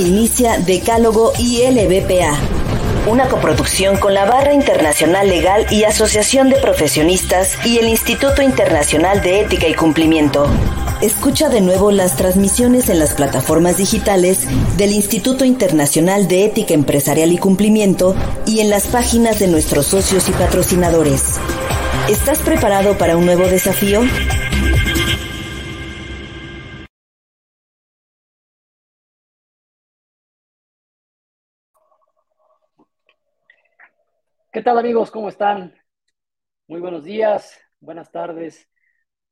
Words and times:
Inicia 0.00 0.58
Decálogo 0.58 1.32
y 1.38 1.62
LBPA, 1.66 2.38
una 3.10 3.28
coproducción 3.28 3.96
con 3.96 4.14
la 4.14 4.24
Barra 4.24 4.52
Internacional 4.52 5.28
Legal 5.28 5.66
y 5.70 5.84
Asociación 5.84 6.50
de 6.50 6.56
Profesionistas 6.56 7.54
y 7.64 7.78
el 7.78 7.88
Instituto 7.88 8.42
Internacional 8.42 9.22
de 9.22 9.40
Ética 9.40 9.68
y 9.68 9.74
Cumplimiento. 9.74 10.46
Escucha 11.00 11.48
de 11.48 11.60
nuevo 11.60 11.90
las 11.90 12.16
transmisiones 12.16 12.88
en 12.88 12.98
las 12.98 13.14
plataformas 13.14 13.76
digitales 13.76 14.40
del 14.76 14.92
Instituto 14.92 15.44
Internacional 15.44 16.28
de 16.28 16.44
Ética 16.44 16.74
Empresarial 16.74 17.32
y 17.32 17.38
Cumplimiento 17.38 18.14
y 18.46 18.60
en 18.60 18.70
las 18.70 18.88
páginas 18.88 19.38
de 19.38 19.46
nuestros 19.46 19.86
socios 19.86 20.28
y 20.28 20.32
patrocinadores. 20.32 21.34
¿Estás 22.08 22.38
preparado 22.40 22.96
para 22.98 23.16
un 23.16 23.26
nuevo 23.26 23.46
desafío? 23.46 24.00
¿Qué 34.58 34.64
tal 34.64 34.76
amigos? 34.76 35.12
¿Cómo 35.12 35.28
están? 35.28 35.72
Muy 36.66 36.80
buenos 36.80 37.04
días, 37.04 37.60
buenas 37.78 38.10
tardes, 38.10 38.68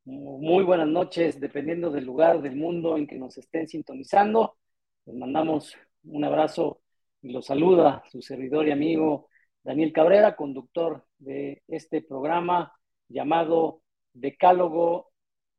muy 0.04 0.62
buenas 0.62 0.86
noches, 0.86 1.40
dependiendo 1.40 1.90
del 1.90 2.04
lugar 2.04 2.40
del 2.40 2.54
mundo 2.54 2.96
en 2.96 3.08
que 3.08 3.18
nos 3.18 3.36
estén 3.36 3.66
sintonizando. 3.66 4.56
Les 5.04 5.16
mandamos 5.16 5.76
un 6.04 6.22
abrazo 6.22 6.80
y 7.22 7.32
los 7.32 7.46
saluda 7.46 8.04
su 8.08 8.22
servidor 8.22 8.68
y 8.68 8.70
amigo 8.70 9.28
Daniel 9.64 9.92
Cabrera, 9.92 10.36
conductor 10.36 11.04
de 11.18 11.64
este 11.66 12.02
programa 12.02 12.72
llamado 13.08 13.82
Decálogo 14.12 15.10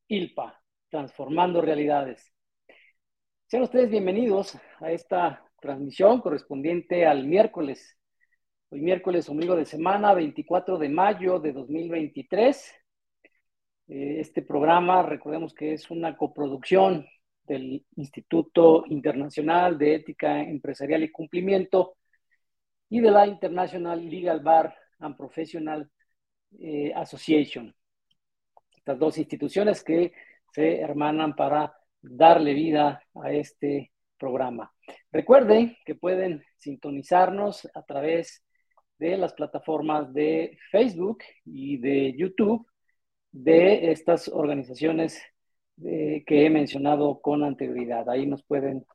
ILPA, 0.08 0.64
Transformando 0.90 1.62
Realidades. 1.62 2.32
Sean 3.48 3.64
ustedes 3.64 3.90
bienvenidos 3.90 4.58
a 4.80 4.94
esta 4.94 5.44
transmisión 5.60 6.22
correspondiente 6.22 7.06
al 7.06 7.26
miércoles 7.26 7.97
Hoy 8.70 8.82
miércoles, 8.82 9.30
ombligo 9.30 9.56
de 9.56 9.66
semana, 9.66 10.14
24 10.14 10.78
de 10.78 10.90
mayo 10.90 11.40
de 11.40 11.54
2023. 11.54 12.76
Eh, 13.88 14.18
este 14.20 14.42
programa, 14.42 15.04
recordemos 15.04 15.54
que 15.54 15.72
es 15.72 15.90
una 15.90 16.18
coproducción 16.18 17.08
del 17.46 17.86
Instituto 17.96 18.84
Internacional 18.88 19.78
de 19.78 19.96
Ética 19.96 20.42
Empresarial 20.42 21.02
y 21.04 21.12
Cumplimiento 21.12 21.96
y 22.90 23.00
de 23.00 23.10
la 23.10 23.26
International 23.26 24.06
Legal 24.06 24.42
Bar 24.42 24.76
and 25.00 25.16
Professional 25.16 25.90
eh, 26.60 26.92
Association. 26.94 27.74
Estas 28.76 29.00
dos 29.00 29.18
instituciones 29.18 29.82
que 29.82 30.12
se 30.52 30.82
hermanan 30.82 31.38
para 31.38 31.74
darle 32.02 32.54
vida 32.54 33.02
a 33.16 33.32
este 33.32 33.94
programa. 34.18 34.74
Recuerden 35.10 35.78
que 35.86 35.96
pueden 35.96 36.44
sintonizarnos 36.58 37.66
a 37.74 37.82
través 37.84 38.44
de 39.00 39.18
las 39.18 39.34
plataformas 39.34 40.14
de 40.14 40.58
Facebook 40.72 41.20
y 41.46 41.78
de 41.78 42.14
YouTube 42.18 42.68
de 43.32 43.92
estas 43.92 44.28
organizaciones 44.28 45.22
eh, 45.84 46.24
que 46.26 46.46
he 46.46 46.50
mencionado 46.50 47.22
con 47.22 47.44
anterioridad. 47.44 48.10
Ahí 48.10 48.26
nos 48.26 48.44
pueden 48.44 48.86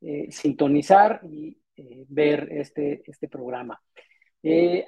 eh, 0.00 0.26
sintonizar 0.30 1.20
y 1.24 1.56
eh, 1.76 2.04
ver 2.08 2.48
este, 2.50 3.02
este 3.06 3.28
programa. 3.28 3.80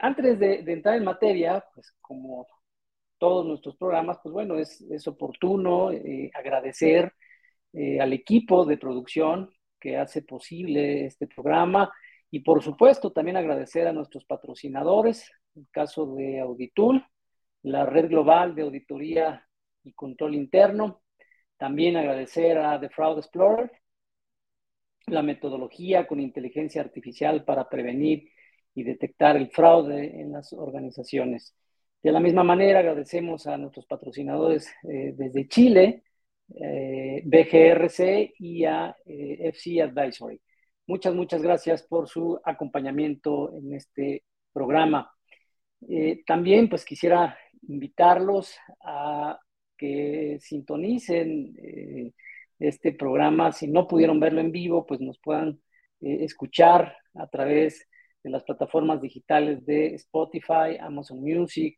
antes 0.01 0.39
de, 0.39 0.65
entrar 0.67 0.97
en 0.97 1.05
materia, 1.05 1.65
pues 1.75 1.93
como 2.01 2.47
todos 3.19 3.47
nuestros 3.47 3.77
programas, 3.77 4.19
pues 4.23 4.33
bueno, 4.33 4.59
es, 4.59 4.81
es 4.91 5.07
oportuno 5.07 5.91
agradecer 6.35 7.13
al 8.01 8.13
equipo 8.13 8.65
de 8.65 8.77
producción 8.77 9.51
que 9.81 9.97
hace 9.97 10.23
posible 10.23 11.07
este 11.07 11.27
programa 11.27 11.91
y 12.35 12.41
por 12.41 12.65
supuesto, 12.65 13.13
también 13.13 13.37
agradecer 13.37 13.87
a 13.87 13.93
nuestros 13.93 14.25
patrocinadores, 14.25 15.31
el 15.55 15.69
caso 15.71 16.17
de 16.17 16.41
Auditul, 16.41 17.07
la 17.63 17.87
red 17.87 18.09
global 18.09 18.57
de 18.57 18.63
auditoría 18.63 19.47
y 19.85 19.93
control 19.93 20.35
interno. 20.35 21.01
También 21.57 21.97
agradecer 21.97 22.59
a 22.59 22.81
The 22.81 22.89
Fraud 22.89 23.19
Explorer, 23.19 23.71
la 25.07 25.23
metodología 25.23 26.09
con 26.09 26.19
inteligencia 26.19 26.81
artificial 26.81 27.45
para 27.45 27.69
prevenir 27.69 28.29
y 28.75 28.83
detectar 28.83 29.37
el 29.37 29.53
fraude 29.53 30.21
en 30.21 30.33
las 30.33 30.53
organizaciones. 30.53 31.55
De 32.03 32.11
la 32.11 32.19
misma 32.19 32.43
manera, 32.43 32.81
agradecemos 32.81 33.47
a 33.47 33.57
nuestros 33.57 33.87
patrocinadores 33.87 34.67
eh, 34.83 35.15
desde 35.17 35.47
Chile, 35.47 36.03
eh, 36.53 37.23
BGRC 37.25 38.35
y 38.41 38.65
a 38.65 38.97
eh, 39.07 39.37
FC 39.51 39.81
Advisory. 39.83 40.41
Muchas, 40.87 41.15
muchas 41.15 41.43
gracias 41.43 41.83
por 41.83 42.09
su 42.09 42.39
acompañamiento 42.45 43.55
en 43.57 43.73
este 43.73 44.25
programa. 44.53 45.11
Eh, 45.89 46.23
también 46.27 46.69
pues 46.69 46.85
quisiera 46.85 47.39
invitarlos 47.69 48.55
a 48.85 49.39
que 49.79 50.39
sintonicen 50.41 51.55
eh, 51.59 52.13
este 52.59 52.93
programa. 52.93 53.53
Si 53.53 53.67
no 53.67 53.87
pudieron 53.89 54.21
verlo 54.21 54.41
en 54.43 54.53
vivo, 54.53 54.85
pues 54.85 55.01
nos 55.01 55.19
puedan 55.21 55.61
eh, 56.03 56.19
escuchar 56.25 56.95
a 57.15 57.29
través 57.29 57.89
de 58.23 58.31
las 58.31 58.43
plataformas 58.45 59.01
digitales 59.01 59.65
de 59.65 59.95
Spotify, 59.95 60.77
Amazon 60.81 61.21
Music 61.21 61.77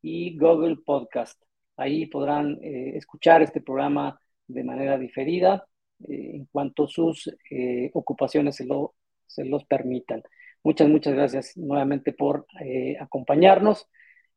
y 0.00 0.38
Google 0.38 0.76
Podcast. 0.86 1.42
Ahí 1.76 2.06
podrán 2.06 2.58
escuchar 2.62 3.42
este 3.42 3.60
programa 3.60 4.20
de 4.46 4.62
manera 4.62 4.96
diferida 4.96 5.66
en 6.00 6.46
cuanto 6.46 6.86
sus 6.86 7.30
eh, 7.50 7.90
ocupaciones 7.94 8.56
se, 8.56 8.64
lo, 8.66 8.94
se 9.26 9.44
los 9.44 9.64
permitan. 9.64 10.22
Muchas, 10.62 10.88
muchas 10.88 11.14
gracias 11.14 11.56
nuevamente 11.56 12.12
por 12.12 12.46
eh, 12.60 12.96
acompañarnos. 12.98 13.88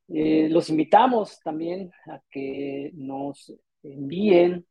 los 0.07 0.69
invitamos 0.69 1.39
también 1.41 1.91
a 2.07 2.21
que 2.29 2.91
nos 2.95 3.53
envíen 3.83 4.65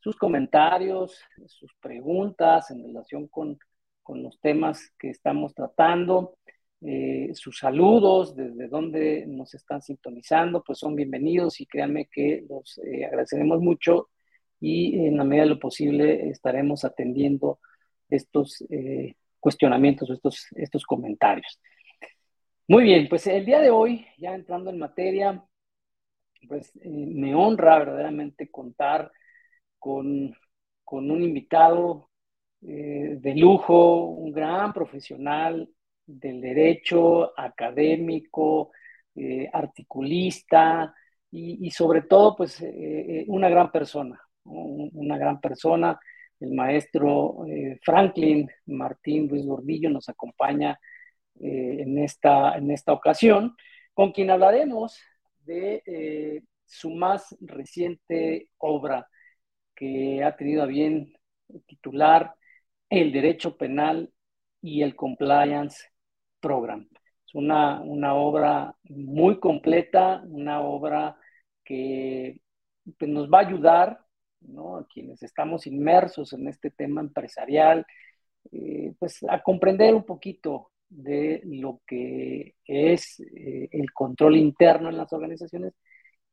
sus 0.00 0.16
comentarios, 0.16 1.20
sus 1.46 1.72
preguntas 1.80 2.70
en 2.70 2.82
relación 2.84 3.28
con, 3.28 3.58
con 4.02 4.22
los 4.22 4.40
temas 4.40 4.92
que 4.98 5.10
estamos 5.10 5.54
tratando, 5.54 6.36
sus 7.34 7.58
saludos, 7.58 8.34
desde 8.34 8.66
donde 8.68 9.24
nos 9.28 9.54
están 9.54 9.80
sintonizando, 9.82 10.64
pues 10.64 10.78
son 10.78 10.96
bienvenidos 10.96 11.60
y 11.60 11.66
créanme 11.66 12.06
que 12.06 12.44
los 12.48 12.80
agradeceremos 13.06 13.60
mucho 13.60 14.08
y 14.62 15.06
en 15.08 15.16
la 15.16 15.24
medida 15.24 15.42
de 15.42 15.50
lo 15.50 15.58
posible 15.58 16.28
estaremos 16.28 16.84
atendiendo 16.84 17.58
estos 18.08 18.64
eh, 18.70 19.16
cuestionamientos, 19.40 20.08
estos, 20.08 20.46
estos 20.54 20.84
comentarios. 20.84 21.60
Muy 22.68 22.84
bien, 22.84 23.08
pues 23.08 23.26
el 23.26 23.44
día 23.44 23.58
de 23.60 23.70
hoy, 23.70 24.06
ya 24.18 24.36
entrando 24.36 24.70
en 24.70 24.78
materia, 24.78 25.44
pues 26.46 26.70
eh, 26.76 26.88
me 26.88 27.34
honra 27.34 27.80
verdaderamente 27.80 28.52
contar 28.52 29.10
con, 29.80 30.32
con 30.84 31.10
un 31.10 31.22
invitado 31.24 32.08
eh, 32.62 33.16
de 33.18 33.34
lujo, 33.34 34.04
un 34.04 34.30
gran 34.30 34.72
profesional 34.72 35.68
del 36.06 36.40
derecho 36.40 37.36
académico, 37.38 38.70
articulista 39.52 40.94
y, 41.30 41.66
y, 41.66 41.70
sobre 41.70 42.02
todo, 42.02 42.34
pues 42.34 42.64
una 43.26 43.50
gran 43.50 43.70
persona, 43.70 44.18
una 44.44 45.18
gran 45.18 45.40
persona. 45.40 45.98
El 46.40 46.52
maestro 46.52 47.46
eh, 47.46 47.78
Franklin 47.82 48.48
Martín 48.66 49.28
Luis 49.28 49.46
Gordillo 49.46 49.90
nos 49.90 50.08
acompaña 50.08 50.78
eh, 51.40 51.76
en, 51.80 51.98
esta, 51.98 52.56
en 52.56 52.70
esta 52.70 52.92
ocasión, 52.92 53.56
con 53.94 54.12
quien 54.12 54.30
hablaremos 54.30 54.98
de 55.44 55.82
eh, 55.86 56.42
su 56.66 56.90
más 56.90 57.36
reciente 57.40 58.48
obra 58.58 59.06
que 59.74 60.22
ha 60.24 60.36
tenido 60.36 60.62
a 60.62 60.66
bien 60.66 61.12
titular 61.66 62.34
El 62.88 63.12
Derecho 63.12 63.56
Penal 63.56 64.12
y 64.60 64.82
el 64.82 64.96
Compliance 64.96 65.88
Program. 66.40 66.88
Es 67.26 67.34
una, 67.34 67.80
una 67.80 68.14
obra 68.14 68.74
muy 68.84 69.38
completa, 69.40 70.22
una 70.26 70.60
obra 70.60 71.16
que 71.64 72.40
pues, 72.98 73.10
nos 73.10 73.30
va 73.30 73.38
a 73.38 73.46
ayudar 73.46 74.01
a 74.76 74.86
quienes 74.92 75.22
estamos 75.22 75.66
inmersos 75.66 76.32
en 76.32 76.48
este 76.48 76.70
tema 76.70 77.00
empresarial, 77.00 77.86
eh, 78.50 78.94
pues 78.98 79.22
a 79.28 79.42
comprender 79.42 79.94
un 79.94 80.04
poquito 80.04 80.70
de 80.88 81.40
lo 81.44 81.80
que 81.86 82.54
es 82.64 83.20
eh, 83.20 83.68
el 83.70 83.92
control 83.92 84.36
interno 84.36 84.90
en 84.90 84.96
las 84.96 85.12
organizaciones 85.12 85.74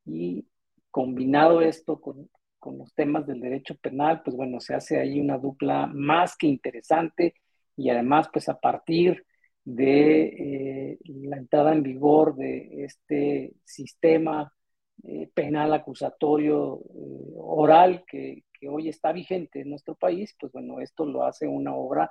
y 0.04 0.46
combinado 0.90 1.62
esto 1.62 2.00
con, 2.00 2.28
los 2.76 2.94
temas 2.94 3.26
del 3.26 3.40
derecho 3.40 3.74
penal, 3.76 4.22
pues 4.22 4.36
bueno, 4.36 4.60
se 4.60 4.74
hace 4.74 5.00
ahí 5.00 5.18
una 5.18 5.38
dupla 5.38 5.86
más 5.86 6.36
que 6.36 6.46
interesante 6.46 7.34
y 7.74 7.88
además 7.88 8.28
pues 8.30 8.50
a 8.50 8.60
partir 8.60 9.24
de 9.64 10.92
eh, 10.92 10.98
la 11.04 11.38
entrada 11.38 11.72
en 11.72 11.82
vigor 11.82 12.36
de 12.36 12.84
este 12.84 13.54
sistema 13.64 14.52
eh, 15.02 15.30
penal 15.32 15.72
acusatorio 15.72 16.80
eh, 16.94 17.32
oral 17.36 18.04
que, 18.06 18.44
hoy 18.68 18.90
está 18.90 19.12
vigente 19.12 19.62
en 19.62 19.70
nuestro 19.70 19.94
país, 19.94 20.36
pues 20.38 20.52
bueno, 20.52 20.80
esto 20.80 21.06
lo 21.06 21.24
hace 21.24 21.46
una 21.48 21.74
obra 21.74 22.10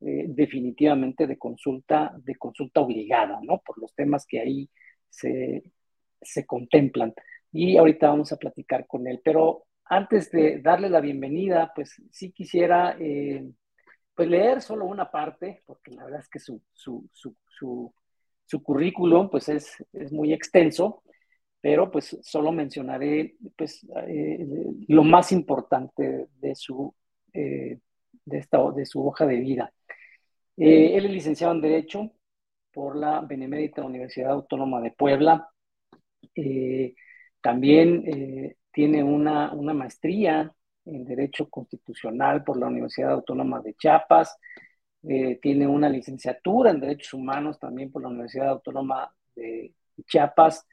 eh, 0.00 0.24
definitivamente 0.28 1.26
de 1.26 1.36
consulta, 1.36 2.14
de 2.16 2.36
consulta 2.36 2.80
obligada, 2.80 3.38
¿no? 3.42 3.58
Por 3.58 3.78
los 3.78 3.94
temas 3.94 4.24
que 4.26 4.40
ahí 4.40 4.70
se, 5.10 5.62
contemplan. 6.46 7.12
Y 7.52 7.76
ahorita 7.76 8.08
vamos 8.08 8.32
a 8.32 8.38
platicar 8.38 8.86
con 8.86 9.06
él. 9.06 9.20
Pero 9.22 9.66
antes 9.84 10.30
de 10.30 10.62
darle 10.62 10.88
la 10.88 11.00
bienvenida, 11.02 11.70
pues 11.74 12.02
sí 12.10 12.32
quisiera 12.32 12.96
pues 14.14 14.28
leer 14.28 14.62
solo 14.62 14.86
una 14.86 15.10
parte, 15.10 15.62
porque 15.66 15.90
la 15.90 16.04
verdad 16.04 16.20
es 16.20 16.28
que 16.28 16.38
su, 16.38 16.62
su, 16.72 17.08
su, 17.14 18.62
currículum 18.62 19.28
pues 19.28 19.50
es, 19.50 19.84
es, 19.92 20.12
muy 20.12 20.32
extenso, 20.32 21.02
pero 21.60 21.90
pues 21.90 22.18
solo 22.22 22.52
mencionaré 22.52 23.36
pues 23.56 23.86
eh, 24.06 24.46
lo 24.88 25.04
más 25.04 25.32
importante 25.32 26.28
de 26.40 26.54
su, 26.54 26.94
de, 27.32 27.78
esta, 28.38 28.58
de 28.72 28.86
su 28.86 29.06
hoja 29.06 29.26
de 29.26 29.36
vida. 29.36 29.72
Eh, 30.62 30.94
él 30.94 31.06
es 31.06 31.10
licenciado 31.10 31.54
en 31.54 31.62
Derecho 31.62 32.10
por 32.70 32.94
la 32.94 33.20
Benemérita 33.22 33.82
Universidad 33.82 34.32
Autónoma 34.32 34.82
de 34.82 34.90
Puebla. 34.90 35.48
Eh, 36.34 36.94
también 37.40 38.04
eh, 38.06 38.56
tiene 38.70 39.02
una, 39.02 39.54
maestría 39.54 40.52
en 40.84 41.04
Derecho 41.06 41.48
Constitucional 41.48 42.44
por 42.44 42.58
la 42.58 42.66
Universidad 42.66 43.12
Autónoma 43.12 43.62
de 43.62 43.74
Chiapas. 43.74 44.36
tiene 45.40 45.66
una 45.66 45.88
licenciatura 45.88 46.70
en 46.70 46.80
Derechos 46.80 47.14
Humanos 47.14 47.58
también 47.58 47.90
por 47.90 48.02
la 48.02 48.08
Universidad 48.08 48.50
Autónoma 48.50 49.10
de 49.34 49.72
Chiapas. 50.06 50.66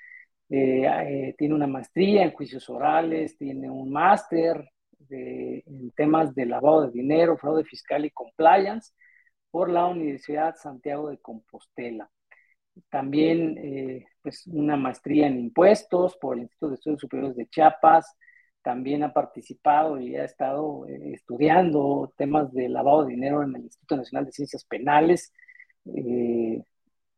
Tiene 0.47 1.53
una 1.53 1.67
maestría 1.67 2.23
en 2.23 2.31
juicios 2.31 2.69
orales, 2.69 3.37
tiene 3.37 3.69
un 3.69 3.91
máster 3.91 4.69
en 5.09 5.91
temas 5.91 6.33
de 6.35 6.45
lavado 6.45 6.83
de 6.83 6.91
dinero, 6.91 7.37
fraude 7.37 7.63
fiscal 7.63 8.05
y 8.05 8.11
compliance 8.11 8.93
por 9.51 9.69
la 9.69 9.85
Universidad 9.85 10.55
Santiago 10.55 11.09
de 11.09 11.17
Compostela. 11.19 12.09
También 12.89 13.57
eh, 13.57 14.05
pues 14.21 14.45
una 14.47 14.75
maestría 14.75 15.27
en 15.27 15.39
impuestos 15.39 16.15
por 16.17 16.35
el 16.35 16.43
Instituto 16.43 16.69
de 16.69 16.75
Estudios 16.75 17.01
Superiores 17.01 17.35
de 17.35 17.47
Chiapas. 17.47 18.15
También 18.61 19.03
ha 19.03 19.13
participado 19.13 19.99
y 19.99 20.15
ha 20.15 20.25
estado 20.25 20.85
eh, 20.87 21.13
estudiando 21.13 22.13
temas 22.17 22.51
de 22.53 22.69
lavado 22.69 23.05
de 23.05 23.13
dinero 23.13 23.43
en 23.43 23.55
el 23.55 23.63
Instituto 23.63 23.97
Nacional 23.97 24.25
de 24.25 24.31
Ciencias 24.31 24.65
Penales. 24.65 25.33
Eh, 25.85 26.61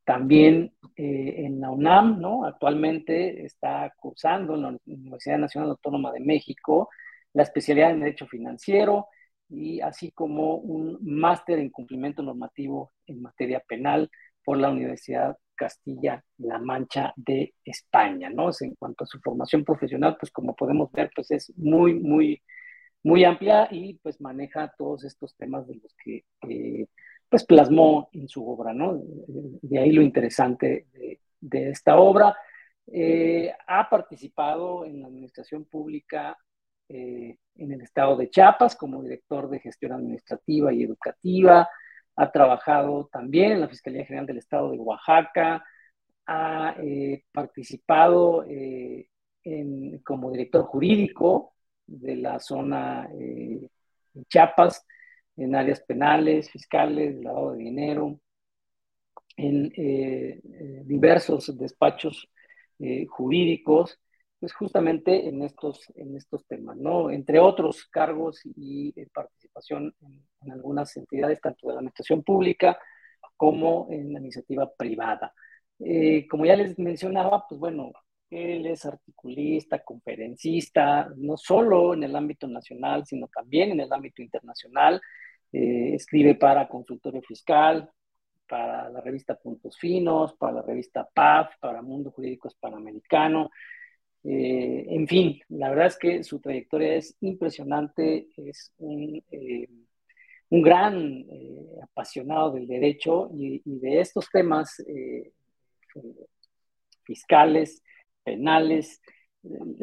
también 0.10 0.74
en 0.96 1.62
la 1.62 1.70
UNAM, 1.70 2.20
¿no? 2.20 2.44
Actualmente 2.44 3.46
está 3.46 3.94
cursando 3.96 4.56
en 4.56 4.62
la 4.64 4.76
Universidad 4.88 5.38
Nacional 5.38 5.70
Autónoma 5.70 6.12
de 6.12 6.20
México 6.20 6.90
la 7.32 7.44
especialidad 7.44 7.92
en 7.92 8.00
Derecho 8.00 8.26
Financiero 8.26 9.06
y 9.50 9.82
así 9.82 10.10
como 10.12 10.56
un 10.56 10.98
máster 11.04 11.60
en 11.60 11.70
cumplimiento 11.70 12.24
normativo 12.24 12.92
en 13.06 13.22
materia 13.22 13.60
penal 13.60 14.10
por 14.44 14.58
la 14.58 14.72
Universidad 14.72 15.38
Castilla-La 15.54 16.58
Mancha 16.58 17.14
de 17.16 17.54
España, 17.64 18.32
¿no? 18.32 18.50
en 18.62 18.74
cuanto 18.80 19.04
a 19.04 19.08
su 19.08 19.20
formación 19.20 19.64
profesional, 19.64 20.18
pues 20.20 20.32
como 20.32 20.56
podemos 20.56 20.92
ver, 20.92 21.12
pues 21.14 21.30
es 21.30 21.54
muy, 21.56 21.94
muy, 21.94 22.42
muy 23.04 23.26
amplia 23.26 23.68
y 23.70 24.00
pues 24.00 24.20
maneja 24.20 24.74
todos 24.76 25.04
estos 25.04 25.36
temas 25.36 25.68
de 25.68 25.76
los 25.76 25.96
que 26.04 26.26
eh, 26.50 26.88
pues 27.30 27.46
plasmó 27.46 28.10
en 28.12 28.28
su 28.28 28.48
obra, 28.48 28.74
¿no? 28.74 29.00
De 29.28 29.80
ahí 29.80 29.92
lo 29.92 30.02
interesante 30.02 30.88
de, 31.40 31.70
esta 31.70 31.98
obra. 31.98 32.36
Eh, 32.88 33.54
ha 33.68 33.88
participado 33.88 34.84
en 34.84 35.02
la 35.02 35.08
administración 35.08 35.66
pública 35.66 36.36
eh, 36.90 37.38
en 37.56 37.72
el 37.72 37.82
estado 37.82 38.18
de 38.18 38.32
Chiapas 38.32 38.76
como 38.76 39.04
director 39.04 39.48
de 39.48 39.60
gestión 39.60 39.92
administrativa 39.92 40.74
y 40.74 40.84
educativa. 40.84 41.70
Ha 42.16 42.32
trabajado 42.32 43.08
también 43.12 43.52
en 43.52 43.62
la 43.62 43.70
Fiscalía 43.70 44.06
General 44.06 44.26
del 44.26 44.40
Estado 44.40 44.72
de 44.72 44.80
Oaxaca. 44.80 45.64
Ha 46.26 46.76
eh, 46.82 47.26
participado 47.32 48.46
como 50.04 50.32
director 50.32 50.64
jurídico 50.64 51.54
de 51.86 52.16
la 52.18 52.40
zona 52.40 53.10
Chiapas 54.28 54.86
en 55.40 55.56
áreas 55.56 55.82
penales, 55.82 56.50
fiscales, 56.52 57.16
lavado 57.24 57.54
de 57.54 57.60
dinero, 57.60 58.20
en 59.38 59.72
diversos 60.86 61.58
despachos 61.58 62.30
jurídicos 63.08 63.98
pues 64.40 64.54
justamente 64.54 65.28
en 65.28 65.44
estos, 65.44 65.82
en 65.96 66.16
estos 66.16 66.46
temas, 66.48 66.78
¿no? 66.78 67.12
Entre 67.12 67.40
otros 67.40 67.86
cargos 67.86 68.42
y 68.46 68.94
eh, 68.96 69.08
participación 69.14 69.94
en, 70.02 70.52
algunas 70.52 70.96
entidades, 70.96 71.42
tanto 71.42 71.68
de 71.68 71.74
la 71.74 71.80
administración 71.80 72.24
pública 72.24 72.80
como 73.36 73.88
en 73.92 74.14
la 74.14 74.20
iniciativa 74.20 74.72
privada. 74.78 75.34
Eh, 75.80 76.26
como 76.30 76.46
ya 76.46 76.56
les 76.56 76.80
mencionaba, 76.80 77.46
pues 77.48 77.60
bueno, 77.60 77.92
él 78.30 78.66
es 78.68 78.86
articulista, 78.86 79.84
conferencista, 79.84 81.10
no 81.18 81.36
solo 81.36 81.94
en 81.94 82.04
el 82.04 82.16
ámbito 82.16 82.48
nacional, 82.48 83.06
sino 83.06 83.28
también 83.28 83.72
en 83.72 83.82
el 83.82 83.92
ámbito 83.92 84.22
internacional. 84.22 85.02
Eh, 85.52 85.96
escribe 85.96 86.36
para 86.36 86.68
Consultorio 86.68 87.22
Fiscal, 87.22 87.90
para 88.48 88.90
la 88.90 89.00
revista 89.02 89.36
Puntos 89.36 89.78
Finos, 89.78 90.34
para 90.34 90.54
la 90.54 90.62
revista 90.64 91.08
PAF, 91.14 91.54
para 91.60 91.82
Mundo 91.82 92.12
Jurídico 92.12 92.48
Hispanoamericano. 92.48 93.50
Eh, 94.24 94.86
en 94.90 95.08
fin, 95.08 95.40
la 95.50 95.70
verdad 95.70 95.88
es 95.88 95.98
que 95.98 96.24
su 96.24 96.40
trayectoria 96.40 96.96
es 96.96 97.16
impresionante, 97.22 98.28
es 98.36 98.74
un, 98.80 99.24
eh, 99.32 99.68
gran 100.50 101.26
eh, 101.30 101.80
apasionado 101.84 102.52
del 102.52 102.68
derecho 102.68 103.30
y, 103.34 103.62
de 103.64 104.02
estos 104.02 104.30
temas 104.30 104.84
fiscales, 107.04 107.82
penales, 108.24 109.02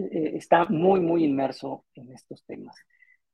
está 0.05 0.67
muy, 0.67 1.01
muy 1.01 1.25
inmerso 1.25 1.85
en 1.95 2.13
estos 2.13 2.45
temas. 2.45 2.77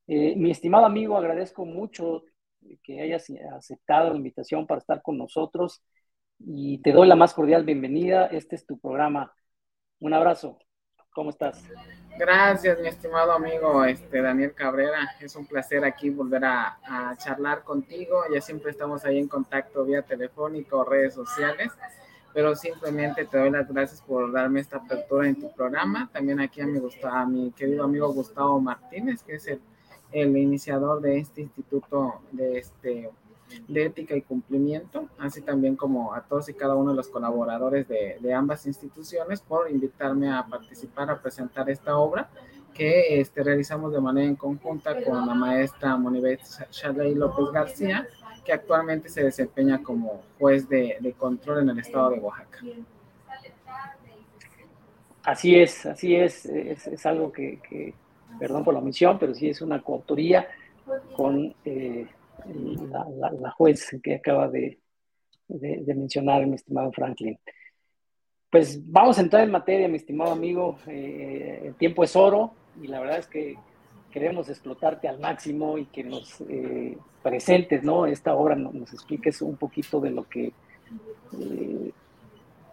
Mi 0.06 0.50
estimado 0.50 0.85
amigo, 0.85 1.16
agradezco 1.16 1.64
mucho 1.64 2.25
que 2.82 3.00
hayas 3.00 3.26
aceptado 3.56 4.11
la 4.11 4.16
invitación 4.16 4.66
para 4.66 4.78
estar 4.78 5.02
con 5.02 5.18
nosotros 5.18 5.82
y 6.38 6.78
te 6.78 6.92
doy 6.92 7.06
la 7.09 7.16
más 7.16 7.35
cordial 7.35 7.64
bienvenida. 7.64 8.26
Este 8.26 8.56
es 8.56 8.66
tu 8.66 8.78
programa. 8.78 9.32
Un 10.00 10.14
abrazo. 10.14 10.59
¿Cómo 11.14 11.30
estás? 11.30 11.62
Gracias, 12.18 12.80
mi 12.80 12.88
estimado 12.88 13.32
amigo 13.32 13.85
este, 13.85 14.23
Daniel 14.23 14.54
Cabrera. 14.54 15.11
Es 15.21 15.37
un 15.37 15.47
placer 15.47 15.85
aquí 15.85 16.11
volver 16.11 16.44
a, 16.44 17.14
charlar 17.18 17.62
contigo. 17.62 18.23
Ya 18.32 18.40
siempre 18.40 18.71
estamos 18.71 19.04
ahí 19.04 19.18
en 19.18 19.28
contacto 19.28 19.85
vía 19.85 20.02
telefónico 20.02 20.78
o 20.78 20.85
redes 20.85 21.14
sociales, 21.14 21.71
pero 22.32 22.56
simplemente 22.56 23.26
te 23.26 23.38
doy 23.38 23.50
las 23.50 23.71
gracias 23.71 24.00
por 24.00 24.32
darme 24.32 24.61
esta 24.61 24.78
apertura 24.78 25.28
en 25.28 25.38
tu 25.38 25.52
programa. 25.52 26.09
También 26.12 26.40
aquí 26.40 26.62
a 26.62 26.66
mi, 26.66 26.80
a 27.02 27.26
mi 27.26 27.52
querido 27.52 27.85
amigo 27.85 28.12
Gustavo 28.12 28.59
Martínez, 28.59 29.23
que 29.23 29.35
es 29.35 29.47
el, 29.49 29.61
el 30.12 30.37
iniciador 30.37 31.00
de 31.00 31.19
este 31.19 31.42
instituto 31.42 32.21
de 32.31 32.59
este 32.59 33.11
de 33.69 33.85
ética 33.85 34.16
y 34.16 34.23
cumplimiento, 34.23 35.09
así 35.19 35.42
también 35.42 35.76
como 35.76 36.14
a 36.14 36.23
todos 36.23 36.49
y 36.49 36.54
cada 36.54 36.75
uno 36.75 36.92
de 36.92 36.97
los 36.97 37.09
colaboradores 37.09 37.87
de, 37.87 38.35
ambas 38.35 38.66
instituciones 38.66 39.40
por 39.40 39.71
invitarme 39.71 40.33
a 40.33 40.47
participar, 40.47 41.11
a 41.11 41.21
presentar 41.21 41.69
esta 41.69 41.97
obra 41.97 42.31
que 42.73 43.21
este, 43.21 43.42
realizamos 43.42 43.92
de 43.92 44.00
manera 44.00 44.26
en 44.26 44.37
conjunta 44.37 44.95
con 45.02 45.26
la 45.26 45.35
maestra 45.35 45.97
Monibet 45.97 46.40
Shadley 46.71 47.14
López 47.14 47.52
García, 47.52 48.09
que 48.45 48.52
actualmente 48.52 49.11
se 49.11 49.23
desempeña 49.23 49.83
como 49.83 50.23
juez 50.38 50.69
de, 50.69 51.14
control 51.19 51.61
en 51.61 51.69
el 51.71 51.78
estado 51.78 52.11
de 52.11 52.21
Oaxaca. 52.21 52.61
Así 55.23 55.54
es, 55.54 55.87
así 55.87 56.16
es, 56.16 56.47
es, 56.47 57.07
algo 57.07 57.31
que, 57.31 57.95
perdón 58.42 58.64
por 58.64 58.75
la 58.75 58.80
omisión, 58.80 59.20
pero 59.20 59.37
sí 59.37 59.50
es 59.50 59.62
una 59.62 59.80
coautoría 59.80 60.49
con 61.14 61.54
eh, 61.64 62.08
la, 63.40 63.50
juez 63.52 64.00
que 64.02 64.16
acaba 64.16 64.49
de, 64.49 64.80
mencionar 65.94 66.44
mi 66.49 66.56
estimado 66.56 66.90
Franklin. 66.90 67.38
Pues 68.50 68.80
vamos 68.90 69.16
a 69.16 69.20
entrar 69.20 69.44
en 69.44 69.52
materia, 69.52 69.87
mi 69.87 69.94
estimado 69.94 70.32
amigo. 70.32 70.76
Eh, 70.88 71.66
el 71.66 71.76
tiempo 71.76 72.02
es 72.02 72.16
oro 72.16 72.52
y 72.82 72.88
la 72.88 72.99
verdad 72.99 73.18
es 73.20 73.28
que 73.28 73.54
queremos 74.11 74.49
explotarte 74.49 75.06
al 75.06 75.20
máximo 75.20 75.78
y 75.78 75.84
que 75.84 76.02
nos 76.02 76.40
eh, 76.49 76.99
presentes, 77.22 77.84
¿no? 77.84 78.06
Esta 78.06 78.34
obra 78.34 78.56
nos, 78.56 78.92
expliques 78.92 79.40
un 79.40 79.56
poquito 79.56 80.00
de 80.00 80.11
lo 80.11 80.28
que, 80.28 80.52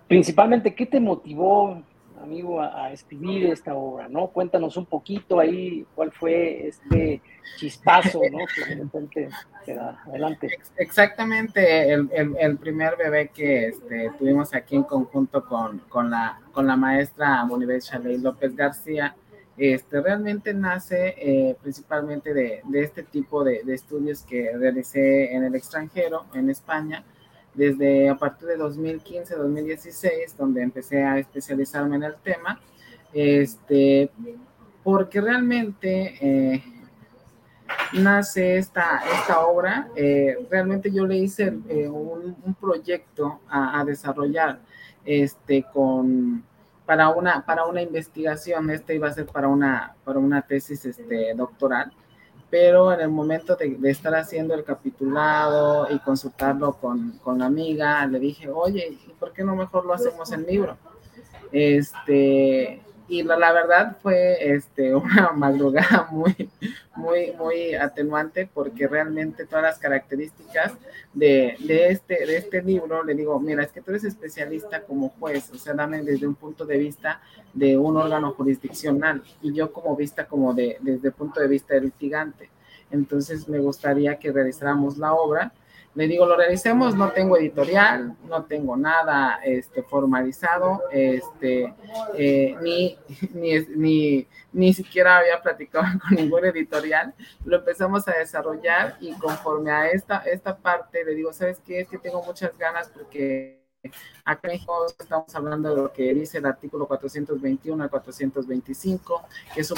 principalmente, 0.08 0.74
¿qué 0.74 0.88
te 0.88 1.00
motivó 1.00 1.84
amigo, 2.22 2.62
a, 2.62 2.92
escribir 2.92 3.48
esta 3.48 3.76
obra, 3.76 4.08
¿no? 4.08 4.28
Cuéntanos 4.28 4.78
un 4.78 4.86
poquito 4.86 5.40
ahí 5.40 5.86
cuál 5.96 6.12
fue 6.12 6.68
este 6.68 7.22
chispazo, 7.58 8.22
¿no? 8.32 8.40
Que 8.54 8.76
de 8.76 8.82
repente 8.84 9.30
Adelante. 10.08 10.50
Exactamente, 10.78 11.92
el, 11.92 12.10
el, 12.40 12.58
primer 12.58 12.96
bebé 12.98 13.30
que 13.30 13.68
este, 13.68 14.12
tuvimos 14.18 14.54
aquí 14.54 14.76
en 14.76 14.84
conjunto 14.84 15.46
con, 15.46 15.80
con, 15.90 16.10
la, 16.10 16.40
con 16.52 16.66
la 16.66 16.76
maestra 16.76 17.46
Monibel 17.46 17.82
Chaley 17.82 18.18
López 18.18 18.56
García, 18.56 19.16
Este, 19.58 20.02
realmente 20.02 20.54
nace 20.54 21.16
eh, 21.18 21.56
principalmente 21.62 22.34
de, 22.34 22.62
de, 22.64 22.82
este 22.82 23.04
tipo 23.04 23.44
de, 23.44 23.62
de, 23.64 23.74
estudios 23.76 24.24
que 24.24 24.52
realicé 24.58 25.34
en 25.36 25.44
el 25.44 25.54
extranjero, 25.54 26.26
en 26.34 26.50
España, 26.50 27.04
desde 27.54 28.10
a 28.10 28.16
partir 28.16 28.48
de 28.48 28.58
2015-2016, 28.58 30.36
donde 30.38 30.62
empecé 30.62 31.04
a 31.04 31.18
especializarme 31.18 31.96
en 31.96 32.04
el 32.04 32.16
tema, 32.18 32.60
este, 33.14 34.12
porque 34.84 35.22
realmente 35.22 36.16
eh, 36.22 36.64
nace 37.94 38.58
esta, 38.58 39.02
esta 39.20 39.46
obra, 39.46 39.90
eh, 39.96 40.38
realmente 40.50 40.92
yo 40.92 41.06
le 41.06 41.18
hice 41.18 41.54
eh, 41.70 41.88
un, 41.88 42.36
proyecto 42.60 43.42
a, 43.50 43.80
a 43.80 43.86
desarrollar 43.86 44.60
este, 45.06 45.64
con 45.74 46.44
para 46.90 47.10
una, 47.10 47.46
para 47.46 47.66
una 47.66 47.84
investigación, 47.84 48.72
este 48.72 48.96
iba 48.96 49.08
a 49.08 49.14
ser 49.14 49.28
para 49.28 49.48
una, 49.48 49.94
para 50.04 50.18
una 50.18 50.42
tesis 50.42 50.84
este, 50.86 51.36
doctoral, 51.36 51.94
pero 52.50 52.92
en 52.92 53.02
el 53.02 53.10
momento 53.10 53.56
de, 53.56 53.78
estar 53.90 54.16
haciendo 54.16 54.54
el 54.54 54.64
capitulado 54.64 55.88
y 55.94 56.00
consultarlo 56.00 56.74
con, 56.74 57.20
con 57.24 57.40
la 57.40 57.46
amiga, 57.46 58.06
le 58.08 58.20
dije, 58.20 58.50
oye, 58.50 58.98
¿y 59.08 59.14
por 59.20 59.34
qué 59.34 59.44
no 59.44 59.56
mejor 59.56 59.86
lo 59.86 59.94
hacemos 59.94 60.32
en 60.32 60.46
libro? 60.46 60.78
Este, 61.52 62.82
y 63.10 63.24
la, 63.24 63.52
verdad 63.52 63.98
fue 64.02 64.38
este, 64.54 64.96
una 64.96 65.32
madrugada 65.32 66.08
muy, 66.12 66.50
muy, 66.96 67.34
muy 67.34 67.74
atenuante 67.74 68.48
porque 68.54 68.88
realmente 68.88 69.46
todas 69.46 69.64
las 69.64 69.80
características 69.80 70.74
de, 71.14 71.56
de, 71.60 71.88
este, 71.88 72.26
de 72.26 72.38
este 72.38 72.62
libro, 72.62 73.04
le 73.04 73.16
digo, 73.16 73.40
mira, 73.40 73.64
es 73.64 73.72
que 73.72 73.82
tú 73.82 73.92
eres 73.92 74.04
especialista 74.04 74.84
como 74.84 75.10
juez, 75.10 75.50
o 75.52 75.58
sea, 75.58 75.74
dame 75.74 76.04
desde 76.04 76.28
un 76.28 76.36
punto 76.36 76.66
de 76.66 76.78
vista 76.78 77.22
de 77.54 77.78
un 77.78 77.98
órgano 77.98 78.32
jurisdiccional 78.34 79.24
y 79.42 79.54
yo 79.54 79.74
como 79.74 79.96
vista 79.96 80.28
como 80.28 80.54
de, 80.54 80.78
desde 80.82 81.08
el 81.08 81.14
punto 81.14 81.42
de 81.42 81.48
vista 81.48 81.74
del 81.74 81.86
litigante. 81.86 82.50
Entonces 82.92 83.48
me 83.50 83.60
gustaría 83.60 84.18
que 84.18 84.32
realizáramos 84.32 84.98
la 84.98 85.14
obra 85.14 85.52
le 85.96 86.08
digo, 86.08 86.26
lo 86.26 86.36
realicemos, 86.38 86.96
no 86.96 87.12
tengo 87.12 87.38
editorial, 87.38 88.16
no 88.28 88.46
tengo 88.46 88.78
nada 88.78 89.40
este, 89.44 89.84
formalizado, 89.84 90.84
este, 90.92 91.74
eh, 92.16 92.56
ni, 92.62 92.98
ni, 93.34 93.60
ni, 93.76 94.28
ni 94.54 94.74
siquiera 94.74 95.18
había 95.18 95.42
platicado 95.42 95.86
con 96.08 96.16
ningún 96.16 96.46
editorial. 96.46 97.14
Lo 97.44 97.58
empezamos 97.58 98.08
a 98.08 98.14
desarrollar 98.14 98.98
y 99.00 99.14
conforme 99.14 99.72
a 99.72 99.90
esta, 99.90 100.20
esta 100.20 100.58
parte, 100.58 101.04
le 101.04 101.16
digo, 101.16 101.34
¿sabes 101.34 101.60
qué? 101.66 101.82
Es 101.82 101.88
que 101.90 101.98
tengo 101.98 102.24
muchas 102.24 102.58
ganas 102.58 102.90
porque 102.90 103.59
Acá 104.26 104.50
estamos 104.52 105.34
hablando 105.34 105.70
de 105.70 105.82
lo 105.84 105.94
que 105.94 106.14
dice 106.14 106.40
el 106.40 106.46
artículo 106.46 106.86
421 106.86 107.82
al 107.82 107.90
425, 107.90 109.22
que 109.56 109.62
es 109.62 109.72
un 109.72 109.78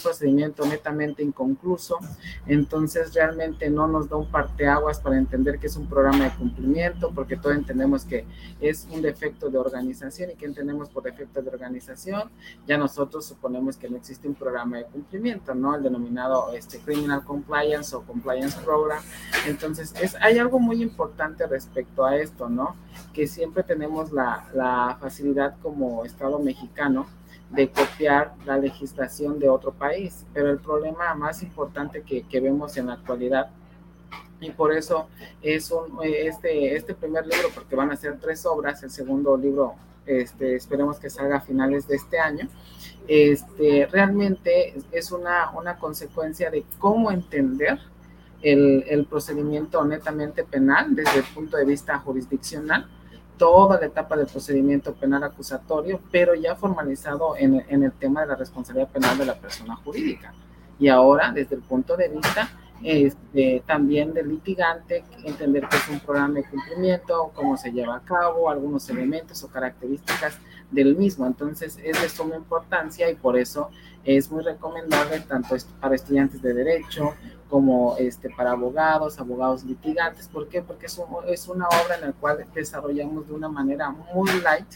procedimiento, 0.00 0.62
un 0.62 0.68
netamente 0.68 1.22
inconcluso, 1.24 1.98
entonces 2.46 3.12
realmente 3.12 3.68
no 3.70 3.88
nos 3.88 4.08
da 4.08 4.16
un 4.16 4.30
parteaguas 4.30 5.00
para 5.00 5.18
entender 5.18 5.58
que 5.58 5.66
es 5.66 5.76
un 5.76 5.88
programa 5.88 6.26
de 6.26 6.30
cumplimiento, 6.30 7.10
porque 7.12 7.36
todos 7.36 7.56
entendemos 7.56 8.04
que 8.04 8.24
es 8.60 8.86
un 8.90 9.02
defecto 9.02 9.50
de 9.50 9.58
organización 9.58 10.30
y 10.30 10.36
que 10.36 10.46
entendemos 10.46 10.88
por 10.88 11.02
defecto 11.02 11.42
de 11.42 11.50
organización, 11.50 12.30
ya 12.68 12.78
nosotros 12.78 13.26
suponemos 13.26 13.76
que 13.76 13.90
no 13.90 13.96
existe 13.96 14.28
un 14.28 14.34
programa 14.34 14.78
de 14.78 14.84
cumplimiento, 14.84 15.56
¿no? 15.56 15.74
El 15.74 15.82
denominado 15.82 16.52
este, 16.52 16.78
Criminal 16.78 17.24
Compliance 17.24 17.96
o 17.96 18.02
Compliance 18.02 18.56
Program. 18.60 19.02
Entonces, 19.46 19.92
es, 20.00 20.14
hay 20.20 20.38
algo 20.38 20.60
muy 20.60 20.80
importante 20.80 21.46
respecto 21.48 22.04
a 22.04 22.16
esto, 22.16 22.48
¿no? 22.48 22.76
Que 23.12 23.26
siempre 23.26 23.62
tenemos 23.62 24.12
la, 24.12 24.48
la, 24.54 24.96
facilidad 25.00 25.56
como 25.62 26.04
Estado 26.04 26.38
mexicano 26.38 27.06
de 27.50 27.70
copiar 27.70 28.34
la 28.46 28.58
legislación 28.58 29.38
de 29.38 29.48
otro 29.48 29.72
país, 29.72 30.26
pero 30.32 30.50
el 30.50 30.58
problema 30.58 31.14
más 31.14 31.42
importante 31.42 32.02
que, 32.02 32.22
que 32.22 32.40
vemos 32.40 32.76
en 32.76 32.86
la 32.86 32.94
actualidad 32.94 33.50
y 34.40 34.50
por 34.50 34.72
eso 34.72 35.08
es 35.42 35.70
un, 35.70 35.98
este, 36.02 36.76
este 36.76 36.94
primer 36.94 37.26
libro, 37.26 37.48
porque 37.54 37.76
van 37.76 37.90
a 37.90 37.96
ser 37.96 38.18
tres 38.18 38.44
obras, 38.44 38.82
el 38.82 38.90
segundo 38.90 39.36
libro 39.36 39.74
este, 40.06 40.56
esperemos 40.56 40.98
que 40.98 41.08
salga 41.08 41.36
a 41.36 41.40
finales 41.40 41.88
de 41.88 41.96
este 41.96 42.18
año, 42.18 42.48
este, 43.08 43.86
realmente 43.90 44.74
es 44.92 45.12
una, 45.12 45.50
una 45.52 45.78
consecuencia 45.78 46.50
de 46.50 46.64
cómo 46.78 47.10
entender 47.10 47.78
el, 48.44 49.06
procedimiento 49.08 49.84
netamente 49.84 50.44
penal 50.44 50.94
desde 50.94 51.18
el 51.18 51.24
punto 51.24 51.56
de 51.56 51.64
vista 51.64 51.98
jurisdiccional 51.98 52.86
toda 53.36 53.80
la 53.80 53.86
etapa 53.86 54.16
del 54.16 54.26
procedimiento 54.26 54.94
penal 54.94 55.24
acusatorio, 55.24 56.00
pero 56.12 56.34
ya 56.34 56.54
formalizado 56.54 57.36
en, 57.36 57.64
en, 57.68 57.82
el 57.82 57.92
tema 57.92 58.20
de 58.20 58.28
la 58.28 58.36
responsabilidad 58.36 58.88
penal 58.90 59.18
de 59.18 59.24
la 59.24 59.34
persona 59.34 59.74
jurídica. 59.76 60.32
Y 60.78 60.88
ahora, 60.88 61.32
desde 61.32 61.56
el 61.56 61.62
punto 61.62 61.96
de 61.96 62.08
vista 62.08 62.48
este, 62.84 63.62
también 63.66 64.12
del 64.12 64.28
litigante, 64.28 65.04
entender 65.24 65.66
que 65.68 65.76
es 65.76 65.88
un 65.88 66.00
programa 66.00 66.34
de 66.34 66.44
cumplimiento, 66.44 67.32
cómo 67.34 67.56
se 67.56 67.72
lleva 67.72 67.96
a 67.96 68.00
cabo, 68.00 68.50
algunos 68.50 68.88
elementos 68.90 69.42
o 69.42 69.48
características 69.48 70.38
del 70.70 70.94
mismo. 70.94 71.26
Entonces, 71.26 71.78
es 71.82 72.02
de 72.02 72.08
suma 72.08 72.36
importancia 72.36 73.10
y 73.10 73.14
por 73.14 73.38
eso 73.38 73.70
es 74.04 74.30
muy 74.30 74.42
recomendable 74.42 75.20
tanto 75.20 75.56
para 75.80 75.94
estudiantes 75.94 76.42
de 76.42 76.52
derecho 76.52 77.14
como 77.48 77.96
este, 77.98 78.30
para 78.30 78.52
abogados, 78.52 79.18
abogados 79.18 79.64
litigantes. 79.64 80.28
¿Por 80.28 80.48
qué? 80.48 80.62
Porque 80.62 80.86
es, 80.86 80.98
un, 80.98 81.06
es 81.28 81.48
una 81.48 81.66
obra 81.68 81.96
en 81.96 82.00
la 82.02 82.12
cual 82.12 82.44
desarrollamos 82.54 83.26
de 83.28 83.34
una 83.34 83.48
manera 83.48 83.90
muy 83.90 84.30
light, 84.40 84.66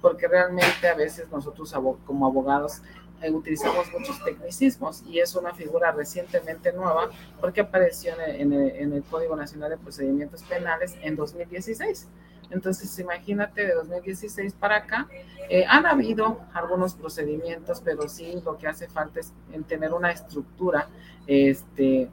porque 0.00 0.28
realmente 0.28 0.88
a 0.88 0.94
veces 0.94 1.30
nosotros 1.30 1.74
como 2.04 2.26
abogados 2.26 2.82
eh, 3.22 3.30
utilizamos 3.30 3.90
muchos 3.92 4.22
tecnicismos 4.22 5.02
y 5.06 5.20
es 5.20 5.34
una 5.34 5.54
figura 5.54 5.90
recientemente 5.90 6.70
nueva 6.72 7.08
porque 7.40 7.62
apareció 7.62 8.12
en 8.20 8.52
el, 8.52 8.70
en 8.76 8.92
el, 8.92 9.02
Código 9.04 9.34
Nacional 9.34 9.70
de 9.70 9.78
Procedimientos 9.78 10.42
Penales 10.42 10.94
en 11.00 11.16
2016. 11.16 12.08
Entonces, 12.50 12.98
imagínate, 12.98 13.66
de 13.66 13.74
2016 13.74 14.54
para 14.54 14.76
acá, 14.76 15.08
eh, 15.48 15.64
han 15.68 15.86
habido 15.86 16.40
algunos 16.52 16.94
procedimientos, 16.94 17.80
pero 17.84 18.08
sí 18.08 18.40
lo 18.44 18.56
que 18.56 18.66
hace 18.66 18.88
falta 18.88 19.20
es 19.20 19.32
en 19.52 19.64
tener 19.64 19.92
una 19.92 20.10
estructura 20.10 20.88
este, 21.26 22.08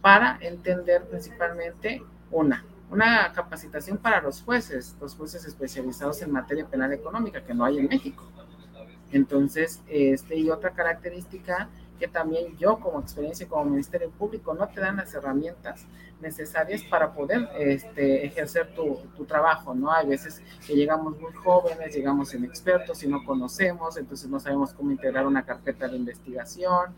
para 0.00 0.38
entender 0.40 1.04
principalmente 1.04 2.02
una, 2.30 2.64
una 2.90 3.32
capacitación 3.32 3.98
para 3.98 4.20
los 4.20 4.42
jueces, 4.42 4.96
los 5.00 5.14
jueces 5.14 5.44
especializados 5.44 6.22
en 6.22 6.32
materia 6.32 6.66
penal 6.66 6.92
económica, 6.92 7.42
que 7.42 7.54
no 7.54 7.64
hay 7.64 7.78
en 7.78 7.88
México. 7.88 8.24
Entonces, 9.12 9.80
este, 9.88 10.36
y 10.36 10.50
otra 10.50 10.70
característica 10.70 11.68
que 12.00 12.08
también 12.08 12.56
yo 12.56 12.80
como 12.80 12.98
experiencia 13.00 13.46
como 13.46 13.66
Ministerio 13.66 14.10
Público 14.10 14.54
no 14.54 14.66
te 14.68 14.80
dan 14.80 14.96
las 14.96 15.14
herramientas 15.14 15.86
necesarias 16.20 16.82
para 16.90 17.12
poder 17.12 17.48
este, 17.58 18.26
ejercer 18.26 18.74
tu, 18.74 18.96
tu, 19.16 19.24
trabajo, 19.24 19.74
¿no? 19.74 19.92
Hay 19.92 20.08
veces 20.08 20.42
que 20.66 20.74
llegamos 20.74 21.18
muy 21.20 21.32
jóvenes, 21.32 21.94
llegamos 21.94 22.34
inexpertos 22.34 23.02
y 23.04 23.08
no 23.08 23.24
conocemos, 23.24 23.96
entonces 23.96 24.28
no 24.28 24.40
sabemos 24.40 24.72
cómo 24.72 24.90
integrar 24.90 25.26
una 25.26 25.44
carpeta 25.44 25.86
de 25.86 25.96
investigación, 25.96 26.94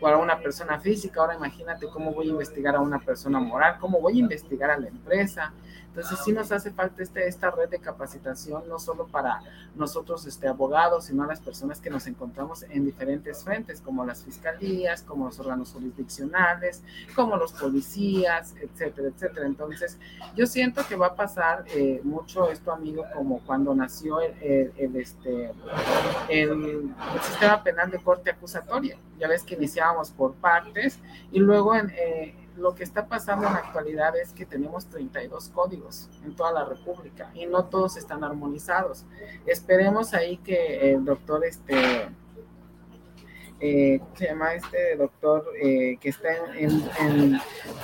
para 0.00 0.18
una 0.18 0.38
persona 0.38 0.78
física, 0.78 1.20
ahora 1.20 1.36
imagínate 1.36 1.86
cómo 1.88 2.12
voy 2.12 2.28
a 2.28 2.30
investigar 2.32 2.76
a 2.76 2.80
una 2.80 2.98
persona 2.98 3.40
moral, 3.40 3.76
cómo 3.80 4.00
voy 4.00 4.16
a 4.16 4.20
investigar 4.20 4.70
a 4.70 4.78
la 4.78 4.88
empresa. 4.88 5.52
Entonces 5.94 6.18
sí 6.24 6.32
nos 6.32 6.50
hace 6.50 6.72
falta 6.72 7.04
este, 7.04 7.28
esta 7.28 7.52
red 7.52 7.68
de 7.68 7.78
capacitación, 7.78 8.68
no 8.68 8.80
solo 8.80 9.06
para 9.06 9.40
nosotros 9.76 10.26
este, 10.26 10.48
abogados, 10.48 11.04
sino 11.04 11.22
a 11.22 11.26
las 11.28 11.40
personas 11.40 11.80
que 11.80 11.88
nos 11.88 12.08
encontramos 12.08 12.64
en 12.64 12.84
diferentes 12.84 13.44
frentes, 13.44 13.80
como 13.80 14.04
las 14.04 14.24
fiscalías, 14.24 15.02
como 15.02 15.26
los 15.26 15.38
órganos 15.38 15.72
jurisdiccionales, 15.72 16.82
como 17.14 17.36
los 17.36 17.52
policías, 17.52 18.54
etcétera, 18.60 19.08
etcétera. 19.08 19.46
Entonces 19.46 19.98
yo 20.34 20.46
siento 20.46 20.84
que 20.88 20.96
va 20.96 21.06
a 21.06 21.14
pasar 21.14 21.64
eh, 21.68 22.00
mucho 22.02 22.50
esto, 22.50 22.72
amigo, 22.72 23.04
como 23.14 23.38
cuando 23.46 23.72
nació 23.72 24.20
el, 24.20 24.34
el, 24.42 24.72
el 24.76 24.96
este, 24.96 25.52
el, 26.28 26.92
el 27.14 27.20
sistema 27.22 27.62
penal 27.62 27.88
de 27.92 28.02
corte 28.02 28.30
acusatoria. 28.30 28.98
Ya 29.20 29.28
ves 29.28 29.44
que 29.44 29.54
iniciábamos 29.54 30.10
por 30.10 30.34
partes 30.34 30.98
y 31.30 31.38
luego 31.38 31.76
en, 31.76 31.90
eh, 31.90 32.34
lo 32.56 32.74
que 32.74 32.84
está 32.84 33.06
pasando 33.06 33.46
en 33.46 33.52
la 33.52 33.58
actualidad 33.60 34.16
es 34.16 34.32
que 34.32 34.46
tenemos 34.46 34.86
32 34.86 35.48
códigos 35.48 36.08
en 36.24 36.36
toda 36.36 36.52
la 36.52 36.64
República 36.64 37.30
y 37.34 37.46
no 37.46 37.64
todos 37.66 37.96
están 37.96 38.22
armonizados. 38.22 39.04
Esperemos 39.46 40.14
ahí 40.14 40.36
que 40.38 40.92
el 40.92 41.04
doctor, 41.04 41.44
este, 41.44 42.08
eh, 43.60 43.98
¿cómo 43.98 44.16
se 44.16 44.26
llama 44.26 44.54
este 44.54 44.96
doctor 44.96 45.46
eh, 45.60 45.96
que 46.00 46.08
está 46.08 46.28
en, 46.56 46.70
en, 47.00 47.40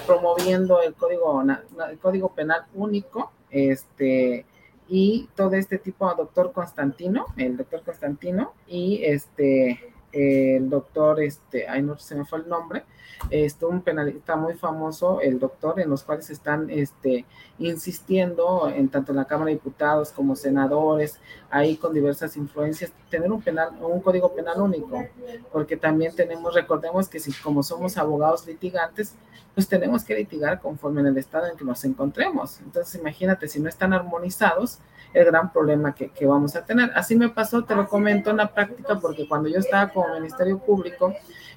promoviendo 0.07 0.81
el 0.83 0.95
código, 0.95 1.43
el 1.43 1.99
código 1.99 2.33
penal 2.35 2.67
único, 2.75 3.33
este, 3.51 4.47
y 4.89 5.29
todo 5.35 5.55
este 5.55 5.79
tipo, 5.79 6.13
doctor 6.15 6.53
Constantino, 6.53 7.27
el 7.37 7.57
doctor 7.57 7.83
Constantino, 7.83 8.55
y 8.67 9.05
este 9.05 9.93
el 10.13 10.69
doctor, 10.69 11.21
este, 11.23 11.69
ay 11.69 11.83
no 11.83 11.99
se 11.99 12.15
me 12.15 12.25
fue 12.25 12.41
el 12.41 12.49
nombre, 12.49 12.85
este, 13.29 13.67
un 13.67 13.83
penalista 13.83 14.35
muy 14.37 14.55
famoso, 14.55 15.21
el 15.21 15.39
doctor, 15.39 15.79
en 15.79 15.91
los 15.91 16.03
cuales 16.05 16.31
están 16.31 16.71
este, 16.71 17.27
insistiendo 17.59 18.71
en 18.75 18.89
tanto 18.89 19.13
en 19.13 19.17
la 19.17 19.27
Cámara 19.27 19.49
de 19.49 19.55
Diputados 19.55 20.11
como 20.11 20.35
senadores, 20.35 21.19
ahí 21.51 21.77
con 21.77 21.93
diversas 21.93 22.37
influencias, 22.37 22.93
tener 23.11 23.31
un 23.31 23.43
penal, 23.43 23.71
un 23.81 24.01
código 24.01 24.35
penal 24.35 24.61
único, 24.61 25.05
porque 25.53 25.77
también 25.77 26.15
tenemos, 26.15 26.55
recordemos 26.55 27.09
que 27.09 27.21
si 27.21 27.33
como 27.33 27.63
somos 27.63 27.99
abogados 27.99 28.47
litigantes, 28.47 29.15
pues 29.55 29.69
tenemos 29.69 30.05
que 30.05 30.15
litigar 30.15 30.61
conforme 30.61 31.01
en 31.01 31.09
el 31.09 31.19
estado 31.19 31.47
en 31.47 31.57
que 31.57 31.65
nos 31.65 31.85
encontremos. 31.85 32.61
Entonces, 32.61 32.95
imagínate, 33.01 33.49
si 33.49 33.61
no 33.61 33.69
están 33.69 33.93
armonizados, 33.93 34.79
el 35.13 35.25
gran 35.25 35.53
problema 35.53 35.95
que, 35.95 36.27
vamos 36.27 36.57
a 36.57 36.65
tener. 36.65 36.91
Así 36.95 37.17
me 37.17 37.29
pasó, 37.29 37.65
te 37.65 37.75
lo 37.75 37.89
comento 37.89 38.31
en 38.31 38.39
la 38.39 38.53
práctica, 38.53 38.99
porque 38.99 39.27
cuando 39.27 39.49
yo 39.49 39.59
estaba 39.59 39.89
como 39.93 40.15
Ministerio 40.15 40.59
Público 40.59 41.15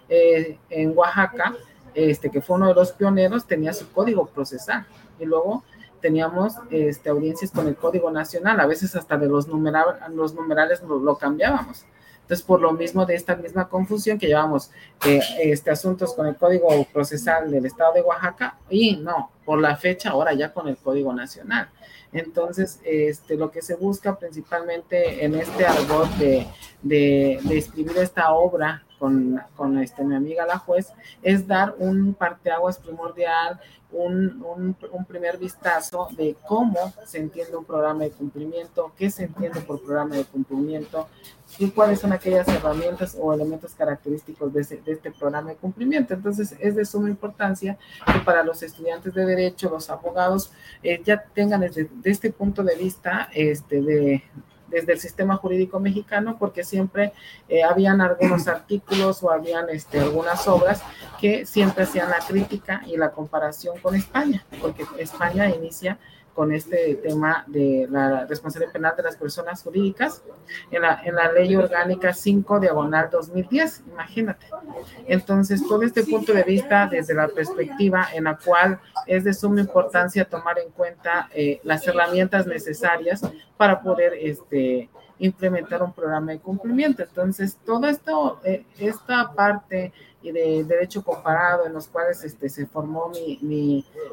eh, 0.09 0.57
en 0.69 0.97
Oaxaca, 0.97 1.53
este, 1.93 2.29
que 2.29 2.41
fue 2.41 2.55
uno 2.55 2.67
de 2.67 2.73
los 2.73 2.91
pioneros, 2.91 3.45
tenía 3.45 3.73
su 3.73 3.91
código 3.91 4.25
procesal. 4.25 4.85
Y 5.19 5.25
luego 5.25 5.63
teníamos 6.01 6.55
este, 6.69 7.09
audiencias 7.09 7.51
con 7.51 7.67
el 7.67 7.75
Código 7.75 8.11
Nacional, 8.11 8.59
a 8.59 8.65
veces 8.65 8.95
hasta 8.95 9.17
de 9.17 9.27
los, 9.27 9.47
los 9.47 10.33
numerales 10.35 10.81
lo, 10.83 10.99
lo, 10.99 11.15
cambiábamos. 11.17 11.85
Entonces, 12.23 12.45
por 12.45 12.61
lo 12.61 12.71
mismo 12.71 13.05
de 13.05 13.15
esta 13.15 13.35
misma 13.35 13.67
confusión 13.67 14.17
que 14.17 14.27
llevamos 14.27 14.71
eh, 15.05 15.19
este, 15.41 15.71
asuntos 15.71 16.13
con 16.13 16.25
el 16.25 16.35
Código 16.37 16.69
Procesal 16.91 17.51
del 17.51 17.65
Estado 17.65 17.93
de 17.93 18.01
Oaxaca 18.01 18.57
y 18.69 18.95
no, 18.95 19.31
por 19.45 19.59
la 19.59 19.75
fecha 19.75 20.11
ahora 20.11 20.33
ya 20.33 20.53
con 20.53 20.67
el 20.69 20.77
Código 20.77 21.13
Nacional. 21.13 21.69
Entonces, 22.13 22.79
este, 22.85 23.35
lo 23.35 23.51
que 23.51 23.61
se 23.61 23.75
busca 23.75 24.17
principalmente 24.17 25.25
en 25.25 25.35
este 25.35 25.65
de, 26.17 26.47
de, 26.81 27.39
de 27.43 27.57
escribir 27.57 27.97
esta 27.97 28.31
obra 28.33 28.85
con, 29.55 29.77
este, 29.79 30.03
mi 30.05 30.15
amiga 30.15 30.45
la 30.45 30.57
juez, 30.57 30.93
es 31.21 31.45
dar 31.45 31.75
un 31.77 32.13
parteaguas 32.13 32.77
primordial, 32.77 33.59
un, 33.91 34.43
un, 34.91 35.05
primer 35.05 35.37
vistazo 35.37 36.07
de 36.17 36.35
cómo 36.47 36.93
se 37.05 37.19
entiende 37.19 37.57
un 37.57 37.65
programa 37.65 38.05
de 38.05 38.11
cumplimiento, 38.11 38.91
qué 38.97 39.11
se 39.11 39.25
entiende 39.25 39.59
por 39.61 39.83
programa 39.83 40.15
de 40.15 40.23
cumplimiento 40.23 41.07
y 41.59 41.69
cuáles 41.69 41.99
son 41.99 42.13
aquellas 42.13 42.47
herramientas 42.47 43.15
o 43.19 43.33
elementos 43.33 43.75
característicos 43.75 44.51
de 44.53 44.61
este 44.61 45.11
programa 45.11 45.49
de 45.49 45.57
cumplimiento. 45.57 46.13
Entonces, 46.13 46.55
es 46.59 46.75
de 46.75 46.85
suma 46.85 47.09
importancia 47.09 47.77
que 48.11 48.19
para 48.21 48.43
los 48.43 48.63
estudiantes 48.63 49.13
de 49.13 49.25
Derecho, 49.25 49.69
los 49.69 49.89
abogados, 49.89 50.51
eh, 50.81 51.01
ya 51.03 51.21
tengan 51.21 51.61
desde, 51.61 51.83
desde, 51.83 52.09
este 52.09 52.31
punto 52.31 52.63
de 52.63 52.75
vista 52.75 53.29
este, 53.33 53.81
de, 53.81 54.23
desde 54.73 54.93
el 54.93 54.99
sistema 54.99 55.37
jurídico 55.37 55.79
mexicano, 55.79 56.37
porque 56.37 56.63
siempre 56.63 57.13
eh, 57.47 57.63
habían 57.63 58.01
algunos 58.01 58.47
artículos 58.47 59.23
o 59.23 59.31
habían 59.31 59.69
este, 59.69 59.99
algunas 59.99 60.47
obras 60.47 60.81
que 61.21 61.45
siempre 61.45 61.83
hacían 61.83 62.09
la 62.09 62.19
crítica 62.19 62.81
y 62.87 62.97
la 62.97 63.11
comparación 63.11 63.79
con 63.79 63.95
España, 63.95 64.43
porque 64.59 64.85
España 64.97 65.49
inicia 65.49 65.97
con 66.33 66.51
este 66.51 66.95
tema 66.95 67.43
de 67.47 67.87
la 67.89 68.25
responsabilidad 68.25 68.73
penal 68.73 68.95
de 68.97 69.03
las 69.03 69.17
personas 69.17 69.61
jurídicas 69.61 70.23
en 70.71 70.81
la, 70.81 71.01
en 71.03 71.15
la 71.15 71.31
ley 71.31 71.55
orgánica 71.55 72.13
5 72.13 72.59
diagonal 72.59 73.09
2010, 73.11 73.83
imagínate. 73.91 74.47
Entonces, 75.07 75.65
todo 75.67 75.83
este 75.83 76.03
punto 76.03 76.33
de 76.33 76.43
vista 76.43 76.87
desde 76.87 77.13
la 77.13 77.27
perspectiva 77.27 78.07
en 78.13 78.25
la 78.25 78.37
cual 78.37 78.79
es 79.05 79.23
de 79.23 79.33
suma 79.33 79.61
importancia 79.61 80.25
tomar 80.25 80.59
en 80.59 80.71
cuenta 80.71 81.29
eh, 81.33 81.59
las 81.63 81.87
herramientas 81.87 82.47
necesarias 82.47 83.21
para 83.57 83.81
poder 83.81 84.13
este, 84.19 84.89
implementar 85.19 85.83
un 85.83 85.93
programa 85.93 86.31
de 86.31 86.39
cumplimiento. 86.39 87.03
Entonces, 87.03 87.57
toda 87.65 87.89
esto, 87.89 88.39
eh, 88.43 88.65
esta 88.79 89.33
parte 89.33 89.93
de 90.31 90.63
derecho 90.63 91.03
comparado 91.03 91.65
en 91.65 91.73
los 91.73 91.87
cuales 91.87 92.23
este, 92.23 92.49
se 92.49 92.65
formó 92.65 93.09
mi, 93.09 93.39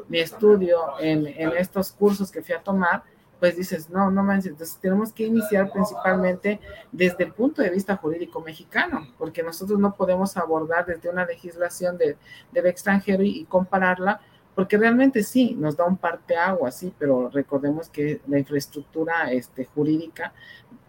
mi, 0.09 0.19
estudio 0.19 0.79
en, 0.99 1.27
en, 1.27 1.51
estos 1.57 1.91
cursos 1.91 2.31
que 2.31 2.41
fui 2.41 2.53
a 2.53 2.61
tomar, 2.61 3.03
pues 3.39 3.55
dices, 3.55 3.89
no, 3.89 4.11
no 4.11 4.23
manches, 4.23 4.51
entonces 4.51 4.77
tenemos 4.79 5.11
que 5.11 5.25
iniciar 5.25 5.71
principalmente 5.71 6.59
desde 6.91 7.23
el 7.23 7.33
punto 7.33 7.61
de 7.61 7.69
vista 7.69 7.95
jurídico 7.95 8.41
mexicano, 8.41 9.07
porque 9.17 9.41
nosotros 9.41 9.79
no 9.79 9.95
podemos 9.95 10.37
abordar 10.37 10.85
desde 10.85 11.09
una 11.09 11.25
legislación 11.25 11.97
de, 11.97 12.17
del 12.51 12.65
extranjero 12.67 13.23
y, 13.23 13.39
y 13.39 13.45
compararla 13.45 14.21
porque 14.55 14.77
realmente 14.77 15.23
sí, 15.23 15.55
nos 15.57 15.77
da 15.77 15.85
un 15.85 15.97
parteaguas, 15.97 16.75
sí, 16.75 16.93
pero 16.97 17.29
recordemos 17.29 17.89
que 17.89 18.21
la 18.27 18.39
infraestructura 18.39 19.31
este, 19.31 19.65
jurídica 19.65 20.33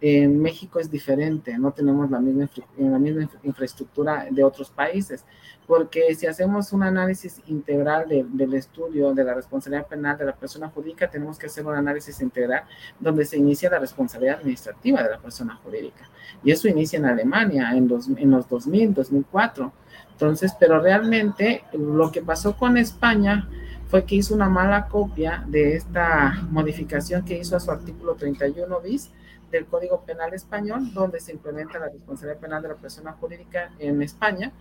en 0.01 0.41
México 0.41 0.81
es 0.81 0.91
diferente, 0.91 1.57
no 1.59 1.71
tenemos 1.73 2.11
la 2.11 2.19
misma, 2.19 2.51
la 2.77 2.99
misma 2.99 3.29
infraestructura 3.45 4.27
de 4.29 4.43
otros 4.43 4.71
países, 4.71 5.25
porque 5.67 6.13
si 6.17 6.27
hacemos 6.27 6.73
un 6.73 6.83
análisis 6.83 7.41
integral 7.47 8.09
de, 8.09 8.27
del 8.29 8.55
estudio 8.55 9.15
de 9.15 9.23
la 9.23 9.35
responsabilidad 9.35 9.87
penal 9.87 10.19
de 10.19 10.25
la 10.25 10.35
persona 10.35 10.69
jurídica, 10.69 11.09
tenemos 11.09 11.39
que 11.39 11.47
hacer 11.47 11.65
un 11.65 11.77
análisis 11.77 12.21
integral 12.21 12.65
donde 12.99 13.25
se 13.25 13.37
inicia 13.37 13.71
la 13.71 13.79
responsabilidad 13.79 14.39
administrativa 14.41 15.05
de 15.05 15.11
la 15.11 15.19
persona 15.19 15.55
jurídica. 15.63 16.11
Y 16.43 16.51
eso 16.51 16.67
inicia 16.67 16.99
en 16.99 17.05
Alemania 17.05 17.71
en 17.73 17.87
los, 17.87 18.09
en 18.09 18.31
los 18.31 18.49
2000, 18.49 18.95
2004 18.95 19.73
entonces, 20.13 20.55
pero 20.59 20.81
realmente 20.81 21.65
lo 21.73 22.13
que 22.13 22.23
pasó 22.23 22.57
con 22.57 22.77
España 22.77 23.49
fue 23.89 24.05
que 24.05 24.15
hizo 24.15 24.35
una 24.35 24.49
mala 24.49 24.89
copia 24.89 25.45
de 25.49 25.77
esta 25.77 26.47
modificación 26.51 27.25
que 27.25 27.39
hizo 27.39 27.57
a 27.57 27.61
su 27.61 27.71
artículo 27.71 28.15
31 28.15 28.81
bis 28.81 29.11
del 29.51 29.67
Código 29.67 30.03
Penal 30.05 30.33
Español, 30.33 30.95
donde 30.95 31.21
se 31.21 31.33
implementa 31.33 31.79
la 31.79 31.89
responsabilidad 31.89 32.41
penal 32.41 32.63
de 32.63 32.69
la 32.69 32.77
persona 32.77 33.13
jurídica 33.13 33.71
en 33.79 34.01
España, 34.01 34.53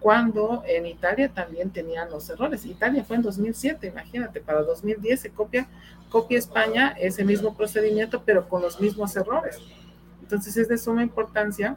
cuando 0.00 0.64
en 0.66 0.86
Italia 0.86 1.28
también 1.32 1.70
tenían 1.70 2.10
los 2.10 2.28
errores. 2.28 2.66
Italia 2.66 3.04
fue 3.04 3.16
en 3.16 3.22
2007, 3.22 3.86
imagínate, 3.86 4.40
para 4.40 4.62
2010 4.62 5.20
se 5.20 5.30
copia, 5.30 5.68
copia 6.08 6.38
España 6.38 6.94
ese 6.98 7.24
mismo 7.24 7.56
procedimiento, 7.56 8.24
pero 8.24 8.48
con 8.48 8.62
los 8.62 8.80
mismos 8.80 9.14
errores. 9.14 9.60
Entonces 10.22 10.56
es 10.56 10.68
de 10.68 10.76
suma 10.76 11.02
importancia 11.02 11.76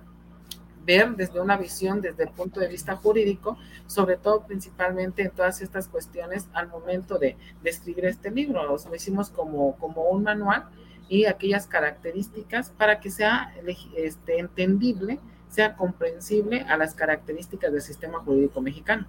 ver 0.85 1.15
desde 1.15 1.39
una 1.39 1.57
visión, 1.57 2.01
desde 2.01 2.23
el 2.23 2.29
punto 2.29 2.59
de 2.59 2.67
vista 2.67 2.95
jurídico, 2.95 3.57
sobre 3.87 4.17
todo 4.17 4.45
principalmente 4.45 5.23
en 5.23 5.31
todas 5.31 5.61
estas 5.61 5.87
cuestiones 5.87 6.47
al 6.53 6.67
momento 6.69 7.17
de, 7.17 7.35
de 7.63 7.69
escribir 7.69 8.05
este 8.05 8.31
libro. 8.31 8.63
Lo 8.63 8.95
hicimos 8.95 9.29
como, 9.29 9.75
como 9.77 10.03
un 10.09 10.23
manual 10.23 10.65
y 11.09 11.25
aquellas 11.25 11.67
características 11.67 12.71
para 12.71 12.99
que 12.99 13.09
sea 13.09 13.53
este, 13.95 14.39
entendible, 14.39 15.19
sea 15.47 15.75
comprensible 15.75 16.61
a 16.61 16.77
las 16.77 16.95
características 16.95 17.71
del 17.71 17.81
sistema 17.81 18.19
jurídico 18.19 18.61
mexicano. 18.61 19.07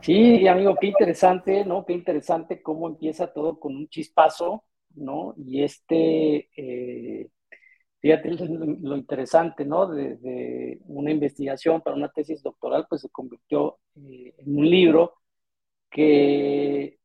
Sí, 0.00 0.46
amigo, 0.46 0.76
qué 0.78 0.88
interesante, 0.88 1.64
¿no? 1.64 1.86
Qué 1.86 1.94
interesante 1.94 2.60
cómo 2.60 2.88
empieza 2.88 3.32
todo 3.32 3.58
con 3.58 3.74
un 3.74 3.88
chispazo, 3.88 4.62
¿no? 4.94 5.34
Y 5.38 5.62
este, 5.62 6.50
eh, 6.56 7.30
Fíjate 8.04 8.28
lo 8.32 8.96
interesante, 8.98 9.64
¿no? 9.64 9.86
De, 9.86 10.78
una 10.88 11.10
investigación 11.10 11.80
para 11.80 11.96
una 11.96 12.10
tesis 12.10 12.42
doctoral, 12.42 12.84
pues 12.86 13.00
se 13.00 13.08
convirtió 13.08 13.78
eh, 13.96 14.34
en 14.36 14.58
un 14.58 14.68
libro 14.68 15.14
que 15.88 16.98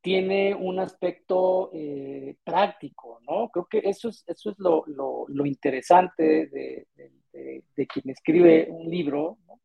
tiene 0.00 0.56
un 0.56 0.80
aspecto 0.80 1.70
eh, 1.72 2.36
práctico, 2.42 3.20
¿no? 3.28 3.48
Creo 3.50 3.66
que 3.70 3.78
eso 3.84 4.08
es, 4.08 4.24
eso 4.26 4.50
es 4.50 4.58
lo, 4.58 4.82
lo, 4.88 5.26
lo 5.28 5.46
interesante 5.46 6.48
de, 6.48 6.88
de, 7.32 7.62
de, 7.76 7.86
quien 7.86 8.10
escribe 8.10 8.66
un 8.70 8.90
libro, 8.90 9.38
¿no? 9.46 9.60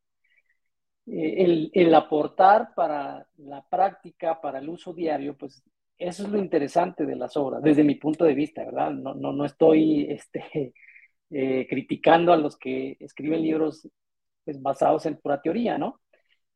eh, 1.07 1.43
el, 1.43 1.71
el 1.73 1.95
aportar 1.95 2.75
para 2.75 3.27
la 3.37 3.67
práctica, 3.67 4.39
para 4.39 4.59
el 4.59 4.69
uso 4.69 4.93
diario, 4.93 5.35
pues 5.35 5.63
eso 5.97 6.23
es 6.23 6.29
lo 6.29 6.37
interesante 6.39 7.05
de 7.05 7.15
las 7.15 7.37
obras, 7.37 7.61
desde 7.63 7.83
mi 7.83 7.95
punto 7.95 8.25
de 8.25 8.33
vista, 8.33 8.63
¿verdad? 8.65 8.91
No, 8.91 9.13
no, 9.13 9.31
no 9.31 9.45
estoy 9.45 10.07
este, 10.09 10.73
eh, 11.31 11.67
criticando 11.69 12.33
a 12.33 12.37
los 12.37 12.57
que 12.57 12.97
escriben 12.99 13.41
libros 13.41 13.87
pues, 14.43 14.61
basados 14.61 15.05
en 15.05 15.17
pura 15.17 15.41
teoría, 15.41 15.77
¿no? 15.77 16.01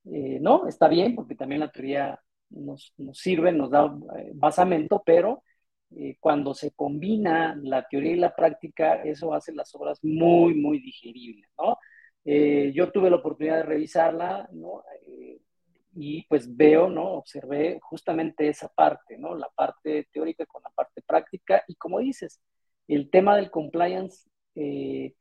Eh, 0.05 0.39
no, 0.41 0.67
está 0.67 0.87
bien, 0.87 1.15
porque 1.15 1.35
también 1.35 1.61
la 1.61 1.71
teoría 1.71 2.19
nos, 2.49 2.93
nos 2.97 3.17
sirve, 3.19 3.51
nos 3.51 3.69
da 3.71 3.85
eh, 4.17 4.31
basamento, 4.33 5.03
pero 5.05 5.43
eh, 5.95 6.17
cuando 6.19 6.53
se 6.53 6.71
combina 6.71 7.55
la 7.61 7.87
teoría 7.87 8.13
y 8.13 8.15
la 8.15 8.35
práctica, 8.35 9.03
eso 9.03 9.33
hace 9.33 9.53
las 9.53 9.73
obras 9.75 9.99
muy, 10.03 10.55
muy 10.55 10.79
digeribles, 10.79 11.49
¿no? 11.57 11.77
Yo 12.25 12.91
tuve 12.91 13.09
la 13.09 13.15
oportunidad 13.15 13.57
de 13.57 13.63
revisarla, 13.63 14.47
¿no? 14.51 14.83
Y 15.95 16.25
pues 16.27 16.55
veo, 16.55 16.89
¿no? 16.89 17.13
Observé 17.13 17.79
justamente 17.81 18.47
esa 18.47 18.69
parte, 18.69 19.17
¿no? 19.17 19.35
La 19.35 19.49
parte 19.55 20.07
teórica 20.11 20.45
con 20.45 20.61
la 20.63 20.69
parte 20.69 21.01
práctica 21.05 21.63
y 21.67 21.75
como 21.75 21.99
dices, 21.99 22.39
el 22.87 23.09
tema 23.09 23.35
del 23.35 23.51
compliance 23.51 24.29
eh, 24.55 25.13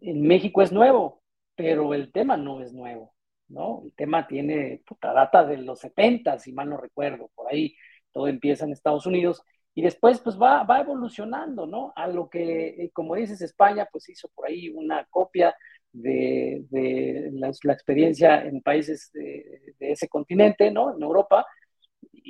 en 0.00 0.22
México 0.22 0.62
es 0.62 0.72
nuevo, 0.72 1.22
pero 1.54 1.94
el 1.94 2.12
tema 2.12 2.36
no 2.36 2.60
es 2.60 2.72
nuevo, 2.72 3.14
¿no? 3.48 3.82
El 3.84 3.92
tema 3.94 4.26
tiene 4.26 4.82
puta 4.86 5.12
data 5.12 5.44
de 5.44 5.58
los 5.58 5.80
70, 5.80 6.38
si 6.38 6.52
mal 6.52 6.68
no 6.70 6.76
recuerdo, 6.76 7.30
por 7.34 7.50
ahí 7.52 7.74
todo 8.12 8.28
empieza 8.28 8.64
en 8.64 8.72
Estados 8.72 9.06
Unidos 9.06 9.42
y 9.74 9.82
después 9.82 10.20
pues 10.20 10.40
va, 10.40 10.64
va 10.64 10.80
evolucionando, 10.80 11.66
¿no? 11.66 11.92
A 11.96 12.08
lo 12.08 12.28
que, 12.28 12.68
eh, 12.84 12.90
como 12.92 13.14
dices, 13.14 13.40
España 13.42 13.88
pues 13.90 14.08
hizo 14.08 14.28
por 14.34 14.48
ahí 14.48 14.68
una 14.68 15.04
copia 15.06 15.54
de, 15.92 17.30
la, 17.32 17.72
experiencia 17.72 18.42
en 18.44 18.60
países 18.62 19.10
de, 19.12 19.74
ese 19.80 20.08
continente, 20.08 20.70
¿no? 20.70 20.94
En 20.94 21.02
Europa, 21.02 21.46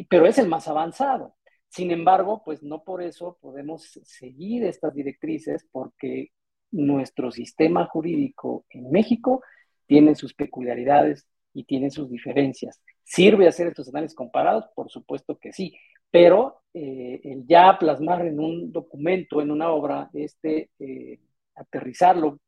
pero 0.09 0.27
es 0.27 0.39
el 0.39 0.49
más 0.49 0.69
avanzado. 0.69 1.37
Sin 1.69 1.91
embargo, 1.91 2.43
pues 2.45 2.63
no 2.63 2.83
por 2.83 3.03
eso 3.03 3.39
podemos 3.41 4.01
seguir 4.03 4.65
estas 4.65 4.95
directrices 4.95 5.67
porque 5.71 6.33
nuestro 6.73 7.31
sistema 7.31 7.87
jurídico 7.87 8.65
en 8.71 8.91
México 8.91 9.43
tiene 9.87 10.15
sus 10.15 10.35
peculiaridades 10.35 11.27
y 11.53 11.65
tiene 11.65 11.91
sus 11.91 12.11
diferencias. 12.11 12.81
¿Sirve 13.05 13.49
hacer 13.49 13.69
estos 13.69 13.89
análisis 13.89 14.17
comparados? 14.17 14.67
Por 14.75 14.91
supuesto 14.91 15.37
que 15.39 15.53
sí, 15.53 15.75
pero 16.11 16.63
eh, 16.75 17.21
el 17.25 17.47
ya 17.47 17.77
plasmar 17.79 18.27
en 18.27 18.41
un 18.41 18.73
documento, 18.73 19.41
en 19.41 19.51
una 19.51 19.71
obra, 19.71 20.11
este, 20.13 20.71
eh, 20.79 21.21
aterrizarlo 21.55 22.41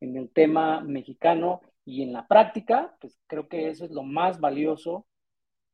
en 0.00 0.16
el 0.16 0.30
tema 0.30 0.80
mexicano 0.80 1.60
y 1.84 2.02
en 2.02 2.12
la 2.12 2.26
práctica, 2.26 2.96
pues 3.00 3.18
creo 3.26 3.48
que 3.48 3.68
eso 3.68 3.84
es 3.84 3.90
lo 3.90 4.02
más 4.02 4.40
valioso 4.40 5.06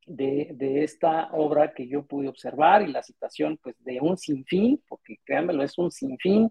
de, 0.07 0.51
de, 0.55 0.85
esta 0.85 1.31
obra 1.33 1.75
que 1.75 1.87
yo 1.89 2.05
pude 2.07 2.29
observar 2.29 2.83
y 2.83 2.93
la 2.93 3.03
citación 3.03 3.59
pues 3.63 3.77
de 3.85 4.01
un 4.01 4.19
sinfín, 4.19 4.83
porque 4.89 5.19
créanmelo, 5.25 5.63
es 5.63 5.79
un 5.79 5.91
sinfín 5.91 6.51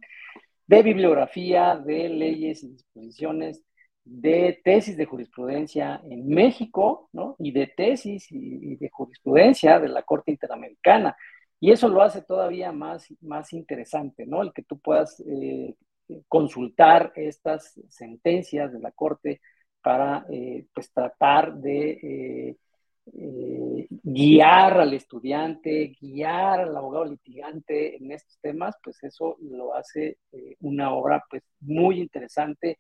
de 0.67 0.83
bibliografía, 0.83 1.75
de 1.75 2.09
leyes 2.09 2.63
y 2.63 2.69
disposiciones 2.69 3.63
de 4.03 4.59
tesis 4.63 4.97
de 4.97 5.05
jurisprudencia 5.05 6.01
en 6.09 6.27
México, 6.27 7.09
¿no? 7.13 7.35
Y 7.39 7.51
de 7.51 7.67
tesis 7.67 8.31
y, 8.31 8.75
de 8.75 8.89
jurisprudencia 8.89 9.79
de 9.79 9.89
la 9.89 10.03
Corte 10.03 10.31
Interamericana. 10.31 11.15
Y 11.59 11.71
eso 11.71 11.87
lo 11.87 12.01
hace 12.01 12.21
todavía 12.23 12.71
más, 12.71 13.13
más 13.21 13.53
interesante, 13.53 14.25
¿no? 14.25 14.41
El 14.41 14.53
que 14.53 14.63
tú 14.63 14.79
puedas 14.79 15.21
eh, 15.27 15.75
consultar 16.27 17.11
estas 17.15 17.79
sentencias 17.89 18.71
de 18.73 18.79
la 18.79 18.91
Corte 18.91 19.41
para, 19.81 20.25
eh, 20.29 20.65
pues, 20.73 20.91
tratar 20.91 21.55
de 21.55 22.57
eh, 23.13 23.87
guiar 24.03 24.79
al 24.79 24.93
estudiante, 24.93 25.95
guiar 25.99 26.61
al 26.61 26.77
abogado 26.77 27.05
litigante 27.05 27.97
en 27.97 28.11
estos 28.11 28.37
temas, 28.39 28.75
pues 28.83 29.03
eso 29.03 29.37
lo 29.41 29.73
hace 29.75 30.17
una 30.59 30.93
obra, 30.93 31.23
pues, 31.29 31.43
muy 31.59 31.99
interesante 31.99 32.77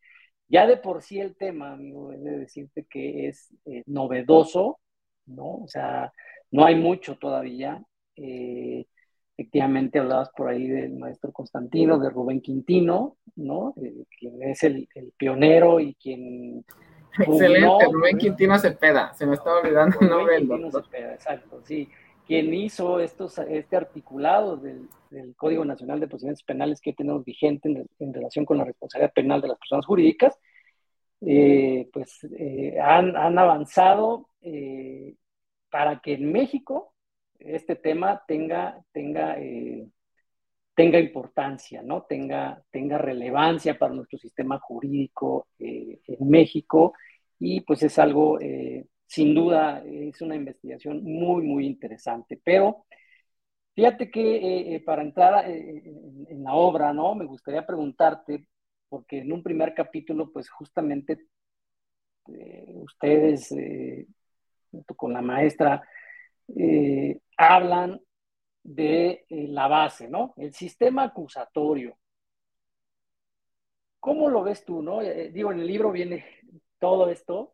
ya 0.51 0.67
de 0.67 0.75
por 0.77 1.01
sí 1.01 1.19
el 1.19 1.37
tema, 1.37 1.71
amigo, 1.71 2.11
es 2.11 2.21
de 2.23 2.39
decirte 2.39 2.85
que 2.89 3.29
es 3.29 3.55
eh, 3.65 3.83
novedoso, 3.85 4.81
¿no? 5.25 5.63
O 5.63 5.67
sea, 5.67 6.11
no 6.51 6.65
hay 6.65 6.75
mucho 6.75 7.15
todavía. 7.17 7.81
Efectivamente, 9.37 9.99
hablabas 9.99 10.29
por 10.35 10.49
ahí 10.49 10.67
del 10.67 10.93
maestro 10.93 11.31
Constantino, 11.31 11.97
de 11.97 12.09
Rubén 12.09 12.41
Quintino, 12.41 13.17
¿no? 13.35 13.73
Eh, 13.81 14.05
quien 14.19 14.43
es 14.43 14.63
el, 14.63 14.87
pionero 15.17 15.79
y 15.79 15.95
quien... 15.95 16.65
Excelente, 17.19 17.85
Rubén 17.91 18.17
Quintino 18.17 18.57
Cepeda, 18.57 19.13
se 19.13 19.25
me 19.25 19.33
estaba 19.33 19.59
olvidando 19.59 19.97
el 19.99 20.09
nombre 20.09 20.35
del 20.35 20.47
doctor. 20.47 20.85
Cepeda, 20.85 21.13
exacto, 21.13 21.61
sí. 21.63 21.89
Quien 22.25 22.53
hizo 22.53 22.99
estos, 22.99 23.37
este 23.39 23.75
articulado 23.75 24.55
del, 24.55 24.87
del 25.11 25.35
Código 25.35 25.65
Nacional 25.65 25.99
de 25.99 26.07
Procedimientos 26.07 26.43
Penales 26.43 26.81
que 26.81 26.93
tenemos 26.93 27.23
vigente 27.23 27.85
en, 27.99 28.13
relación 28.13 28.45
con 28.45 28.57
la 28.57 28.63
responsabilidad 28.63 29.13
penal 29.13 29.41
de 29.41 29.49
las 29.49 29.57
personas 29.57 29.85
jurídicas, 29.85 30.39
eh, 31.21 31.89
pues 31.93 32.23
eh, 32.37 32.79
han, 32.81 33.15
han, 33.15 33.37
avanzado 33.37 34.29
eh, 34.41 35.15
para 35.69 35.99
que 35.99 36.13
en 36.13 36.31
México 36.31 36.93
este 37.45 37.75
tema 37.75 38.23
tenga, 38.27 38.81
tenga, 38.91 39.37
tenga 40.75 40.99
importancia, 40.99 41.81
¿no? 41.81 42.03
tenga, 42.03 42.61
tenga 42.71 42.97
relevancia 42.97 43.77
para 43.77 43.93
nuestro 43.93 44.17
sistema 44.19 44.59
jurídico 44.59 45.47
en 45.57 46.29
México 46.29 46.93
y 47.39 47.61
pues 47.61 47.83
es 47.83 47.97
algo, 47.99 48.39
sin 49.05 49.35
duda, 49.35 49.83
es 49.85 50.21
una 50.21 50.35
investigación 50.35 51.03
muy, 51.03 51.43
muy 51.43 51.65
interesante, 51.65 52.39
pero 52.43 52.85
Fíjate 53.73 54.11
que 54.11 54.35
eh, 54.35 54.75
eh, 54.75 54.79
para 54.81 55.01
entrar 55.01 55.49
eh, 55.49 55.81
en, 56.27 56.43
la 56.43 56.53
obra, 56.53 56.93
¿no? 56.93 57.15
Me 57.15 57.25
gustaría 57.25 57.65
preguntarte, 57.65 58.45
porque 58.89 59.19
en 59.19 59.31
un 59.31 59.41
primer 59.41 59.73
capítulo, 59.73 60.31
pues 60.31 60.49
justamente 60.49 61.25
ustedes, 62.75 63.49
junto 64.69 64.95
con 64.95 65.13
la 65.13 65.21
maestra, 65.21 65.81
hablan 67.41 67.99
de 68.63 69.25
la 69.29 69.67
base, 69.67 70.07
¿no? 70.07 70.33
El 70.37 70.53
sistema 70.53 71.03
acusatorio. 71.03 71.97
¿Cómo 73.99 74.29
lo 74.29 74.43
ves 74.43 74.65
tú, 74.65 74.81
no? 74.81 74.99
digo, 75.01 75.51
en 75.51 75.59
el 75.59 75.67
libro 75.67 75.91
viene 75.91 76.25
todo 76.79 77.09
esto, 77.09 77.53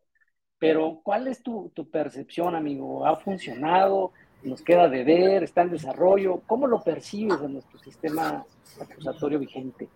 pero 0.58 1.00
¿cuál 1.04 1.28
es 1.28 1.42
tu, 1.42 1.70
tu 1.74 1.90
percepción, 1.90 2.54
amigo? 2.54 3.06
¿Ha 3.06 3.16
funcionado? 3.16 4.12
nos 4.42 4.62
queda 4.62 4.88
de 4.88 5.04
ver, 5.04 5.42
está 5.42 5.62
en 5.62 5.70
desarrollo. 5.70 6.42
¿Cómo 6.46 6.66
lo 6.66 6.82
percibes 6.82 7.40
en 7.42 7.54
nuestro 7.54 7.78
sistema 7.78 8.44
acusatorio 8.80 9.38
vigente? 9.38 9.88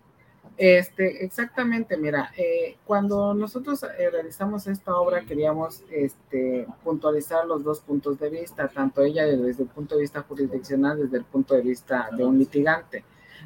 Este, 0.55 1.25
exactamente, 1.25 1.97
mira, 1.97 2.31
eh, 2.37 2.77
cuando 2.85 3.33
nosotros 3.33 3.81
eh, 3.83 4.09
realizamos 4.11 4.67
esta 4.67 4.95
obra 4.97 5.25
queríamos 5.25 5.83
este, 5.89 6.67
puntualizar 6.83 7.45
los 7.47 7.63
dos 7.63 7.79
puntos 7.79 8.19
de 8.19 8.29
vista, 8.29 8.67
tanto 8.67 9.01
ella 9.01 9.25
desde 9.25 9.63
el 9.63 9.69
punto 9.69 9.95
de 9.95 10.01
vista 10.01 10.21
jurisdiccional, 10.21 10.99
desde 10.99 11.17
el 11.17 11.23
punto 11.23 11.55
de 11.55 11.61
vista 11.61 12.09
de 12.15 12.23
un 12.23 12.37
litigante. 12.37 13.03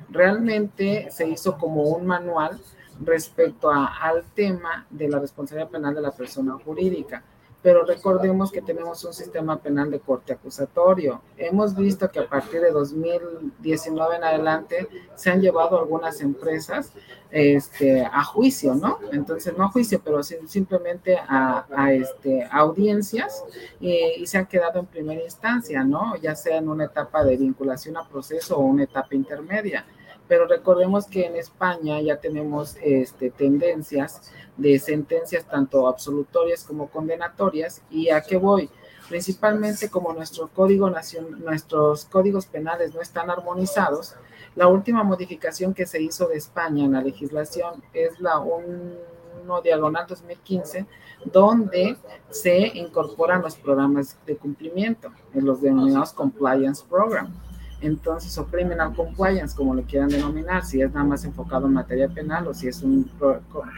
Realmente 0.10 1.08
se 1.10 1.28
hizo 1.28 1.58
como 1.58 1.84
un 1.84 2.06
manual 2.06 2.60
respecto 3.00 3.72
al 3.72 4.24
tema 4.36 4.86
de 4.90 5.08
la 5.08 5.20
responsabilidad 5.20 5.70
penal 5.70 5.96
de 5.96 6.02
la 6.02 6.12
persona 6.12 6.58
jurídica 6.64 7.24
pero 7.62 7.84
recordemos 7.84 8.52
que 8.52 8.62
tenemos 8.62 9.04
un 9.04 9.14
sistema 9.14 9.60
penal 9.60 9.90
de 9.90 10.00
corte 10.00 10.34
acusatorio. 10.34 11.22
Hemos 11.38 11.76
visto 11.76 12.10
que 12.10 12.20
a 12.20 12.30
partir 12.30 12.62
de 12.62 12.72
2019 12.72 14.16
en 14.16 14.24
adelante 14.24 14.88
se 15.16 15.32
han 15.32 15.42
llevado 15.42 15.80
algunas 15.80 16.22
empresas 16.22 16.94
este, 17.32 18.06
a 18.06 18.24
juicio, 18.24 18.76
¿no? 18.76 19.00
Entonces, 19.12 19.58
no 19.58 19.66
a 19.66 19.70
juicio, 19.70 20.02
pero 20.04 20.22
simplemente 20.24 21.18
a, 21.18 21.92
este, 21.92 22.48
audiencias 22.52 23.44
y, 23.80 24.26
se 24.26 24.38
han 24.38 24.46
quedado 24.46 24.80
en 24.80 24.86
primera 24.86 25.22
instancia, 25.22 25.84
¿no? 25.84 26.16
Ya 26.18 26.36
sea 26.36 26.58
en 26.58 26.70
una 26.70 26.86
etapa 26.86 27.24
de 27.24 27.38
vinculación 27.38 27.98
a 27.98 28.08
proceso 28.08 28.58
o 28.58 28.62
una 28.62 28.84
etapa 28.84 29.16
intermedia 29.16 29.86
pero 30.28 30.46
recordemos 30.46 31.08
que 31.08 31.26
en 31.26 31.36
España 31.36 32.02
ya 32.02 32.18
tenemos 32.18 32.76
este, 32.82 33.30
tendencias 33.30 34.32
de 34.58 34.78
sentencias 34.80 35.46
tanto 35.46 35.88
absolutorias 35.88 36.64
como 36.64 36.90
condenatorias. 36.90 37.82
¿Y 37.90 38.10
a 38.10 38.22
qué 38.22 38.38
voy? 38.38 38.70
Principalmente 39.08 39.90
como 39.90 40.12
nuestro 40.14 40.50
código 40.50 40.92
nuestros 41.40 42.06
códigos 42.06 42.46
penales 42.46 42.94
no 42.94 43.02
están 43.02 43.30
armonizados, 43.30 44.16
la 44.56 44.68
última 44.68 45.04
modificación 45.04 45.74
que 45.74 45.86
se 45.86 46.02
hizo 46.02 46.28
de 46.28 46.36
España 46.38 46.84
en 46.84 46.94
la 46.94 47.02
legislación 47.02 47.84
es 47.94 48.20
la 48.20 48.40
1 48.40 49.62
diagonal 49.64 50.08
2015, 50.08 50.86
donde 51.24 51.96
se 52.30 52.58
incorporan 52.58 53.42
los 53.44 53.56
programas 53.56 54.18
de 54.26 54.36
cumplimiento, 54.36 55.10
en 55.34 55.46
los 55.46 55.62
denominados 55.62 56.12
compliance 56.12 56.84
program 56.84 57.34
entonces, 57.82 58.36
o 58.38 58.48
criminal 58.48 58.96
compliance, 58.96 59.56
como 59.56 59.76
lo 59.76 59.84
quieran 59.84 60.10
denominar, 60.10 60.66
si 60.66 60.82
es 60.82 60.92
nada 60.92 61.06
más 61.06 61.24
enfocado 61.26 61.68
en 61.68 61.74
materia 61.74 62.08
penal 62.08 62.48
o 62.48 62.54
si 62.54 62.68
es 62.68 62.82
un 62.82 63.04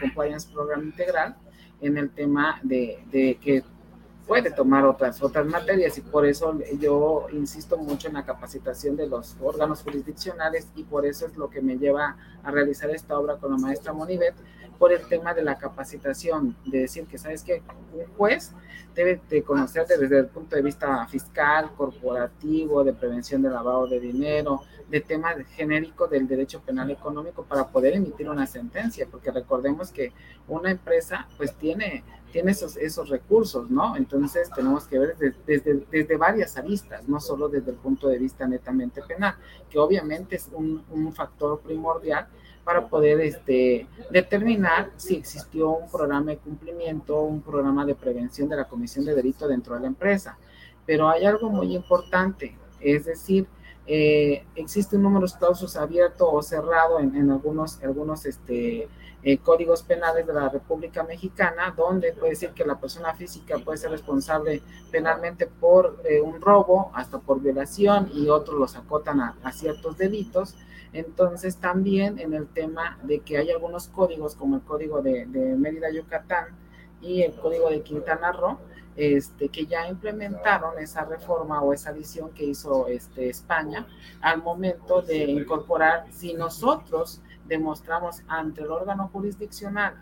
compliance 0.00 0.50
program 0.50 0.84
integral 0.84 1.36
en 1.80 1.98
el 1.98 2.10
tema 2.10 2.60
de, 2.62 3.04
de, 3.10 3.38
que 3.40 3.62
puede 4.26 4.50
tomar 4.50 4.86
otras, 4.86 5.22
otras 5.22 5.46
materias. 5.46 5.98
Y 5.98 6.00
por 6.00 6.24
eso 6.24 6.58
yo 6.78 7.26
insisto 7.32 7.76
mucho 7.76 8.08
en 8.08 8.14
la 8.14 8.24
capacitación 8.24 8.96
de 8.96 9.06
los 9.06 9.36
órganos 9.40 9.82
jurisdiccionales 9.82 10.68
y 10.76 10.84
por 10.84 11.04
eso 11.04 11.26
es 11.26 11.36
lo 11.36 11.50
que 11.50 11.60
me 11.60 11.76
lleva 11.76 12.16
a 12.42 12.50
realizar 12.50 12.90
esta 12.90 13.18
obra 13.18 13.36
con 13.36 13.50
la 13.50 13.58
maestra 13.58 13.92
Monibet, 13.92 14.34
por 14.78 14.92
el 14.92 15.06
tema 15.08 15.34
de 15.34 15.42
la 15.42 15.58
capacitación, 15.58 16.56
de 16.64 16.80
decir 16.80 17.06
que, 17.06 17.18
¿sabes 17.18 17.42
que 17.42 17.62
Un 17.92 18.06
juez 18.16 18.52
debe 18.94 19.20
de 19.28 19.44
desde 19.98 20.18
el 20.18 20.26
punto 20.26 20.56
de 20.56 20.62
vista 20.62 21.06
fiscal, 21.06 21.70
corporativo, 21.76 22.84
de 22.84 22.92
prevención 22.92 23.42
de 23.42 23.50
lavado 23.50 23.86
de 23.86 24.00
dinero, 24.00 24.62
de 24.88 25.00
tema 25.00 25.34
genérico 25.56 26.08
del 26.08 26.26
derecho 26.26 26.60
penal 26.60 26.90
económico 26.90 27.44
para 27.44 27.68
poder 27.68 27.94
emitir 27.94 28.28
una 28.28 28.46
sentencia, 28.46 29.06
porque 29.10 29.30
recordemos 29.30 29.92
que 29.92 30.12
una 30.48 30.70
empresa 30.70 31.28
pues 31.36 31.54
tiene, 31.54 32.02
tiene 32.32 32.50
esos, 32.52 32.76
esos 32.76 33.08
recursos, 33.08 33.70
¿no? 33.70 33.96
Entonces 33.96 34.50
tenemos 34.54 34.86
que 34.86 34.98
ver 34.98 35.16
desde, 35.16 35.86
desde, 35.90 36.16
varias 36.16 36.56
aristas, 36.56 37.08
no 37.08 37.20
solo 37.20 37.48
desde 37.48 37.70
el 37.70 37.76
punto 37.76 38.08
de 38.08 38.18
vista 38.18 38.46
netamente 38.46 39.02
penal, 39.02 39.36
que 39.68 39.78
obviamente 39.78 40.36
es 40.36 40.48
un 40.52 41.12
factor 41.14 41.60
primordial 41.60 42.28
para 42.70 42.86
poder 42.86 43.20
este, 43.20 43.88
determinar 44.12 44.92
si 44.96 45.16
existió 45.16 45.70
un 45.70 45.90
programa 45.90 46.30
de 46.30 46.38
cumplimiento, 46.38 47.20
un 47.20 47.42
programa 47.42 47.84
de 47.84 47.96
prevención 47.96 48.48
de 48.48 48.54
la 48.54 48.68
comisión 48.68 49.04
de 49.04 49.12
delito 49.12 49.48
dentro 49.48 49.74
de 49.74 49.80
la 49.80 49.88
empresa. 49.88 50.38
Pero 50.86 51.08
hay 51.08 51.24
algo 51.24 51.50
muy 51.50 51.74
importante, 51.74 52.56
es 52.78 53.06
decir, 53.06 53.48
eh, 53.88 54.44
existe 54.54 54.94
un 54.94 55.02
número 55.02 55.26
de 55.26 55.36
clausos 55.36 55.74
abierto 55.76 56.30
o 56.30 56.40
cerrado 56.42 57.00
en, 57.00 57.28
algunos, 57.28 57.82
algunos 57.82 58.24
este, 58.24 58.88
eh, 59.24 59.38
códigos 59.38 59.82
penales 59.82 60.24
de 60.24 60.32
la 60.32 60.48
República 60.48 61.02
Mexicana, 61.02 61.74
donde 61.76 62.12
puede 62.12 62.30
decir 62.30 62.50
que 62.50 62.64
la 62.64 62.78
persona 62.78 63.14
física 63.14 63.58
puede 63.58 63.78
ser 63.78 63.90
responsable 63.90 64.62
penalmente 64.92 65.48
por 65.48 66.00
eh, 66.08 66.20
un 66.20 66.40
robo, 66.40 66.92
hasta 66.94 67.18
por 67.18 67.40
violación, 67.40 68.12
y 68.14 68.28
otros 68.28 68.60
los 68.60 68.76
acotan 68.76 69.20
a, 69.20 69.52
ciertos 69.52 69.98
delitos. 69.98 70.54
Entonces 70.92 71.56
también 71.56 72.18
en 72.18 72.34
el 72.34 72.48
tema 72.48 72.98
de 73.02 73.20
que 73.20 73.38
hay 73.38 73.50
algunos 73.50 73.88
códigos, 73.88 74.34
como 74.34 74.56
el 74.56 74.62
código 74.62 75.02
de, 75.02 75.26
de 75.26 75.56
Mérida, 75.56 75.90
Yucatán, 75.90 76.48
y 77.00 77.22
el 77.22 77.34
código 77.34 77.70
de 77.70 77.82
Quintana 77.82 78.32
Roo, 78.32 78.58
este, 78.96 79.48
que 79.48 79.66
ya 79.66 79.88
implementaron 79.88 80.78
esa 80.78 81.04
reforma 81.04 81.62
o 81.62 81.72
esa 81.72 81.90
adición 81.90 82.30
que 82.30 82.44
hizo 82.44 82.86
este, 82.88 83.28
España 83.28 83.86
al 84.20 84.42
momento 84.42 85.00
de 85.00 85.24
incorporar, 85.24 86.06
si 86.10 86.34
nosotros 86.34 87.22
demostramos 87.46 88.22
ante 88.28 88.62
el 88.62 88.70
órgano 88.70 89.08
jurisdiccional, 89.12 89.94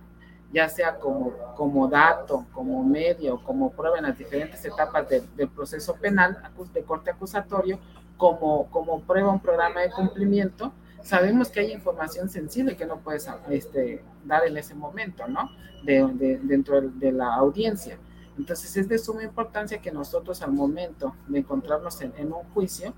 ya 0.53 0.69
sea 0.69 0.99
como, 0.99 1.33
como 1.55 1.89
dato, 1.89 2.47
como 2.53 2.83
medio, 2.83 3.43
como 3.45 3.71
prueba 3.71 3.99
en 3.99 4.05
las 4.05 4.17
diferentes 4.17 4.65
etapas 4.65 5.07
del 5.09 5.49
proceso 5.49 5.95
penal 5.95 6.39
de 6.73 6.83
corte 6.83 7.11
acusatorio, 7.11 7.79
como, 8.19 8.67
como 8.71 9.01
prueba 9.01 9.33
un 9.33 9.41
programa 9.41 9.81
de 9.81 9.91
cumplimiento, 9.91 10.73
sabemos 11.03 11.49
que 11.49 11.61
hay 11.61 11.73
información 11.73 12.29
sensible 12.29 12.77
que 12.77 12.85
no 12.85 12.99
puedes 12.99 13.27
este, 13.49 14.03
dar 14.27 14.47
en 14.47 14.59
ese 14.59 14.75
momento, 14.75 15.27
¿no? 15.27 15.49
De, 15.83 16.39
dentro 16.43 16.83
de 16.83 17.13
la 17.13 17.35
audiencia. 17.35 17.97
Entonces 18.37 18.77
es 18.77 18.89
de 18.89 18.99
suma 18.99 19.23
importancia 19.23 19.81
que 19.81 19.91
nosotros 19.91 20.43
al 20.43 20.53
momento 20.53 21.15
de 21.29 21.39
encontrarnos 21.39 22.01
en, 22.03 22.13
en 22.19 22.33
un 22.33 22.43
juicio, 22.53 22.93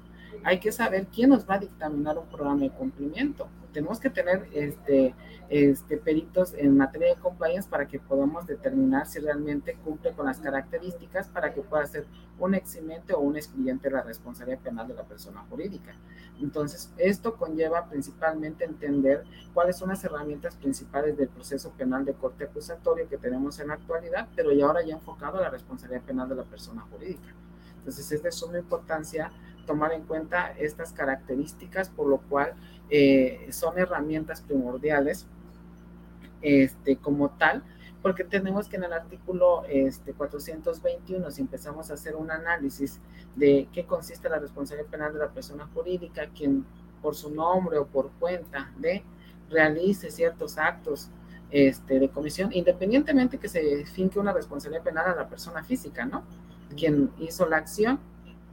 hay 0.45 0.59
que 0.61 0.73
saber 0.73 1.07
quién 1.07 1.31
nos 1.31 1.49
va 1.49 1.55
a 1.55 1.59
dictaminar 1.59 2.19
un 2.19 2.27
programa 2.27 2.63
de 2.63 2.71
cumplimiento 2.71 3.49
tenemos 3.73 4.01
que 4.01 4.11
tener 4.11 4.49
este, 4.53 5.15
este, 5.49 5.97
peritos 5.97 6.55
en 6.55 6.77
materia 6.77 7.15
de 7.15 7.21
compliance 7.21 7.69
para 7.69 7.87
que 7.87 7.99
podamos 7.99 8.47
determinar 8.47 9.07
si 9.07 9.19
realmente 9.21 9.77
cumple 9.85 10.13
con 10.13 10.27
las 10.27 10.39
características 10.39 11.29
para 11.29 11.53
que 11.53 11.63
pueda 11.63 11.87
ser 11.87 12.07
un 12.39 12.55
eximente 12.55 13.13
o 13.13 13.21
un 13.21 13.37
excluyente 13.37 13.89
de 13.89 13.95
la 13.95 14.03
responsabilidad 14.03 14.61
penal 14.61 14.89
de 14.89 14.95
la 14.95 15.05
persona 15.05 15.45
jurídica. 15.49 15.95
Entonces, 16.41 16.91
esto 16.97 17.37
conlleva 17.37 17.89
principalmente 17.89 18.65
entender 18.65 19.25
cuáles 19.53 19.77
son 19.77 19.91
las 19.91 20.03
herramientas 20.05 20.57
principales 20.57 21.17
del 21.17 21.29
proceso 21.29 21.71
penal 21.73 22.05
de 22.05 22.15
corte 22.15 22.45
acusatorio 22.45 23.09
que 23.09 23.19
tenemos 23.19 23.61
en 23.61 23.69
la 23.69 23.75
actualidad, 23.75 24.29
pero 24.35 24.53
ya 24.53 24.67
ahora 24.67 24.83
ya 24.83 24.95
enfocado 24.95 25.39
a 25.39 25.43
la 25.43 25.51
responsabilidad 25.51 26.03
penal 26.03 26.29
de 26.29 26.37
la 26.37 26.45
persona 26.45 26.83
jurídica. 26.91 27.35
Entonces, 27.79 28.11
es 28.13 28.23
de 28.23 28.33
suma 28.33 28.59
importancia 28.59 29.31
tomar 29.71 29.93
en 29.93 30.03
cuenta 30.03 30.53
estas 30.59 30.93
características, 30.93 31.91
por 31.91 32.09
lo 32.09 32.19
cual 32.19 32.55
eh, 32.91 33.47
son 33.53 33.79
herramientas 33.79 34.41
primordiales 34.41 35.29
este, 36.43 36.97
como 36.97 37.31
tal, 37.31 37.63
porque 38.03 38.25
tenemos 38.25 38.69
que 38.69 38.79
en 38.79 38.83
el 38.83 38.93
artículo 38.93 39.63
este, 39.69 40.13
421, 40.13 41.31
si 41.31 41.41
empezamos 41.41 41.89
a 41.89 41.95
hacer 41.95 42.17
un 42.17 42.33
análisis 42.33 42.99
de 43.37 43.69
qué 43.73 43.85
consiste 43.85 44.29
la 44.29 44.41
responsabilidad 44.41 44.91
penal 44.91 45.13
de 45.13 45.21
la 45.21 45.29
persona 45.29 45.69
jurídica, 45.73 46.27
quien 46.37 46.67
por 47.01 47.15
su 47.15 47.31
nombre 47.31 47.79
o 47.79 47.87
por 47.87 48.11
cuenta 48.19 48.73
de 48.77 49.05
realice 49.51 50.11
ciertos 50.11 50.59
actos 50.59 51.11
este, 51.53 52.01
de 52.01 52.09
comisión, 52.09 52.51
independientemente 52.53 53.39
que 53.39 53.49
se 53.49 53.85
finque 53.85 54.19
una 54.19 54.33
responsabilidad 54.33 54.83
penal 54.83 55.13
a 55.13 55.15
la 55.15 55.29
persona 55.29 55.63
física, 55.63 56.05
¿no? 56.07 56.25
Quien 56.77 57.13
hizo 57.21 57.49
la 57.49 57.59
acción, 57.59 58.01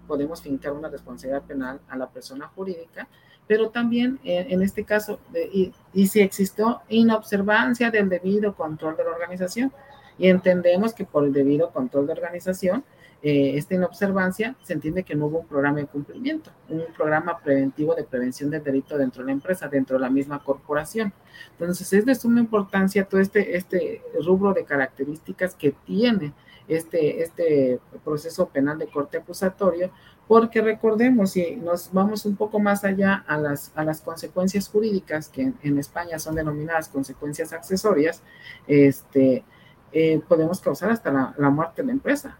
podemos 0.08 0.41
fincar 0.41 0.74
una 0.74 0.89
responsabilidad 0.89 1.43
penal 1.43 1.80
a 1.89 1.98
la 1.98 2.10
persona 2.10 2.48
jurídica 2.48 3.08
pero 3.48 3.70
también 3.70 4.20
eh, 4.24 4.48
en 4.50 4.62
este 4.62 4.84
caso, 4.84 5.20
y, 5.54 5.72
si 6.08 6.20
existió 6.20 6.82
inobservancia 6.89 7.89
del 7.89 8.10
debido 8.10 8.54
control 8.54 8.98
de 8.98 9.06
la 9.06 9.12
organización, 9.12 9.72
y 10.20 10.28
entendemos 10.30 10.93
que 10.93 11.06
por 11.06 11.24
el 11.24 11.32
debido 11.32 11.72
control 11.72 12.08
de 12.08 12.13
organización, 12.13 12.84
eh, 13.24 13.54
esta 13.56 13.74
inobservancia 13.74 14.56
se 14.63 14.74
entiende 14.74 15.04
que 15.04 15.15
no 15.15 15.28
hubo 15.28 15.39
un 15.39 15.48
programa 15.48 15.78
de 15.80 15.86
cumplimiento, 15.88 16.52
un 16.70 16.86
programa 16.96 17.39
preventivo 17.39 17.96
de 17.96 18.04
prevención 18.04 18.50
del 18.50 18.63
delito 18.63 18.98
dentro 18.98 19.24
de 19.24 19.28
la 19.28 19.32
empresa, 19.32 19.67
dentro 19.67 19.98
de 19.98 20.02
la 20.02 20.10
misma 20.10 20.43
corporación. 20.43 21.13
Entonces, 21.52 21.91
es 21.93 22.06
de 22.06 22.15
suma 22.15 22.39
importancia 22.39 23.06
todo 23.06 23.22
este, 23.22 23.56
este 23.56 24.02
rubro 24.24 24.54
de 24.54 24.65
características 24.65 25.56
que 25.56 25.72
tiene 25.86 26.34
este, 26.67 27.21
este 27.21 27.80
proceso 28.03 28.47
penal 28.49 28.77
de 28.77 28.88
corte 28.88 29.17
acusatorio, 29.17 29.91
porque 30.27 30.62
recordemos, 30.62 31.32
si 31.32 31.56
nos 31.56 31.91
vamos 31.93 32.25
un 32.25 32.36
poco 32.36 32.60
más 32.60 32.84
allá 32.84 33.23
a 33.27 33.38
las, 33.38 33.71
a 33.75 33.84
las 33.84 34.01
consecuencias 34.01 34.67
jurídicas, 34.67 35.30
que 35.30 35.53
en, 35.62 35.77
España 35.77 36.19
son 36.19 36.36
denominadas 36.36 36.89
consecuencias 36.89 37.53
accesorias, 37.53 38.21
este, 38.67 39.45
eh, 39.93 40.21
podemos 40.27 40.60
causar 40.60 40.91
hasta 40.91 41.12
la, 41.12 41.34
la, 41.38 41.49
muerte 41.49 41.82
de 41.82 41.88
la 41.88 41.93
empresa, 41.93 42.38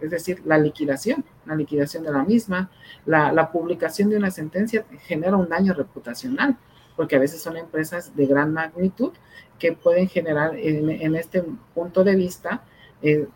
es 0.00 0.10
decir, 0.10 0.40
la 0.46 0.56
liquidación, 0.56 1.24
la 1.44 1.54
liquidación 1.54 2.04
de 2.04 2.12
la 2.12 2.24
misma, 2.24 2.70
la, 3.04 3.32
la, 3.32 3.52
publicación 3.52 4.08
de 4.08 4.16
una 4.16 4.30
sentencia 4.30 4.86
genera 5.02 5.36
un 5.36 5.48
daño 5.50 5.74
reputacional, 5.74 6.56
porque 6.96 7.16
a 7.16 7.18
veces 7.18 7.42
son 7.42 7.58
empresas 7.58 8.16
de 8.16 8.24
gran 8.24 8.54
magnitud 8.54 9.12
que 9.58 9.72
pueden 9.72 10.08
generar 10.08 10.56
en, 10.56 10.88
en 10.88 11.16
este 11.16 11.44
punto 11.74 12.02
de 12.02 12.16
vista 12.16 12.62
eh, 13.02 13.28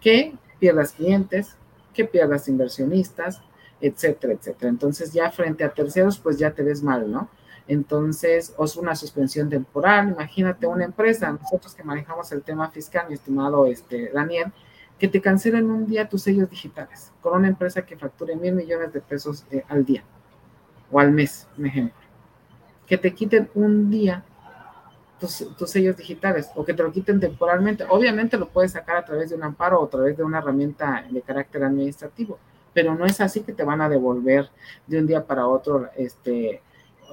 que 0.00 0.34
pierdas 0.58 0.92
clientes, 0.92 1.56
que 1.92 2.04
pierdas 2.04 2.48
inversionistas, 2.48 3.42
etcétera, 3.80 4.34
etcétera. 4.34 4.68
Entonces 4.68 5.12
ya 5.12 5.30
frente 5.30 5.64
a 5.64 5.72
terceros, 5.72 6.18
pues 6.18 6.38
ya 6.38 6.52
te 6.52 6.62
ves 6.62 6.82
mal, 6.82 7.10
¿no? 7.10 7.28
Entonces, 7.66 8.52
o 8.56 8.64
es 8.64 8.76
una 8.76 8.96
suspensión 8.96 9.48
temporal, 9.48 10.08
imagínate 10.08 10.66
una 10.66 10.84
empresa, 10.84 11.30
nosotros 11.30 11.74
que 11.74 11.84
manejamos 11.84 12.32
el 12.32 12.42
tema 12.42 12.68
fiscal, 12.70 13.06
mi 13.08 13.14
estimado 13.14 13.66
este, 13.66 14.10
Daniel, 14.12 14.52
que 14.98 15.08
te 15.08 15.20
cancelen 15.20 15.70
un 15.70 15.86
día 15.86 16.08
tus 16.08 16.22
sellos 16.22 16.50
digitales 16.50 17.12
con 17.22 17.38
una 17.38 17.48
empresa 17.48 17.86
que 17.86 17.96
facture 17.96 18.36
mil 18.36 18.54
millones 18.54 18.92
de 18.92 19.00
pesos 19.00 19.46
eh, 19.50 19.64
al 19.68 19.84
día 19.84 20.04
o 20.90 21.00
al 21.00 21.12
mes, 21.12 21.48
un 21.56 21.66
ejemplo. 21.66 22.00
Que 22.86 22.98
te 22.98 23.14
quiten 23.14 23.48
un 23.54 23.88
día 23.88 24.24
tus, 25.20 25.70
sellos 25.70 25.96
digitales 25.96 26.50
o 26.54 26.64
que 26.64 26.74
te 26.74 26.82
lo 26.82 26.90
quiten 26.90 27.20
temporalmente. 27.20 27.84
Obviamente 27.88 28.38
lo 28.38 28.48
puedes 28.48 28.72
sacar 28.72 28.96
a 28.96 29.04
través 29.04 29.30
de 29.30 29.36
un 29.36 29.44
amparo 29.44 29.80
o 29.80 29.84
a 29.84 29.90
través 29.90 30.16
de 30.16 30.24
una 30.24 30.38
herramienta 30.38 31.04
de 31.08 31.22
carácter 31.22 31.62
administrativo, 31.62 32.38
pero 32.72 32.94
no 32.94 33.04
es 33.04 33.20
así 33.20 33.40
que 33.40 33.52
te 33.52 33.62
van 33.62 33.80
a 33.80 33.88
devolver 33.88 34.48
de 34.86 34.98
un 34.98 35.06
día 35.06 35.24
para 35.24 35.46
otro 35.46 35.90
este, 35.96 36.62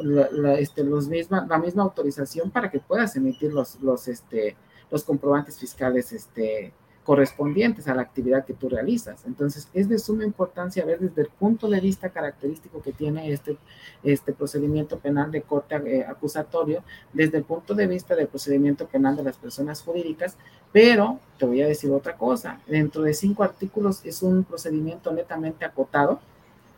la, 0.02 0.54
este, 0.54 0.84
los 0.84 1.08
misma, 1.08 1.46
la 1.48 1.58
misma 1.58 1.84
autorización 1.84 2.50
para 2.50 2.72
que 2.72 2.80
puedas 2.80 3.16
emitir 3.16 3.54
los, 3.54 3.80
los, 3.82 4.08
este, 4.08 4.56
los 4.90 5.04
comprobantes 5.04 5.60
fiscales 5.60 6.14
este, 6.14 6.74
correspondientes 7.08 7.88
a 7.88 7.96
la 7.96 8.02
actividad 8.02 8.44
que 8.44 8.54
tú 8.54 8.68
realizas. 8.68 9.24
Entonces, 9.26 9.70
es 9.74 9.88
de 9.88 9.98
suma 9.98 10.26
importancia 10.26 10.84
ver 10.84 11.00
desde 11.00 11.22
el 11.22 11.30
punto 11.30 11.70
de 11.70 11.80
vista 11.80 12.10
característico 12.10 12.82
que 12.82 12.92
tiene 12.92 13.32
este, 13.32 13.58
este 14.04 14.34
procedimiento 14.34 15.00
penal 15.00 15.32
de 15.32 15.42
corte 15.42 15.76
eh, 15.86 16.06
acusatorio, 16.06 16.84
desde 17.14 17.38
el 17.38 17.46
punto 17.46 17.74
de 17.76 17.88
vista 17.88 18.14
del 18.14 18.28
procedimiento 18.28 18.88
penal 18.88 19.16
de 19.16 19.24
las 19.24 19.38
personas 19.38 19.82
jurídicas, 19.82 20.36
pero 20.74 21.18
te 21.40 21.46
voy 21.46 21.62
a 21.62 21.68
decir 21.68 21.90
otra 21.92 22.18
cosa, 22.18 22.60
dentro 22.68 23.04
de 23.04 23.14
cinco 23.14 23.42
artículos 23.42 24.02
es 24.04 24.22
un 24.22 24.44
procedimiento 24.44 25.14
netamente 25.14 25.64
acotado, 25.64 26.20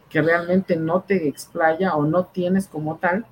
que 0.10 0.22
realmente 0.22 0.76
no 0.76 1.02
te 1.02 1.28
explaya 1.28 1.96
o 1.96 2.04
no 2.04 2.26
tienes 2.26 2.68
como 2.68 2.98
tal 2.98 3.26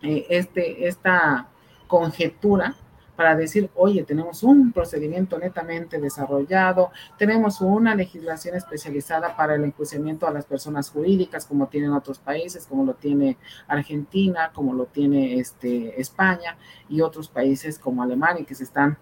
eh, 0.00 0.24
este, 0.30 0.88
esta 0.88 1.48
conjetura 1.88 2.74
para 3.16 3.34
decir, 3.34 3.70
oye, 3.74 4.04
tenemos 4.04 4.42
un 4.42 4.72
procedimiento 4.72 5.38
netamente 5.38 5.98
desarrollado, 5.98 6.90
tenemos 7.18 7.60
una 7.60 7.94
legislación 7.94 8.54
especializada 8.54 9.34
para 9.34 9.54
el 9.54 9.64
enjuiciamiento 9.64 10.26
a 10.26 10.30
las 10.30 10.44
personas 10.44 10.90
jurídicas, 10.90 11.46
como 11.46 11.66
tienen 11.68 11.92
otros 11.92 12.18
países, 12.18 12.66
como 12.66 12.84
lo 12.84 12.94
tiene 12.94 13.38
Argentina, 13.66 14.50
como 14.52 14.74
lo 14.74 14.84
tiene 14.84 15.38
este, 15.40 15.98
España 16.00 16.56
y 16.88 17.00
otros 17.00 17.28
países 17.28 17.78
como 17.78 18.02
Alemania, 18.02 18.44
que 18.44 18.54
se 18.54 18.64
están 18.64 18.98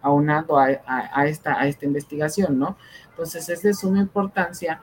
aunando 0.00 0.58
a, 0.58 0.68
a, 0.86 1.26
esta, 1.26 1.60
a 1.60 1.66
esta 1.66 1.84
investigación, 1.84 2.58
¿no? 2.58 2.76
Entonces 3.10 3.48
es 3.48 3.62
de 3.62 3.74
suma 3.74 3.98
importancia, 3.98 4.80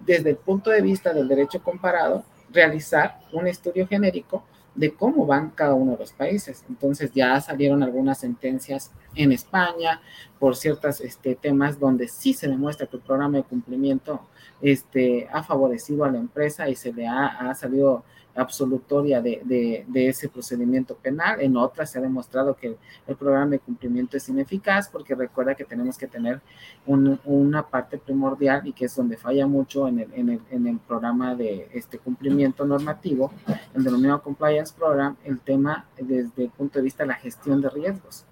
desde 0.00 0.30
el 0.30 0.36
punto 0.36 0.70
de 0.70 0.80
vista 0.80 1.12
del 1.12 1.28
derecho 1.28 1.62
comparado, 1.62 2.24
realizar 2.52 3.20
un 3.32 3.46
estudio 3.46 3.86
genérico 3.86 4.42
de 4.74 4.92
cómo 4.94 5.26
van 5.26 5.50
cada 5.50 5.74
uno 5.74 5.92
de 5.92 5.98
los 5.98 6.12
países. 6.12 6.64
Entonces 6.68 7.12
ya 7.12 7.40
salieron 7.40 7.82
algunas 7.82 8.18
sentencias 8.18 8.92
en 9.14 9.32
España 9.32 10.00
por 10.38 10.56
ciertos 10.56 11.00
este, 11.00 11.34
temas 11.34 11.78
donde 11.78 12.08
sí 12.08 12.32
se 12.32 12.48
demuestra 12.48 12.86
que 12.86 12.96
el 12.96 13.02
programa 13.02 13.36
de 13.36 13.44
cumplimiento 13.44 14.22
este, 14.62 15.28
ha 15.32 15.42
favorecido 15.42 16.04
a 16.04 16.10
la 16.10 16.18
empresa 16.18 16.68
y 16.68 16.74
se 16.74 16.92
le 16.92 17.06
ha, 17.06 17.54
salido 17.54 18.04
absolutoria 18.34 19.20
de, 19.20 19.84
ese 19.92 20.28
procedimiento 20.30 20.94
penal. 20.94 21.42
En 21.42 21.58
otras 21.58 21.90
se 21.90 21.98
ha 21.98 22.02
demostrado 22.02 22.56
que 22.56 22.78
el, 23.06 23.16
programa 23.16 23.50
de 23.50 23.58
cumplimiento 23.58 24.16
es 24.16 24.28
ineficaz 24.30 24.88
porque 24.88 25.14
recuerda 25.14 25.54
que 25.54 25.64
tenemos 25.64 25.98
que 25.98 26.06
tener 26.06 26.40
una 26.86 27.66
parte 27.66 27.98
primordial 27.98 28.66
y 28.66 28.72
que 28.72 28.86
es 28.86 28.96
donde 28.96 29.18
falla 29.18 29.46
mucho 29.46 29.88
en 29.88 29.98
el, 30.00 30.14
en 30.14 30.28
el, 30.30 30.40
en 30.50 30.66
el 30.66 30.78
programa 30.78 31.34
de 31.34 31.68
este 31.74 31.98
cumplimiento 31.98 32.64
normativo, 32.64 33.30
el 33.74 33.84
denominado 33.84 34.22
Compliance 34.22 34.72
Program, 34.74 35.16
el 35.24 35.38
tema 35.40 35.86
desde 35.98 36.44
el 36.44 36.50
punto 36.50 36.78
de 36.78 36.84
vista 36.84 37.02
de 37.02 37.08
la 37.08 37.16
gestión 37.16 37.60
de 37.60 37.68
riesgos 37.68 38.24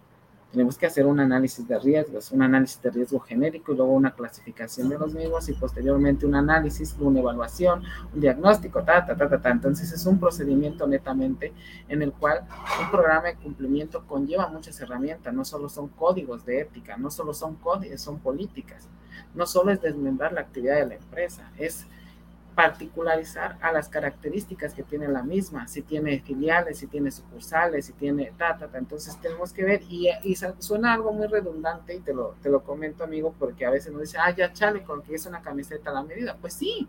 tenemos 0.50 0.78
que 0.78 0.86
hacer 0.86 1.06
un 1.06 1.20
análisis 1.20 1.66
de 1.68 1.78
riesgos, 1.78 2.32
un 2.32 2.42
análisis 2.42 2.80
de 2.80 2.90
riesgo 2.90 3.20
genérico 3.20 3.72
y 3.72 3.76
luego 3.76 3.92
una 3.92 4.14
clasificación 4.14 4.88
de 4.88 4.98
los 4.98 5.12
mismos 5.12 5.48
y 5.48 5.52
posteriormente 5.52 6.24
un 6.24 6.34
análisis, 6.34 6.96
una 6.98 7.20
evaluación, 7.20 7.82
un 8.14 8.20
diagnóstico, 8.20 8.82
ta, 8.82 9.04
ta, 9.04 9.14
ta, 9.14 9.28
ta, 9.28 9.40
ta. 9.40 9.50
Entonces 9.50 9.92
es 9.92 10.06
un 10.06 10.18
procedimiento 10.18 10.86
netamente 10.86 11.52
en 11.88 12.00
el 12.02 12.12
cual 12.12 12.46
un 12.80 12.90
programa 12.90 13.28
de 13.28 13.36
cumplimiento 13.36 14.06
conlleva 14.06 14.48
muchas 14.48 14.80
herramientas, 14.80 15.34
no 15.34 15.44
solo 15.44 15.68
son 15.68 15.88
códigos 15.88 16.46
de 16.46 16.60
ética, 16.60 16.96
no 16.96 17.10
solo 17.10 17.34
son 17.34 17.56
códigos, 17.56 18.00
son 18.00 18.18
políticas, 18.18 18.88
no 19.34 19.46
solo 19.46 19.70
es 19.70 19.82
desmembrar 19.82 20.32
la 20.32 20.40
actividad 20.40 20.76
de 20.76 20.86
la 20.86 20.94
empresa, 20.94 21.52
es 21.58 21.86
particularizar 22.58 23.56
a 23.60 23.70
las 23.70 23.88
características 23.88 24.74
que 24.74 24.82
tiene 24.82 25.06
la 25.06 25.22
misma, 25.22 25.68
si 25.68 25.80
tiene 25.80 26.18
filiales, 26.18 26.78
si 26.78 26.88
tiene 26.88 27.12
sucursales, 27.12 27.86
si 27.86 27.92
tiene 27.92 28.32
ta, 28.36 28.58
ta, 28.58 28.66
ta. 28.66 28.78
Entonces 28.78 29.16
tenemos 29.20 29.52
que 29.52 29.62
ver, 29.62 29.82
y, 29.88 30.08
y, 30.24 30.34
suena 30.34 30.92
algo 30.92 31.12
muy 31.12 31.28
redundante, 31.28 31.94
y 31.94 32.00
te 32.00 32.12
lo, 32.12 32.34
te 32.42 32.50
lo 32.50 32.64
comento, 32.64 33.04
amigo, 33.04 33.32
porque 33.38 33.64
a 33.64 33.70
veces 33.70 33.92
nos 33.92 34.00
dice, 34.02 34.18
ah, 34.18 34.34
ya 34.34 34.52
chale, 34.52 34.82
con 34.82 35.02
que 35.02 35.14
es 35.14 35.24
una 35.24 35.40
camiseta 35.40 35.90
a 35.90 35.94
la 35.94 36.02
medida. 36.02 36.36
Pues 36.40 36.54
sí, 36.54 36.88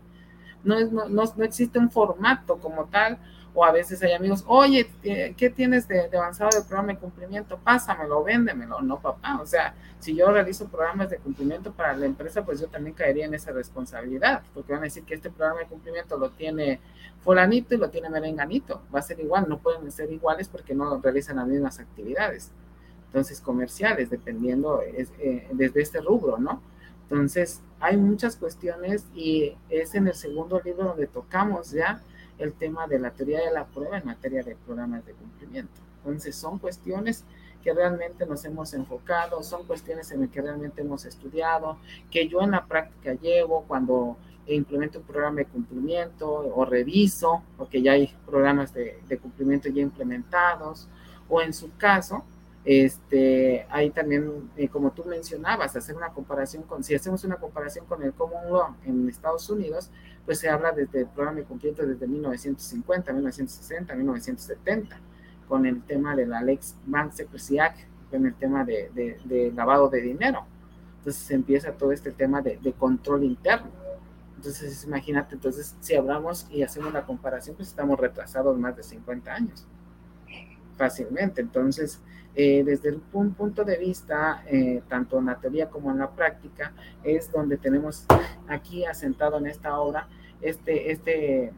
no, 0.64 0.76
es, 0.76 0.90
no, 0.90 1.08
no, 1.08 1.22
no 1.36 1.44
existe 1.44 1.78
un 1.78 1.88
formato 1.88 2.58
como 2.58 2.86
tal 2.86 3.20
o 3.52 3.64
a 3.64 3.72
veces 3.72 4.02
hay 4.02 4.12
amigos, 4.12 4.44
oye, 4.46 4.88
¿qué 5.02 5.50
tienes 5.50 5.88
de, 5.88 6.08
avanzado 6.16 6.50
del 6.52 6.64
programa 6.64 6.92
de 6.92 6.98
cumplimiento? 6.98 7.58
Pásamelo, 7.58 8.22
véndemelo. 8.22 8.80
No, 8.80 9.00
papá. 9.00 9.40
O 9.40 9.46
sea, 9.46 9.74
si 9.98 10.14
yo 10.14 10.30
realizo 10.30 10.68
programas 10.68 11.10
de 11.10 11.18
cumplimiento 11.18 11.72
para 11.72 11.96
la 11.96 12.06
empresa, 12.06 12.44
pues 12.44 12.60
yo 12.60 12.68
también 12.68 12.94
caería 12.94 13.26
en 13.26 13.34
esa 13.34 13.50
responsabilidad, 13.50 14.42
porque 14.54 14.72
van 14.72 14.82
a 14.82 14.84
decir 14.84 15.04
que 15.04 15.14
este 15.14 15.30
programa 15.30 15.60
de 15.60 15.66
cumplimiento 15.66 16.16
lo 16.16 16.30
tiene 16.30 16.80
fulanito 17.22 17.74
y 17.74 17.78
lo 17.78 17.90
tiene 17.90 18.08
merenganito. 18.08 18.82
Va 18.94 19.00
a 19.00 19.02
ser 19.02 19.18
igual, 19.18 19.48
no 19.48 19.58
pueden 19.58 19.90
ser 19.90 20.12
iguales 20.12 20.48
porque 20.48 20.74
no 20.74 21.00
realizan 21.00 21.36
las 21.36 21.48
mismas 21.48 21.80
actividades. 21.80 22.52
Entonces, 23.06 23.40
comerciales, 23.40 24.10
dependiendo 24.10 24.80
eh, 24.82 25.48
desde 25.52 25.82
este 25.82 26.00
rubro, 26.00 26.38
¿no? 26.38 26.62
Entonces, 27.10 27.60
hay 27.80 27.96
muchas 27.96 28.36
cuestiones 28.36 29.06
y 29.12 29.56
es 29.68 29.96
en 29.96 30.06
el 30.06 30.14
segundo 30.14 30.60
libro 30.64 30.84
donde 30.84 31.08
tocamos 31.08 31.72
ya 31.72 32.00
el 32.40 32.54
tema 32.54 32.86
de 32.86 32.98
la 32.98 33.10
teoría 33.10 33.40
de 33.44 33.52
la 33.52 33.66
prueba 33.66 33.98
en 33.98 34.06
materia 34.06 34.42
de 34.42 34.56
programas 34.56 35.04
de 35.06 35.12
cumplimiento. 35.12 35.80
Entonces, 35.98 36.34
son 36.34 36.58
cuestiones 36.58 37.24
que 37.62 37.72
realmente 37.74 38.26
nos 38.26 38.44
hemos 38.44 38.72
enfocado, 38.72 39.42
son 39.42 39.66
cuestiones 39.66 40.10
en 40.10 40.22
las 40.22 40.30
que 40.30 40.40
realmente 40.40 40.80
hemos 40.80 41.04
estudiado, 41.04 41.78
que 42.10 42.26
yo 42.26 42.40
en 42.40 42.52
la 42.52 42.64
práctica 42.64 43.12
llevo 43.14 43.64
cuando 43.68 44.16
implemento 44.46 44.98
un 44.98 45.04
programa 45.04 45.36
de 45.36 45.46
cumplimiento 45.46 46.28
o 46.28 46.64
reviso, 46.64 47.42
porque 47.56 47.82
ya 47.82 47.92
hay 47.92 48.12
programas 48.26 48.72
de, 48.72 49.00
cumplimiento 49.20 49.68
ya 49.68 49.82
implementados, 49.82 50.88
o 51.28 51.40
en 51.40 51.52
su 51.52 51.76
caso, 51.76 52.24
este, 52.70 53.66
hay 53.68 53.90
también, 53.90 54.48
eh, 54.56 54.68
como 54.68 54.92
tú 54.92 55.04
mencionabas, 55.04 55.74
hacer 55.74 55.96
una 55.96 56.10
comparación 56.10 56.62
con, 56.62 56.84
si 56.84 56.94
hacemos 56.94 57.24
una 57.24 57.34
comparación 57.34 57.84
con 57.86 58.00
el 58.04 58.12
Common 58.12 58.48
Law 58.48 58.76
en 58.84 59.08
Estados 59.08 59.50
Unidos, 59.50 59.90
pues 60.24 60.38
se 60.38 60.48
habla 60.48 60.70
desde 60.70 61.00
el 61.00 61.06
programa 61.08 61.38
de 61.38 61.46
cumplimiento 61.46 61.84
desde 61.84 62.06
1950, 62.06 63.12
1960, 63.12 63.92
1970, 63.96 65.00
con 65.48 65.66
el 65.66 65.82
tema 65.82 66.14
de 66.14 66.26
la 66.26 66.42
Lex 66.42 66.76
Bank 66.86 67.10
Secrecy 67.10 67.58
Act, 67.58 67.80
con 68.08 68.24
el 68.24 68.34
tema 68.34 68.64
de, 68.64 69.18
de, 69.24 69.52
lavado 69.52 69.88
de 69.88 70.00
dinero. 70.00 70.46
Entonces 70.98 71.28
empieza 71.32 71.72
todo 71.72 71.90
este 71.90 72.12
tema 72.12 72.40
de, 72.40 72.56
de 72.58 72.72
control 72.72 73.24
interno. 73.24 73.68
Entonces, 74.36 74.84
imagínate, 74.84 75.34
entonces, 75.34 75.74
si 75.80 75.96
hablamos 75.96 76.46
y 76.52 76.62
hacemos 76.62 76.92
la 76.92 77.04
comparación, 77.04 77.56
pues 77.56 77.66
estamos 77.66 77.98
retrasados 77.98 78.56
más 78.56 78.76
de 78.76 78.84
50 78.84 79.32
años, 79.32 79.66
fácilmente. 80.78 81.40
Entonces, 81.40 82.00
eh, 82.34 82.62
desde 82.64 82.96
un 83.12 83.34
punto 83.34 83.64
de 83.64 83.76
vista, 83.76 84.44
eh, 84.46 84.82
tanto 84.88 85.18
en 85.18 85.26
la 85.26 85.40
teoría 85.40 85.68
como 85.68 85.90
en 85.90 85.98
la 85.98 86.10
práctica, 86.10 86.72
es 87.02 87.30
donde 87.32 87.56
tenemos 87.56 88.06
aquí 88.48 88.84
asentado 88.84 89.38
en 89.38 89.46
esta 89.46 89.78
obra 89.80 90.08
este, 90.40 90.92
este, 90.92 91.52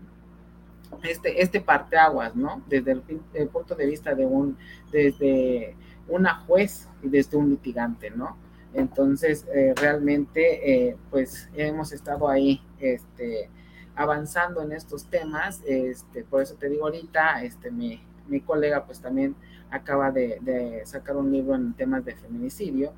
este, 1.03 1.43
este 1.43 1.61
parteaguas, 1.61 2.35
¿no? 2.35 2.63
Desde 2.69 2.93
el, 3.35 3.49
punto 3.49 3.75
de 3.75 3.87
vista 3.87 4.15
de 4.15 4.25
un, 4.25 4.57
desde 4.91 5.77
una 6.09 6.37
juez 6.47 6.89
y 7.03 7.09
desde 7.09 7.37
un 7.37 7.51
litigante, 7.51 8.11
¿no? 8.11 8.37
Entonces, 8.73 9.47
eh, 9.55 9.75
realmente, 9.77 10.97
pues 11.11 11.51
hemos 11.55 11.93
estado 11.93 12.29
ahí, 12.31 12.63
este, 12.81 13.51
avanzando 13.95 14.63
en 14.63 14.73
estos 14.73 15.05
temas, 15.11 15.61
este, 15.67 16.25
por 16.25 16.41
eso 16.41 16.55
te 16.55 16.71
digo 16.71 16.85
ahorita, 16.85 17.45
este, 17.45 17.71
mi, 17.71 18.03
mi 18.27 18.41
colega 18.41 18.85
pues 18.87 19.01
también 19.01 19.37
acaba 19.73 20.11
de, 20.11 20.83
sacar 20.85 21.17
un 21.17 21.33
libro 21.33 21.55
en 21.55 21.73
temas 21.73 22.05
de 22.05 22.15
feminicidio, 22.15 22.93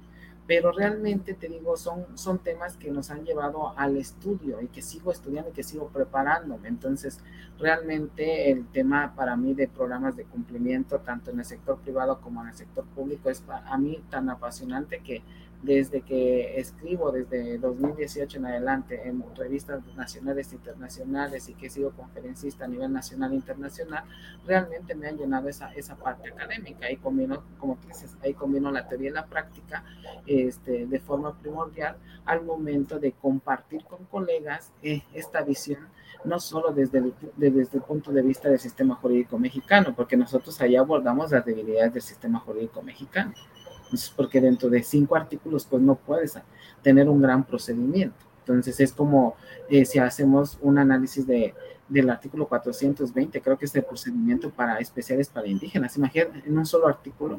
pero 0.47 0.73
realmente 0.73 1.33
te 1.33 1.49
digo, 1.49 1.77
son, 1.77 2.05
son 2.19 2.39
temas 2.39 2.77
que 2.77 2.91
nos 2.91 3.11
han 3.11 3.25
llevado 3.25 3.73
al 3.79 3.97
estudio 3.97 4.61
y 4.61 4.67
que 4.67 4.83
sigo 4.83 5.11
estudiando 5.11 5.51
y 5.51 5.53
que 5.55 5.63
sigo 5.63 5.89
preparándome. 5.89 6.69
Entonces, 6.69 7.21
realmente 7.59 8.51
el 8.51 8.67
tema 8.67 9.15
para 9.17 9.37
mí 9.37 9.55
de 9.55 9.69
programas 9.69 10.17
de 10.17 10.25
cumplimiento, 10.25 10.99
tanto 10.99 11.31
en 11.31 11.39
el 11.39 11.47
sector 11.47 11.79
privado 11.79 12.21
como 12.21 12.43
en 12.43 12.49
el 12.49 12.55
sector 12.55 12.85
público, 12.85 13.31
es 13.31 13.41
para 13.41 13.75
mí 13.79 14.03
tan 14.11 14.29
apasionante 14.29 15.01
que 15.01 15.23
desde 15.65 16.03
que 16.03 16.61
escribo 16.61 17.11
desde 17.11 17.57
2018 17.57 18.37
en 18.37 18.47
adelante 18.47 19.09
en 19.09 19.25
revistas 19.35 19.83
nacionales 19.97 20.53
e 20.53 20.57
internacionales 20.57 21.49
y 21.49 21.55
que 21.55 21.67
he 21.67 21.71
sido 21.71 21.93
conferencista 21.93 22.67
a 22.67 22.69
nivel 22.69 22.93
nacional 22.93 23.33
e 23.33 23.37
internacional, 23.37 24.05
realmente 24.47 24.95
me 24.95 25.09
han 25.09 25.17
llenado 25.17 25.49
esa, 25.49 25.73
esa 25.73 25.97
parte 25.97 26.29
académica. 26.29 26.87
Ahí 26.87 26.97
combino, 26.97 27.43
como 27.59 27.79
dices, 27.87 28.15
ahí 28.23 28.35
combino 28.35 28.71
la 28.71 28.87
teoría 28.87 29.09
y 29.09 29.13
la 29.15 29.27
práctica 29.27 29.85
este, 30.27 30.87
de 30.87 31.01
forma 31.01 31.39
primordial 31.41 31.97
al 32.27 32.45
momento 32.45 32.99
de 32.99 33.13
compartir 33.13 33.85
con 33.85 34.05
colegas 34.05 34.71
eh, 34.83 35.03
esta 35.15 35.43
visión 35.43 35.89
no 36.25 36.41
solo 36.41 36.73
desde 36.73 36.99
el, 36.99 37.15
desde 37.37 37.77
el 37.77 37.83
punto 37.83 38.11
de 38.11 38.23
vista 38.23 38.49
del 38.49 38.59
sistema 38.59 38.95
jurídico 38.95 39.39
mexicano, 39.39 39.95
porque 39.95 40.17
nosotros 40.17 40.59
allá 40.63 40.81
abordamos 40.81 41.31
las 41.31 41.45
debilidades 41.45 41.93
del 41.93 42.03
sistema 42.03 42.39
jurídico 42.41 42.81
mexicano 42.81 43.35
porque 44.17 44.41
dentro 44.41 44.69
de 44.69 44.83
cinco 44.83 45.17
artículos, 45.17 45.67
pues 45.69 45.83
no 45.83 45.95
puedes 45.95 46.39
tener 46.83 47.09
un 47.09 47.21
gran 47.21 47.45
procedimiento. 47.45 48.17
Entonces 48.41 48.79
es 48.81 48.93
como 48.93 49.37
eh, 49.71 49.85
si 49.85 49.99
hacemos 49.99 50.59
un 50.61 50.79
análisis 50.79 51.27
de, 51.27 51.55
del 51.89 52.11
artículo 52.11 52.47
420, 52.47 53.41
creo 53.41 53.59
que 53.59 53.65
es 53.65 53.75
el 53.75 53.85
procedimiento 53.85 54.51
para 54.51 54.79
especiales 54.79 55.29
para 55.29 55.47
indígenas, 55.47 55.97
imagínate, 55.97 56.43
en 56.47 56.59
un 56.59 56.67
solo 56.67 56.89
artículo. 56.89 57.39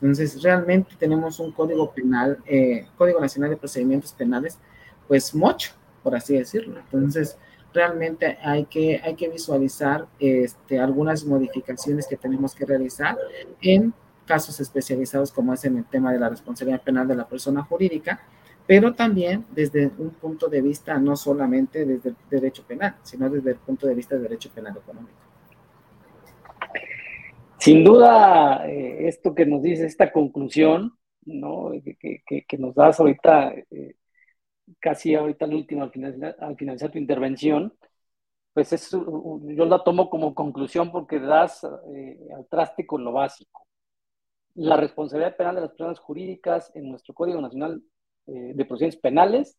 Entonces 0.00 0.42
realmente 0.42 0.94
tenemos 0.98 1.40
un 1.40 1.52
código 1.52 1.90
penal, 1.92 2.38
eh, 2.46 2.86
Código 2.96 3.20
Nacional 3.20 3.50
de 3.50 3.56
Procedimientos 3.56 4.12
Penales, 4.12 4.58
pues 5.06 5.34
mucho, 5.34 5.72
por 6.02 6.14
así 6.14 6.36
decirlo. 6.36 6.78
Entonces 6.78 7.36
realmente 7.72 8.38
hay 8.42 8.64
que, 8.64 9.00
hay 9.02 9.14
que 9.14 9.28
visualizar 9.28 10.06
este, 10.18 10.78
algunas 10.78 11.24
modificaciones 11.24 12.06
que 12.06 12.16
tenemos 12.16 12.54
que 12.54 12.64
realizar 12.64 13.18
en 13.60 13.92
casos 14.28 14.60
especializados 14.60 15.32
como 15.32 15.54
es 15.54 15.64
en 15.64 15.78
el 15.78 15.86
tema 15.86 16.12
de 16.12 16.20
la 16.20 16.28
responsabilidad 16.28 16.82
penal 16.82 17.08
de 17.08 17.16
la 17.16 17.26
persona 17.26 17.62
jurídica, 17.62 18.20
pero 18.66 18.94
también 18.94 19.46
desde 19.50 19.90
un 19.96 20.10
punto 20.10 20.48
de 20.48 20.60
vista 20.60 20.98
no 20.98 21.16
solamente 21.16 21.86
desde 21.86 22.10
el 22.10 22.16
derecho 22.28 22.62
penal, 22.64 22.96
sino 23.02 23.30
desde 23.30 23.52
el 23.52 23.56
punto 23.56 23.86
de 23.86 23.94
vista 23.94 24.14
del 24.14 24.24
derecho 24.24 24.50
penal 24.54 24.76
económico. 24.76 25.16
Sin 27.58 27.82
duda, 27.82 28.68
eh, 28.68 29.08
esto 29.08 29.34
que 29.34 29.46
nos 29.46 29.62
dice 29.62 29.86
esta 29.86 30.12
conclusión, 30.12 30.92
¿no? 31.24 31.72
que, 31.82 32.22
que, 32.46 32.58
nos 32.58 32.74
das 32.74 33.00
ahorita, 33.00 33.54
eh, 33.70 33.96
casi 34.78 35.14
ahorita 35.14 35.46
el 35.46 35.54
último 35.54 35.82
al 35.82 35.90
finalizar, 35.90 36.36
al 36.38 36.56
finalizar 36.56 36.90
tu 36.90 36.98
intervención, 36.98 37.72
pues 38.52 38.72
es, 38.74 38.90
yo 38.90 39.64
la 39.64 39.82
tomo 39.82 40.10
como 40.10 40.34
conclusión 40.34 40.92
porque 40.92 41.18
das 41.18 41.64
eh, 41.94 42.18
al 42.36 42.46
traste 42.48 42.86
con 42.86 43.02
lo 43.02 43.12
básico 43.12 43.67
la 44.54 44.76
responsabilidad 44.76 45.36
penal 45.36 45.54
de 45.54 45.60
las 45.62 45.70
personas 45.70 45.98
jurídicas 46.00 46.70
en 46.74 46.90
nuestro 46.90 47.14
Código 47.14 47.40
Nacional 47.40 47.82
eh, 48.26 48.52
de 48.54 48.64
Procedimientos 48.64 49.00
Penales 49.00 49.58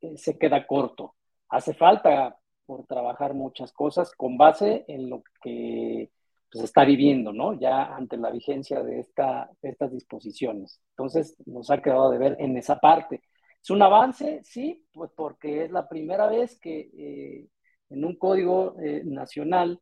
eh, 0.00 0.16
se 0.16 0.38
queda 0.38 0.66
corto. 0.66 1.14
Hace 1.48 1.74
falta 1.74 2.38
por 2.66 2.86
trabajar 2.86 3.34
muchas 3.34 3.72
cosas 3.72 4.12
con 4.14 4.36
base 4.36 4.84
en 4.88 5.08
lo 5.08 5.22
que 5.42 6.10
se 6.10 6.58
pues, 6.58 6.64
está 6.64 6.84
viviendo, 6.84 7.32
¿no? 7.32 7.58
Ya 7.58 7.94
ante 7.94 8.16
la 8.16 8.30
vigencia 8.30 8.82
de, 8.82 9.00
esta, 9.00 9.50
estas 9.62 9.92
disposiciones. 9.92 10.80
Entonces, 10.90 11.36
nos 11.46 11.70
ha 11.70 11.80
quedado 11.80 12.10
de 12.10 12.18
ver 12.18 12.36
en 12.38 12.56
esa 12.56 12.78
parte. 12.78 13.22
¿Es 13.62 13.70
un 13.70 13.82
avance? 13.82 14.40
Sí, 14.44 14.86
pues 14.92 15.10
porque 15.14 15.64
es 15.64 15.70
la 15.70 15.88
primera 15.88 16.26
vez 16.26 16.58
que 16.58 16.90
eh, 16.96 17.48
en 17.90 18.04
un 18.04 18.16
código 18.16 18.76
nacional 19.04 19.80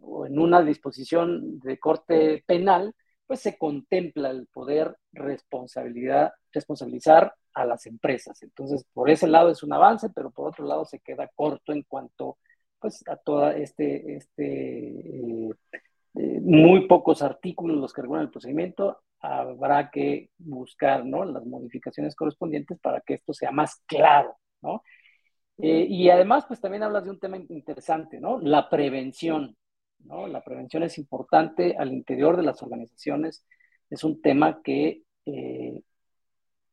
o 0.00 0.26
en 0.26 0.38
una 0.38 0.62
disposición 0.62 1.58
de 1.60 1.78
corte 1.78 2.44
penal, 2.46 2.94
pues 3.28 3.40
se 3.40 3.58
contempla 3.58 4.30
el 4.30 4.48
poder 4.48 4.96
responsabilidad, 5.12 6.32
responsabilizar 6.50 7.34
a 7.52 7.66
las 7.66 7.86
empresas. 7.86 8.42
Entonces, 8.42 8.84
por 8.92 9.10
ese 9.10 9.28
lado 9.28 9.50
es 9.50 9.62
un 9.62 9.72
avance, 9.74 10.08
pero 10.10 10.30
por 10.30 10.48
otro 10.48 10.64
lado 10.64 10.84
se 10.86 10.98
queda 11.00 11.30
corto 11.36 11.72
en 11.72 11.82
cuanto 11.82 12.38
pues, 12.80 13.04
a 13.06 13.16
toda 13.16 13.54
este, 13.54 14.16
este 14.16 15.46
eh, 15.46 15.50
eh, 16.14 16.40
muy 16.40 16.88
pocos 16.88 17.22
artículos 17.22 17.76
los 17.76 17.92
que 17.92 18.02
regulan 18.02 18.24
el 18.24 18.30
procedimiento. 18.30 18.98
Habrá 19.20 19.90
que 19.90 20.30
buscar 20.38 21.04
¿no? 21.04 21.24
las 21.24 21.44
modificaciones 21.44 22.16
correspondientes 22.16 22.78
para 22.80 23.02
que 23.02 23.14
esto 23.14 23.34
sea 23.34 23.50
más 23.50 23.82
claro, 23.86 24.36
¿no? 24.62 24.82
Eh, 25.58 25.86
y 25.88 26.08
además, 26.08 26.44
pues 26.46 26.60
también 26.60 26.84
hablas 26.84 27.04
de 27.04 27.10
un 27.10 27.18
tema 27.18 27.36
interesante, 27.36 28.20
¿no? 28.20 28.38
La 28.40 28.70
prevención, 28.70 29.56
¿no? 30.00 30.26
La 30.26 30.42
prevención 30.42 30.82
es 30.82 30.98
importante 30.98 31.76
al 31.78 31.92
interior 31.92 32.36
de 32.36 32.42
las 32.42 32.62
organizaciones. 32.62 33.44
Es 33.90 34.04
un 34.04 34.20
tema 34.20 34.60
que 34.62 35.02
eh, 35.26 35.82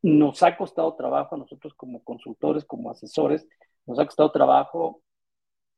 nos 0.01 0.43
ha 0.43 0.57
costado 0.57 0.95
trabajo 0.95 1.35
a 1.35 1.39
nosotros 1.39 1.73
como 1.75 2.03
consultores, 2.03 2.65
como 2.65 2.91
asesores, 2.91 3.47
nos 3.85 3.99
ha 3.99 4.05
costado 4.05 4.31
trabajo 4.31 5.01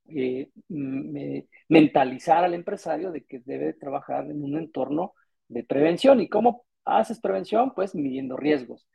eh, 0.09 0.49
mentalizar 1.67 2.43
al 2.43 2.53
empresario 2.53 3.11
de 3.11 3.25
que 3.25 3.39
debe 3.39 3.73
trabajar 3.73 4.29
en 4.29 4.43
un 4.43 4.57
entorno 4.57 5.13
de 5.47 5.63
prevención. 5.63 6.21
¿Y 6.21 6.29
cómo 6.29 6.65
haces 6.85 7.19
prevención? 7.19 7.73
Pues 7.73 7.95
midiendo 7.95 8.37
riesgos 8.37 8.87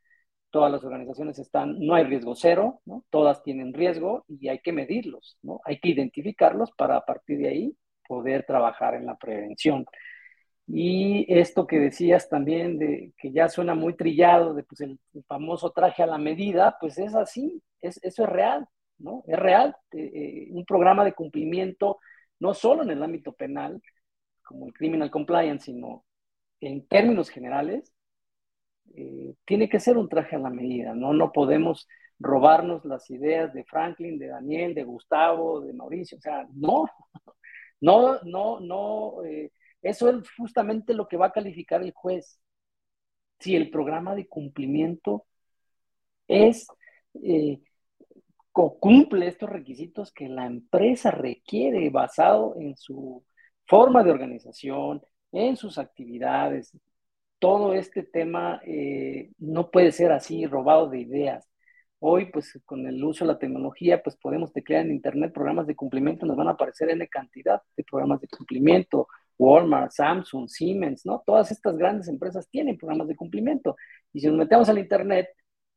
todas 0.53 0.71
las 0.71 0.85
organizaciones 0.85 1.39
están, 1.39 1.81
no 1.81 1.95
hay 1.95 2.05
riesgo 2.05 2.37
cero, 2.37 2.83
todas 3.11 3.43
tienen 3.43 3.73
riesgo 3.73 4.25
y 4.29 4.49
hay 4.49 4.61
que 4.61 4.71
medirlos, 4.71 5.39
hay 5.65 5.81
que 5.81 5.89
identificarlos 5.89 6.71
para 6.73 6.99
a 6.99 7.05
partir 7.05 7.39
de 7.39 7.49
ahí 7.49 7.77
poder 8.13 8.45
trabajar 8.45 8.95
en 8.95 9.07
la 9.07 9.17
prevención. 9.17 9.87
Y 10.67 11.25
esto 11.33 11.67
que 11.67 11.79
decías 11.81 12.29
también 12.29 12.79
de 12.79 13.15
que 13.17 13.33
ya 13.33 13.49
suena 13.49 13.75
muy 13.75 13.95
trillado, 13.97 14.53
de 14.53 14.65
pues 14.65 14.83
el, 14.83 15.01
famoso 15.27 15.71
traje 15.71 16.03
a 16.03 16.07
la 16.07 16.19
medida, 16.19 16.77
pues 16.79 16.99
es 16.99 17.15
así, 17.15 17.63
es, 17.81 17.99
eso 18.03 18.25
es 18.25 18.29
real, 18.29 18.69
¿no? 18.99 19.25
Es 19.27 19.39
real. 19.39 19.75
Eh, 19.93 20.11
eh, 20.15 20.49
un 20.51 20.67
programa 20.67 21.07
de 21.07 21.15
cumplimiento, 21.15 21.99
no 22.39 22.53
solo 22.53 22.83
en 22.83 22.91
el 22.91 23.03
ámbito 23.03 23.33
penal, 23.33 23.81
como 24.45 24.67
el 24.67 24.75
criminal 24.75 25.11
compliance, 25.11 25.65
sino 25.73 26.05
en 26.61 26.87
términos 26.87 27.31
generales, 27.31 27.95
eh, 28.95 29.35
tiene 29.47 29.71
que 29.71 29.81
ser 29.81 29.97
un 29.97 30.09
traje 30.09 30.37
a 30.37 30.39
la 30.39 30.51
medida, 30.51 30.95
¿no? 30.95 31.15
No 31.15 31.33
podemos 31.33 31.89
robarnos 32.19 32.85
las 32.85 33.11
ideas 33.11 33.55
de 33.55 33.65
Franklin, 33.65 34.19
de 34.19 34.29
Daniel, 34.29 34.75
de 34.75 34.85
Gustavo, 34.85 35.63
de 35.63 35.73
Mauricio, 35.73 36.19
o 36.19 36.21
sea, 36.21 36.47
no, 36.55 36.85
no, 37.83 38.21
no, 38.25 38.61
no, 38.61 39.25
eh, 39.25 39.53
eso 39.83 40.09
es 40.09 40.31
justamente 40.37 40.95
lo 40.95 41.09
que 41.09 41.17
va 41.17 41.27
a 41.27 41.33
calificar 41.33 41.83
el 41.83 41.93
juez. 41.93 42.41
Si 43.41 43.57
el 43.57 43.71
programa 43.71 44.15
de 44.15 44.29
cumplimiento 44.29 45.27
es, 46.29 46.69
eh, 47.25 47.61
cumple 48.53 49.27
estos 49.27 49.51
requisitos 49.51 50.13
que 50.13 50.29
la 50.29 50.47
empresa 50.47 51.11
requiere 51.11 51.91
basado 51.91 52.55
en 52.59 52.77
su 52.77 53.25
forma 53.67 54.05
de 54.05 54.13
organización, 54.13 55.03
en 55.33 55.57
sus 55.57 55.79
actividades, 55.79 56.77
todo 57.41 57.75
este 57.75 58.05
tema 58.05 58.61
eh, 58.65 59.33
no 59.39 59.71
puede 59.73 59.91
ser 59.93 60.13
así, 60.13 60.47
robado 60.47 60.89
de 60.89 61.01
ideas. 61.01 61.49
Hoy, 62.05 62.27
pues 62.33 62.61
con 62.65 62.85
el 62.89 63.03
uso 63.05 63.25
de 63.25 63.33
la 63.33 63.39
tecnología, 63.39 64.03
pues 64.03 64.17
podemos 64.17 64.53
teclear 64.53 64.85
en 64.85 64.91
Internet 64.91 65.33
programas 65.33 65.69
de 65.69 65.77
cumplimiento, 65.77 66.27
nos 66.27 66.37
van 66.37 66.49
a 66.49 66.53
aparecer 66.53 66.91
N 66.91 67.07
cantidad 67.09 67.63
de 67.77 67.85
programas 67.85 68.21
de 68.21 68.27
cumplimiento. 68.27 69.07
Walmart, 69.39 69.93
Samsung, 69.93 70.49
Siemens, 70.49 71.07
¿no? 71.07 71.23
Todas 71.25 71.53
estas 71.53 71.77
grandes 71.77 72.09
empresas 72.09 72.49
tienen 72.51 72.77
programas 72.77 73.07
de 73.07 73.15
cumplimiento. 73.15 73.77
Y 74.13 74.19
si 74.21 74.27
nos 74.27 74.37
metemos 74.37 74.69
al 74.69 74.79
Internet 74.79 75.29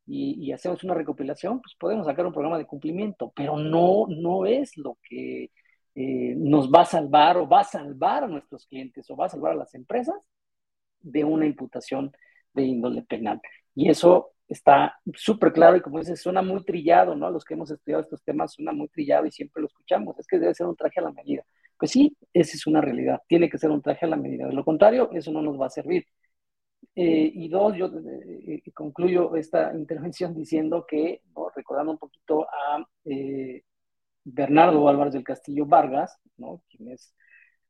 y, 0.04 0.50
hacemos 0.50 0.82
una 0.82 0.94
recopilación, 0.94 1.60
pues 1.60 1.76
podemos 1.78 2.06
sacar 2.06 2.26
un 2.26 2.32
programa 2.32 2.58
de 2.58 2.66
cumplimiento, 2.66 3.32
pero 3.36 3.56
no, 3.56 4.06
no 4.08 4.46
es 4.46 4.76
lo 4.76 4.98
que 5.08 5.52
eh, 5.94 6.34
nos 6.36 6.70
va 6.72 6.80
a 6.82 6.86
salvar 6.86 7.36
o 7.36 7.48
va 7.48 7.60
a 7.60 7.64
salvar 7.64 8.24
a 8.24 8.28
nuestros 8.28 8.66
clientes 8.66 9.08
o 9.10 9.16
va 9.16 9.26
a 9.26 9.28
salvar 9.28 9.52
a 9.52 9.56
las 9.56 9.74
empresas 9.74 10.16
de 11.00 11.22
una 11.22 11.46
imputación 11.46 12.12
de 12.52 12.62
índole 12.64 13.02
penal. 13.02 13.40
Y 13.76 13.90
eso 13.90 14.32
está 14.48 14.98
súper 15.14 15.52
claro 15.52 15.76
y 15.76 15.80
como 15.80 15.98
dices, 15.98 16.20
suena 16.20 16.42
muy 16.42 16.64
trillado, 16.64 17.14
¿no? 17.16 17.30
Los 17.30 17.44
que 17.44 17.54
hemos 17.54 17.70
estudiado 17.70 18.02
estos 18.02 18.22
temas 18.22 18.52
suena 18.52 18.72
muy 18.72 18.88
trillado 18.88 19.26
y 19.26 19.32
siempre 19.32 19.60
lo 19.60 19.68
escuchamos, 19.68 20.18
es 20.18 20.26
que 20.26 20.38
debe 20.38 20.54
ser 20.54 20.66
un 20.66 20.76
traje 20.76 21.00
a 21.00 21.04
la 21.04 21.12
medida. 21.12 21.44
Pues 21.78 21.90
sí, 21.90 22.16
esa 22.32 22.56
es 22.56 22.66
una 22.66 22.80
realidad, 22.80 23.20
tiene 23.28 23.50
que 23.50 23.58
ser 23.58 23.70
un 23.70 23.82
traje 23.82 24.06
a 24.06 24.08
la 24.08 24.16
medida. 24.16 24.46
De 24.46 24.54
lo 24.54 24.64
contrario, 24.64 25.10
eso 25.12 25.32
no 25.32 25.42
nos 25.42 25.60
va 25.60 25.66
a 25.66 25.70
servir. 25.70 26.06
Eh, 26.94 27.30
y 27.34 27.48
dos, 27.48 27.76
yo 27.76 27.86
eh, 27.86 28.62
eh, 28.64 28.72
concluyo 28.72 29.36
esta 29.36 29.72
intervención 29.76 30.34
diciendo 30.34 30.86
que, 30.88 31.22
recordando 31.54 31.92
un 31.92 31.98
poquito 31.98 32.46
a 32.50 32.84
Bernardo 34.24 34.88
Álvarez 34.88 35.12
del 35.14 35.24
Castillo 35.24 35.66
Vargas, 35.66 36.18
¿no? 36.36 36.62
quien 36.68 36.90
es 36.90 37.14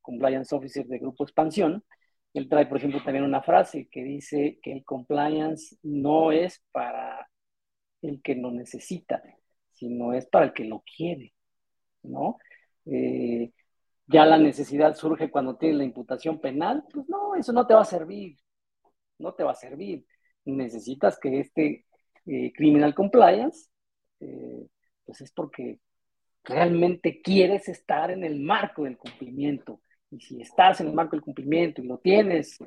Compliance 0.00 0.54
Officer 0.54 0.86
de 0.86 0.98
Grupo 0.98 1.24
Expansión, 1.24 1.84
él 2.38 2.48
trae, 2.48 2.66
por 2.66 2.78
ejemplo, 2.78 3.02
también 3.02 3.24
una 3.24 3.42
frase 3.42 3.88
que 3.90 4.02
dice 4.02 4.58
que 4.62 4.72
el 4.72 4.84
compliance 4.84 5.76
no 5.82 6.32
es 6.32 6.62
para 6.72 7.28
el 8.02 8.20
que 8.22 8.34
lo 8.34 8.50
necesita, 8.50 9.22
sino 9.72 10.12
es 10.12 10.26
para 10.26 10.46
el 10.46 10.52
que 10.52 10.64
lo 10.64 10.82
quiere, 10.96 11.32
¿no? 12.02 12.38
Eh, 12.84 13.52
ya 14.06 14.24
la 14.24 14.38
necesidad 14.38 14.94
surge 14.94 15.30
cuando 15.30 15.56
tienes 15.56 15.78
la 15.78 15.84
imputación 15.84 16.40
penal, 16.40 16.84
pues 16.92 17.08
no, 17.08 17.34
eso 17.34 17.52
no 17.52 17.66
te 17.66 17.74
va 17.74 17.82
a 17.82 17.84
servir, 17.84 18.38
no 19.18 19.34
te 19.34 19.42
va 19.44 19.52
a 19.52 19.56
servir. 19.56 20.06
Necesitas 20.44 21.18
que 21.18 21.40
este 21.40 21.86
eh, 22.26 22.52
criminal 22.52 22.94
compliance, 22.94 23.68
eh, 24.20 24.66
pues 25.04 25.20
es 25.20 25.32
porque 25.32 25.80
realmente 26.44 27.20
quieres 27.20 27.68
estar 27.68 28.10
en 28.10 28.24
el 28.24 28.40
marco 28.40 28.84
del 28.84 28.96
cumplimiento 28.96 29.80
y 30.10 30.20
si 30.20 30.40
estás 30.40 30.80
en 30.80 30.88
el 30.88 30.94
marco 30.94 31.16
del 31.16 31.22
cumplimiento 31.22 31.82
y 31.82 31.86
lo 31.86 31.98
tienes 31.98 32.58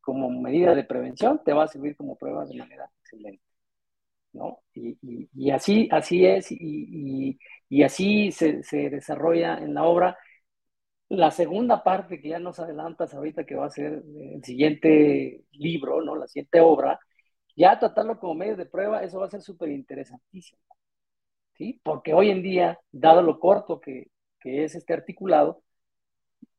como 0.00 0.30
medida 0.30 0.74
de 0.74 0.84
prevención, 0.84 1.40
te 1.44 1.52
va 1.52 1.64
a 1.64 1.68
servir 1.68 1.96
como 1.96 2.16
prueba 2.16 2.44
de 2.44 2.56
manera 2.56 2.90
excelente. 3.00 3.42
¿no? 4.32 4.60
Y, 4.74 5.50
así, 5.50 5.88
así 5.90 6.26
es, 6.26 6.48
y, 6.50 7.38
así 7.84 8.30
se, 8.32 8.62
desarrolla 8.90 9.58
en 9.58 9.74
la 9.74 9.84
obra. 9.84 10.18
La 11.08 11.30
segunda 11.30 11.82
parte 11.82 12.20
que 12.20 12.28
ya 12.30 12.38
nos 12.38 12.58
adelantas 12.60 13.14
ahorita, 13.14 13.44
que 13.44 13.54
va 13.54 13.66
a 13.66 13.70
ser 13.70 14.02
el 14.34 14.44
siguiente 14.44 15.44
libro, 15.52 16.02
¿no? 16.02 16.16
La 16.16 16.28
siguiente 16.28 16.60
obra, 16.60 16.98
ya 17.56 17.78
tratarlo 17.78 18.18
como 18.18 18.34
medio 18.34 18.56
de 18.56 18.66
prueba, 18.66 19.02
eso 19.02 19.20
va 19.20 19.26
a 19.26 19.30
ser 19.30 19.42
súper 19.42 19.70
interesantísimo. 19.70 20.60
¿Sí? 21.54 21.80
Porque 21.82 22.14
hoy 22.14 22.30
en 22.30 22.42
día, 22.42 22.78
dado 22.92 23.22
lo 23.22 23.40
corto 23.40 23.80
que, 23.80 24.10
que 24.40 24.64
es 24.64 24.74
este 24.74 24.94
articulado, 24.94 25.62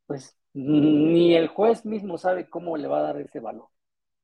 pues 0.09 0.37
ni 0.55 1.35
el 1.35 1.49
juez 1.49 1.85
mismo 1.85 2.17
sabe 2.19 2.49
cómo 2.49 2.77
le 2.77 2.89
va 2.89 2.99
a 2.99 3.03
dar 3.03 3.21
ese 3.21 3.39
valor, 3.41 3.69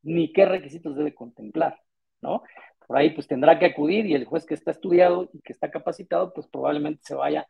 ni 0.04 0.34
qué 0.34 0.46
requisitos 0.48 0.98
debe 0.98 1.16
contemplar, 1.16 1.80
¿no? 2.22 2.44
Por 2.88 2.98
ahí 2.98 3.12
pues 3.12 3.28
tendrá 3.28 3.60
que 3.60 3.68
acudir 3.68 4.08
y 4.08 4.16
el 4.16 4.26
juez 4.26 4.46
que 4.48 4.56
está 4.56 4.72
estudiado 4.72 5.30
y 5.34 5.42
que 5.42 5.54
está 5.54 5.72
capacitado, 5.72 6.34
pues 6.34 6.48
probablemente 6.48 7.04
se 7.06 7.16
vaya 7.16 7.48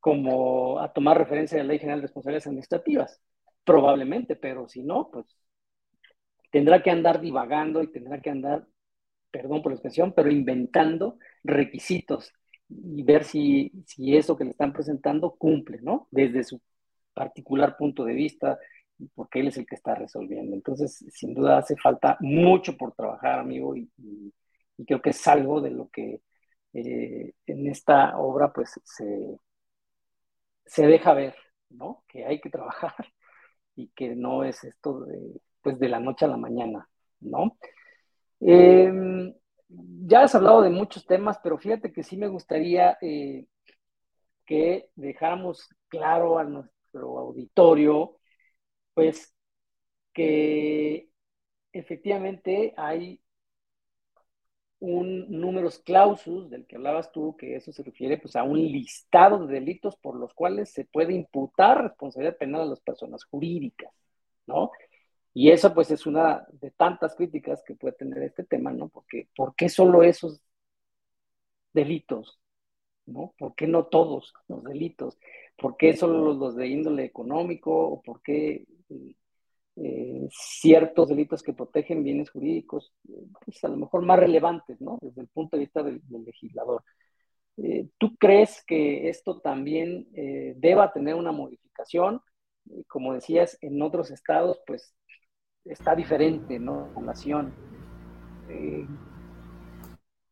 como 0.00 0.80
a 0.80 0.92
tomar 0.92 1.18
referencia 1.18 1.58
de 1.58 1.64
la 1.64 1.68
Ley 1.68 1.78
General 1.80 2.00
de 2.00 2.08
Responsabilidades 2.08 2.48
Administrativas, 2.48 3.22
probablemente, 3.64 4.36
pero 4.36 4.68
si 4.68 4.82
no, 4.82 5.10
pues 5.12 5.26
tendrá 6.50 6.82
que 6.82 6.90
andar 6.90 7.20
divagando 7.20 7.82
y 7.82 7.90
tendrá 7.92 8.20
que 8.20 8.30
andar, 8.30 8.66
perdón 9.30 9.62
por 9.62 9.72
la 9.72 9.76
expresión, 9.76 10.12
pero 10.14 10.30
inventando 10.30 11.18
requisitos 11.44 12.32
y 12.68 13.02
ver 13.02 13.24
si, 13.24 13.72
si 13.86 14.16
eso 14.16 14.36
que 14.36 14.44
le 14.44 14.50
están 14.50 14.72
presentando 14.72 15.32
cumple, 15.36 15.80
¿no? 15.82 16.08
Desde 16.10 16.44
su 16.44 16.60
particular 17.14 17.76
punto 17.76 18.04
de 18.04 18.14
vista, 18.14 18.58
porque 19.14 19.40
él 19.40 19.48
es 19.48 19.56
el 19.58 19.66
que 19.66 19.74
está 19.74 19.94
resolviendo. 19.94 20.54
Entonces, 20.54 21.04
sin 21.10 21.34
duda 21.34 21.58
hace 21.58 21.76
falta 21.76 22.16
mucho 22.20 22.76
por 22.76 22.94
trabajar, 22.94 23.40
amigo, 23.40 23.76
y, 23.76 23.90
creo 24.86 25.00
que 25.00 25.10
es 25.10 25.28
algo 25.28 25.60
de 25.60 25.70
lo 25.70 25.88
que 25.90 26.22
eh, 26.72 27.32
en 27.46 27.66
esta 27.68 28.18
obra 28.18 28.52
pues 28.52 28.80
se, 28.84 29.38
se 30.66 30.86
deja 30.86 31.12
ver, 31.12 31.36
¿no? 31.70 32.04
Que 32.08 32.24
hay 32.26 32.40
que 32.40 32.50
trabajar 32.50 32.94
y 33.76 33.88
que 33.88 34.16
no 34.16 34.44
es 34.44 34.64
esto 34.64 35.00
de, 35.04 35.40
pues 35.60 35.78
de 35.78 35.88
la 35.88 36.00
noche 36.00 36.24
a 36.24 36.28
la 36.28 36.36
mañana, 36.36 36.88
¿no? 37.20 37.56
Em, 38.40 39.32
ya 39.68 40.22
has 40.22 40.34
hablado 40.34 40.62
de 40.62 40.70
muchos 40.70 41.06
temas, 41.06 41.38
pero 41.42 41.58
fíjate 41.58 41.92
que 41.92 42.02
sí 42.02 42.16
me 42.16 42.28
gustaría 42.28 42.98
eh, 43.00 43.46
que 44.44 44.88
dejáramos 44.96 45.68
claro 45.88 46.38
a, 46.38 46.44
auditorio, 46.94 48.18
pues 48.94 49.34
que 50.14 51.10
efectivamente 51.72 52.74
hay 52.76 53.22
un 54.80 55.30
números 55.40 55.78
clausus 55.78 56.50
del 56.50 56.66
que 56.66 56.76
hablabas 56.76 57.12
tú, 57.12 57.36
que 57.36 57.54
eso 57.56 57.72
se 57.72 57.84
refiere 57.84 58.18
pues 58.18 58.34
a 58.34 58.42
un 58.42 58.58
listado 58.60 59.46
de 59.46 59.54
delitos 59.54 59.96
por 59.96 60.16
los 60.16 60.34
cuales 60.34 60.70
se 60.72 60.84
puede 60.84 61.14
imputar 61.14 61.82
responsabilidad 61.82 62.36
penal 62.36 62.62
a 62.62 62.66
las 62.66 62.80
personas 62.80 63.24
jurídicas, 63.24 63.92
¿no? 64.46 64.72
Y 65.34 65.50
eso 65.50 65.72
pues 65.74 65.90
es 65.92 66.06
una 66.06 66.46
de 66.52 66.72
tantas 66.72 67.14
críticas 67.14 67.62
que 67.66 67.74
puede 67.76 67.94
tener 67.94 68.22
este 68.24 68.44
tema, 68.44 68.72
¿no? 68.72 68.88
Porque 68.88 69.28
¿por 69.36 69.54
qué 69.54 69.68
solo 69.68 70.02
esos 70.02 70.42
delitos? 71.72 72.38
¿No? 73.06 73.34
¿Por 73.38 73.54
qué 73.54 73.66
no 73.66 73.86
todos 73.86 74.32
los 74.48 74.62
delitos? 74.64 75.18
¿Por 75.62 75.76
qué 75.76 75.96
solo 75.96 76.34
los 76.34 76.56
de 76.56 76.66
índole 76.66 77.04
económico? 77.04 77.72
¿O 77.72 78.02
por 78.02 78.20
qué 78.20 78.66
eh, 79.76 80.28
ciertos 80.30 81.08
delitos 81.08 81.42
que 81.42 81.54
protegen 81.54 82.04
bienes 82.04 82.30
jurídicos, 82.30 82.92
pues 83.44 83.64
a 83.64 83.68
lo 83.68 83.76
mejor 83.78 84.04
más 84.04 84.18
relevantes, 84.18 84.80
¿no? 84.80 84.98
Desde 85.00 85.22
el 85.22 85.28
punto 85.28 85.56
de 85.56 85.60
vista 85.60 85.82
del, 85.82 86.02
legislador. 86.26 86.84
Eh, 87.56 87.88
¿Tú 87.96 88.16
crees 88.16 88.62
que 88.66 89.08
esto 89.08 89.40
también 89.40 90.08
eh, 90.14 90.54
deba 90.56 90.92
tener 90.92 91.14
una 91.14 91.32
modificación? 91.32 92.20
como 92.86 93.12
decías, 93.12 93.58
en 93.60 93.82
otros 93.82 94.12
estados, 94.12 94.60
pues 94.64 94.94
está 95.64 95.96
diferente, 95.96 96.60
¿no? 96.60 96.92
La 96.94 97.00
nación. 97.00 97.52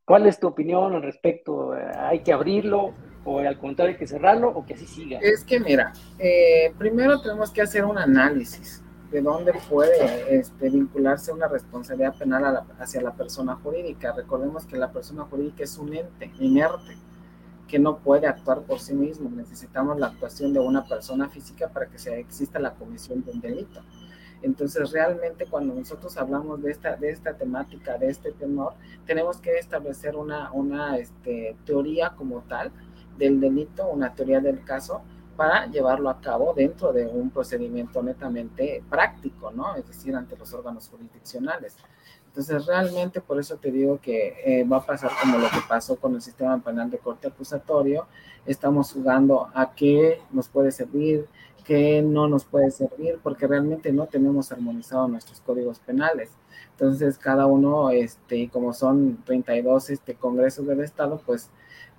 ¿Cuál 0.05 0.27
es 0.27 0.39
tu 0.39 0.47
opinión 0.47 0.95
al 0.95 1.03
respecto? 1.03 1.73
¿Hay 1.73 2.23
que 2.23 2.33
abrirlo 2.33 2.95
o 3.25 3.39
al 3.41 3.59
contrario 3.59 3.93
hay 3.93 3.99
que 3.99 4.07
cerrarlo 4.07 4.49
o 4.49 4.65
que 4.65 4.75
así 4.75 4.87
siga? 4.87 5.19
Es 5.21 5.45
que 5.45 5.61
mira, 5.61 5.93
primero 6.79 7.21
tenemos 7.21 7.51
que 7.51 7.63
hacer 7.63 7.85
un 7.85 7.99
análisis 7.99 8.83
de 9.11 9.21
dónde 9.23 9.53
puede 9.69 10.39
este, 10.39 10.71
vincularse 10.71 11.33
una 11.33 11.49
responsabilidad 11.49 12.17
penal 12.17 12.63
hacia 12.79 13.03
la 13.03 13.13
persona 13.13 13.57
jurídica. 13.57 14.13
Recordemos 14.13 14.67
que 14.67 14.77
la 14.77 14.93
persona 14.93 15.25
jurídica 15.25 15.65
es 15.65 15.77
un 15.79 15.95
ente 15.95 16.31
inerte 16.39 16.97
que 17.67 17.79
no 17.79 17.99
puede 17.99 18.27
actuar 18.27 18.63
por 18.63 18.79
sí 18.79 18.95
mismo. 18.95 19.29
Necesitamos 19.31 19.99
la 19.99 20.09
actuación 20.09 20.53
de 20.53 20.61
una 20.61 20.85
persona 20.85 21.29
física 21.29 21.69
para 21.69 21.87
que 21.87 21.99
se 21.99 22.19
exista 22.19 22.59
la 22.59 22.75
comisión 22.75 23.25
de 23.25 23.33
un 23.33 23.41
delito. 23.41 23.81
Entonces, 24.43 24.91
realmente 24.93 25.45
cuando 25.47 25.75
nosotros 25.75 26.17
hablamos 26.17 26.63
de 26.63 26.71
esta, 26.71 26.97
de 26.97 27.11
esta 27.11 27.35
temática, 27.35 27.99
de 27.99 28.09
este 28.09 28.33
temor, 28.33 28.75
tenemos 29.07 29.39
que 29.39 29.59
establecer 29.59 30.17
una, 30.17 30.51
una 30.53 30.97
este, 30.97 31.57
teoría 31.67 32.11
como 32.17 32.41
tal 32.43 32.73
del 33.21 33.39
delito, 33.39 33.87
una 33.89 34.13
teoría 34.13 34.41
del 34.41 34.65
caso, 34.65 35.03
para 35.37 35.67
llevarlo 35.67 36.11
a 36.11 36.21
cabo 36.21 36.53
dentro 36.55 36.93
de 36.93 37.07
un 37.07 37.31
procedimiento 37.31 38.03
netamente 38.03 38.83
práctico, 38.91 39.51
¿no? 39.51 39.77
Es 39.77 39.87
decir, 39.87 40.15
ante 40.15 40.37
los 40.37 40.53
órganos 40.53 40.89
jurisdiccionales. 40.89 41.77
Entonces, 42.27 42.67
realmente 42.67 43.21
por 43.21 43.39
eso 43.41 43.57
te 43.57 43.73
digo 43.73 43.99
que 44.01 44.35
eh, 44.45 44.65
va 44.65 44.79
a 44.79 44.87
pasar 44.87 45.11
como 45.21 45.39
lo 45.39 45.49
que 45.49 45.61
pasó 45.69 45.97
con 45.97 46.15
el 46.15 46.23
sistema 46.23 46.59
penal 46.63 46.91
de 46.91 46.99
corte 46.99 47.29
acusatorio. 47.29 48.07
Estamos 48.47 48.93
jugando 48.93 49.49
a 49.55 49.73
qué 49.75 50.21
nos 50.31 50.49
puede 50.49 50.73
servir, 50.73 51.27
qué 51.65 52.03
no 52.03 52.29
nos 52.29 52.45
puede 52.45 52.71
servir, 52.71 53.19
porque 53.23 53.47
realmente 53.47 53.93
no 53.93 54.07
tenemos 54.07 54.53
armonizado 54.53 55.09
nuestros 55.09 55.41
códigos 55.41 55.81
penales. 55.81 56.31
Entonces, 56.73 57.19
cada 57.19 57.47
uno, 57.47 57.91
este, 57.91 58.49
como 58.49 58.73
son 58.73 59.23
32 59.25 59.91
este, 59.91 60.15
congresos 60.15 60.67
del 60.67 60.81
Estado, 60.81 61.21
pues 61.25 61.51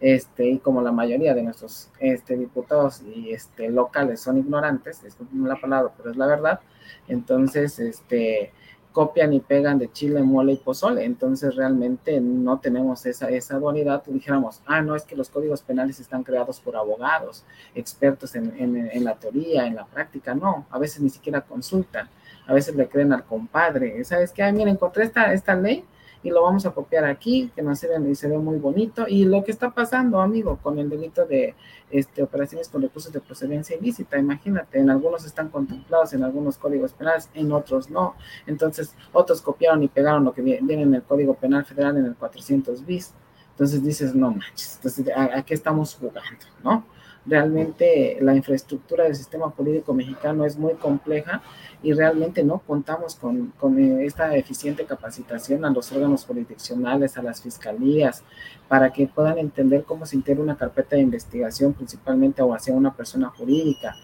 este, 0.02 0.50
y 0.50 0.58
como 0.58 0.82
la 0.82 0.92
mayoría 0.92 1.36
de 1.36 1.44
nuestros 1.44 1.90
este, 2.00 2.36
diputados 2.36 3.04
y 3.04 3.32
este, 3.32 3.70
locales 3.70 4.20
son 4.20 4.40
ignorantes, 4.40 5.04
es 5.04 5.16
la 5.34 5.56
palabra, 5.56 5.94
pero 5.96 6.10
es 6.10 6.18
la 6.18 6.26
verdad, 6.26 6.60
entonces 7.08 7.80
este, 7.80 8.52
copian 8.92 9.32
y 9.32 9.40
pegan 9.40 9.78
de 9.78 9.92
chile, 9.92 10.22
mole 10.24 10.54
y 10.54 10.58
pozole, 10.58 11.06
entonces 11.06 11.56
realmente 11.56 12.20
no 12.20 12.60
tenemos 12.60 13.06
esa, 13.06 13.30
esa 13.30 13.60
dualidad, 13.60 14.04
dijéramos, 14.08 14.62
ah, 14.66 14.82
no, 14.82 14.96
es 14.96 15.04
que 15.04 15.16
los 15.16 15.30
códigos 15.30 15.62
penales 15.62 16.00
están 16.00 16.24
creados 16.24 16.60
por 16.60 16.76
abogados, 16.76 17.46
expertos 17.76 18.36
en, 18.36 19.04
la 19.04 19.16
teoría, 19.16 19.68
en 19.68 19.76
la 19.76 19.86
práctica, 19.86 20.34
no, 20.34 20.66
a 20.72 20.80
veces 20.80 21.02
ni 21.02 21.10
siquiera 21.10 21.42
consultan, 21.42 22.10
a 22.48 22.54
veces 22.54 22.76
le 22.76 22.90
creen 22.90 23.14
al 23.14 23.24
compadre, 23.24 24.04
¿sabes 24.04 24.32
qué? 24.32 24.42
Ay, 24.44 24.54
mira, 24.54 24.72
encontré 24.72 25.04
esta, 25.04 25.32
esta 25.32 25.56
ley, 25.56 25.86
y 26.24 26.30
lo 26.30 26.44
vamos 26.44 26.66
a 26.66 26.72
copiar 26.72 27.06
aquí, 27.06 27.52
que 27.56 27.62
nos 27.62 27.80
se 27.80 27.88
ve, 27.88 28.16
se 28.16 28.28
ve 28.28 28.38
muy 28.38 28.58
bonito. 28.58 29.06
Y 29.08 29.26
lo 29.26 29.44
que 29.44 29.52
está 29.52 29.72
pasando, 29.72 30.22
amigo, 30.22 30.58
con 30.62 30.78
el 30.78 30.90
delito 30.90 31.26
de 31.26 31.56
este, 31.90 32.22
operaciones 32.24 32.70
con 32.70 32.82
recursos 32.82 33.12
de 33.12 33.20
procedencia 33.20 33.76
ilícita, 33.76 34.18
imagínate, 34.18 34.80
en 34.80 34.90
algunos 34.90 35.26
están 35.26 35.50
contemplados 35.50 36.14
en 36.14 36.24
algunos 36.24 36.58
códigos 36.58 36.94
penales, 36.94 37.30
en 37.34 37.52
otros 37.52 37.90
no. 37.90 38.16
Entonces, 38.46 38.96
otros 39.14 39.42
copiaron 39.42 39.84
y 39.84 39.88
pegaron 39.88 40.24
lo 40.24 40.34
que 40.34 40.42
viene 40.42 40.84
en 40.84 40.94
el 40.94 41.04
Código 41.04 41.34
Penal 41.34 41.66
Federal 41.66 41.98
en 41.98 42.06
el 42.06 42.16
400 42.16 42.86
bis. 42.86 43.14
Entonces 43.52 43.84
dices, 43.84 44.16
no 44.16 44.32
manches, 44.32 44.76
entonces, 44.78 45.06
¿a, 45.16 45.42
qué 45.44 45.54
estamos 45.54 45.96
jugando? 45.96 46.46
¿No? 46.64 46.86
Realmente 47.26 48.18
la 48.20 48.36
infraestructura 48.36 49.04
del 49.04 49.16
sistema 49.16 49.52
político 49.52 49.94
mexicano 49.94 50.44
es 50.44 50.58
muy 50.58 50.74
compleja 50.74 51.44
y 51.84 51.94
realmente 51.94 52.44
no 52.44 52.60
contamos 52.60 53.16
con, 53.16 53.54
con, 53.60 53.78
eh, 53.78 54.06
esta 54.06 54.36
eficiente 54.36 54.86
capacitación 54.86 55.64
a 55.64 55.70
los 55.70 55.92
órganos 55.92 56.26
jurisdiccionales, 56.26 57.18
a 57.18 57.22
las 57.22 57.42
fiscalías, 57.42 58.24
para 58.68 58.92
que 58.92 59.08
puedan 59.08 59.38
entender 59.38 59.84
cómo 59.84 60.08
se 60.08 60.16
integra 60.16 60.44
una 60.44 60.58
carpeta 60.58 60.96
de 60.96 61.04
investigación 61.04 61.74
principalmente 61.74 62.42
o 62.42 62.56
hacia 62.56 62.74
una 62.74 62.96
persona 62.96 63.30
jurídica. 63.30 63.96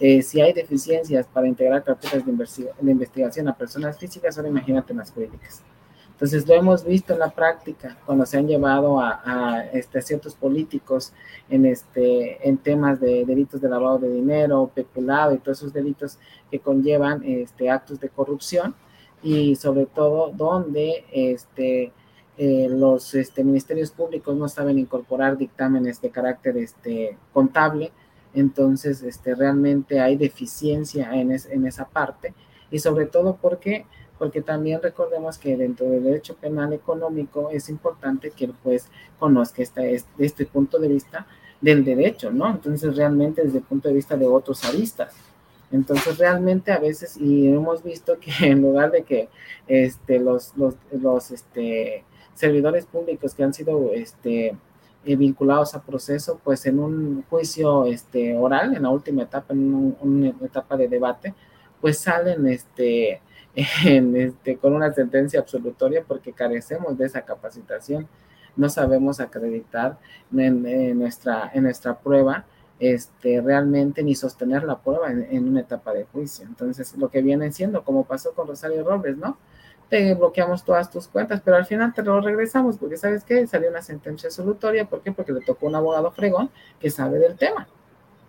Eh, 0.00 0.22
si 0.22 0.40
hay 0.40 0.54
deficiencias 0.54 1.26
para 1.26 1.46
integrar 1.46 1.84
carpetas 1.84 2.24
de, 2.24 2.32
de 2.32 2.90
investigación 2.90 3.48
a 3.48 3.54
personas 3.54 3.98
físicas, 3.98 4.36
ahora 4.38 4.48
imagínate 4.48 4.94
las 4.94 5.12
jurídicas. 5.12 5.62
Entonces 6.12 6.46
lo 6.46 6.54
hemos 6.54 6.84
visto 6.84 7.12
en 7.14 7.18
la 7.18 7.30
práctica 7.30 7.96
cuando 8.06 8.24
se 8.26 8.38
han 8.38 8.46
llevado 8.46 9.00
a, 9.00 9.64
este, 9.72 10.00
ciertos 10.02 10.34
políticos 10.34 11.12
en, 11.50 11.66
este, 11.66 12.46
en 12.48 12.58
temas 12.58 13.00
de 13.00 13.24
delitos 13.24 13.60
de 13.60 13.68
lavado 13.68 13.98
de 13.98 14.12
dinero, 14.12 14.70
peculado 14.72 15.34
y 15.34 15.38
todos 15.38 15.58
esos 15.58 15.72
delitos 15.72 16.18
que 16.50 16.60
conllevan 16.60 17.24
este, 17.24 17.70
actos 17.70 17.98
de 17.98 18.08
corrupción 18.08 18.74
y 19.22 19.56
sobre 19.56 19.86
todo 19.86 20.30
donde 20.30 21.04
este, 21.12 21.92
eh, 22.38 22.68
los 22.70 23.14
ministerios 23.38 23.90
públicos 23.90 24.36
no 24.36 24.48
saben 24.48 24.78
incorporar 24.78 25.36
dictámenes 25.36 26.00
de 26.00 26.10
carácter 26.10 26.56
contable, 27.32 27.90
entonces 28.34 29.02
este, 29.02 29.34
realmente 29.34 30.00
hay 30.00 30.16
deficiencia 30.16 31.12
en, 31.14 31.32
en 31.32 31.66
esa 31.66 31.88
parte 31.88 32.32
y 32.70 32.78
sobre 32.78 33.06
todo 33.06 33.36
porque 33.40 33.86
porque 34.22 34.40
también 34.40 34.80
recordemos 34.80 35.36
que 35.36 35.56
dentro 35.56 35.90
del 35.90 36.04
derecho 36.04 36.36
penal 36.36 36.72
económico 36.72 37.50
es 37.50 37.68
importante 37.68 38.30
que 38.30 38.44
el 38.44 38.52
juez 38.62 38.86
conozca 39.18 39.62
este, 39.62 40.00
este 40.16 40.46
punto 40.46 40.78
de 40.78 40.86
vista 40.86 41.26
del 41.60 41.84
derecho, 41.84 42.30
¿no? 42.30 42.48
Entonces, 42.48 42.94
realmente 42.94 43.42
desde 43.42 43.58
el 43.58 43.64
punto 43.64 43.88
de 43.88 43.94
vista 43.94 44.16
de 44.16 44.24
otros 44.24 44.64
aristas. 44.64 45.12
Entonces, 45.72 46.18
realmente 46.18 46.70
a 46.70 46.78
veces, 46.78 47.16
y 47.16 47.48
hemos 47.48 47.82
visto 47.82 48.16
que 48.20 48.30
en 48.46 48.62
lugar 48.62 48.92
de 48.92 49.02
que 49.02 49.28
este, 49.66 50.20
los, 50.20 50.56
los, 50.56 50.76
los 50.92 51.32
este, 51.32 52.04
servidores 52.34 52.86
públicos 52.86 53.34
que 53.34 53.42
han 53.42 53.52
sido 53.52 53.90
este, 53.92 54.56
eh, 55.04 55.16
vinculados 55.16 55.74
a 55.74 55.82
proceso, 55.82 56.40
pues 56.44 56.64
en 56.66 56.78
un 56.78 57.24
juicio 57.28 57.86
este, 57.86 58.36
oral, 58.36 58.76
en 58.76 58.84
la 58.84 58.90
última 58.90 59.24
etapa, 59.24 59.52
en 59.52 59.96
una 60.00 60.28
etapa 60.46 60.76
de 60.76 60.86
debate, 60.86 61.34
pues 61.80 61.98
salen 61.98 62.46
este, 62.46 63.20
este, 63.84 64.56
con 64.56 64.74
una 64.74 64.92
sentencia 64.92 65.40
absolutoria 65.40 66.04
porque 66.06 66.32
carecemos 66.32 66.96
de 66.96 67.06
esa 67.06 67.22
capacitación. 67.22 68.08
No 68.56 68.68
sabemos 68.68 69.20
acreditar 69.20 69.98
en, 70.36 70.98
nuestra, 70.98 71.50
en 71.54 71.64
nuestra 71.64 71.98
prueba 71.98 72.44
este, 72.78 73.40
realmente 73.40 74.02
ni 74.02 74.14
sostener 74.14 74.64
la 74.64 74.78
prueba 74.78 75.10
en, 75.10 75.48
una 75.48 75.60
etapa 75.60 75.92
de 75.92 76.04
juicio. 76.04 76.44
Entonces, 76.46 76.96
lo 76.96 77.08
que 77.08 77.22
viene 77.22 77.52
siendo, 77.52 77.84
como 77.84 78.04
pasó 78.04 78.32
con 78.32 78.48
Rosario 78.48 78.84
Robles, 78.84 79.16
¿no? 79.16 79.38
Te 79.88 80.14
bloqueamos 80.14 80.64
todas 80.64 80.90
tus 80.90 81.06
cuentas, 81.06 81.42
pero 81.44 81.58
al 81.58 81.66
final 81.66 81.92
te 81.94 82.02
lo 82.02 82.20
regresamos 82.20 82.78
porque, 82.78 82.96
¿sabes 82.96 83.24
qué? 83.24 83.46
Salió 83.46 83.70
una 83.70 83.82
sentencia 83.82 84.28
absolutoria. 84.28 84.86
¿Por 84.86 85.02
qué? 85.02 85.12
Porque 85.12 85.32
le 85.32 85.40
tocó 85.40 85.66
un 85.66 85.74
abogado 85.74 86.10
fregón 86.10 86.50
que 86.80 86.90
sabe 86.90 87.18
del 87.18 87.36
tema. 87.36 87.68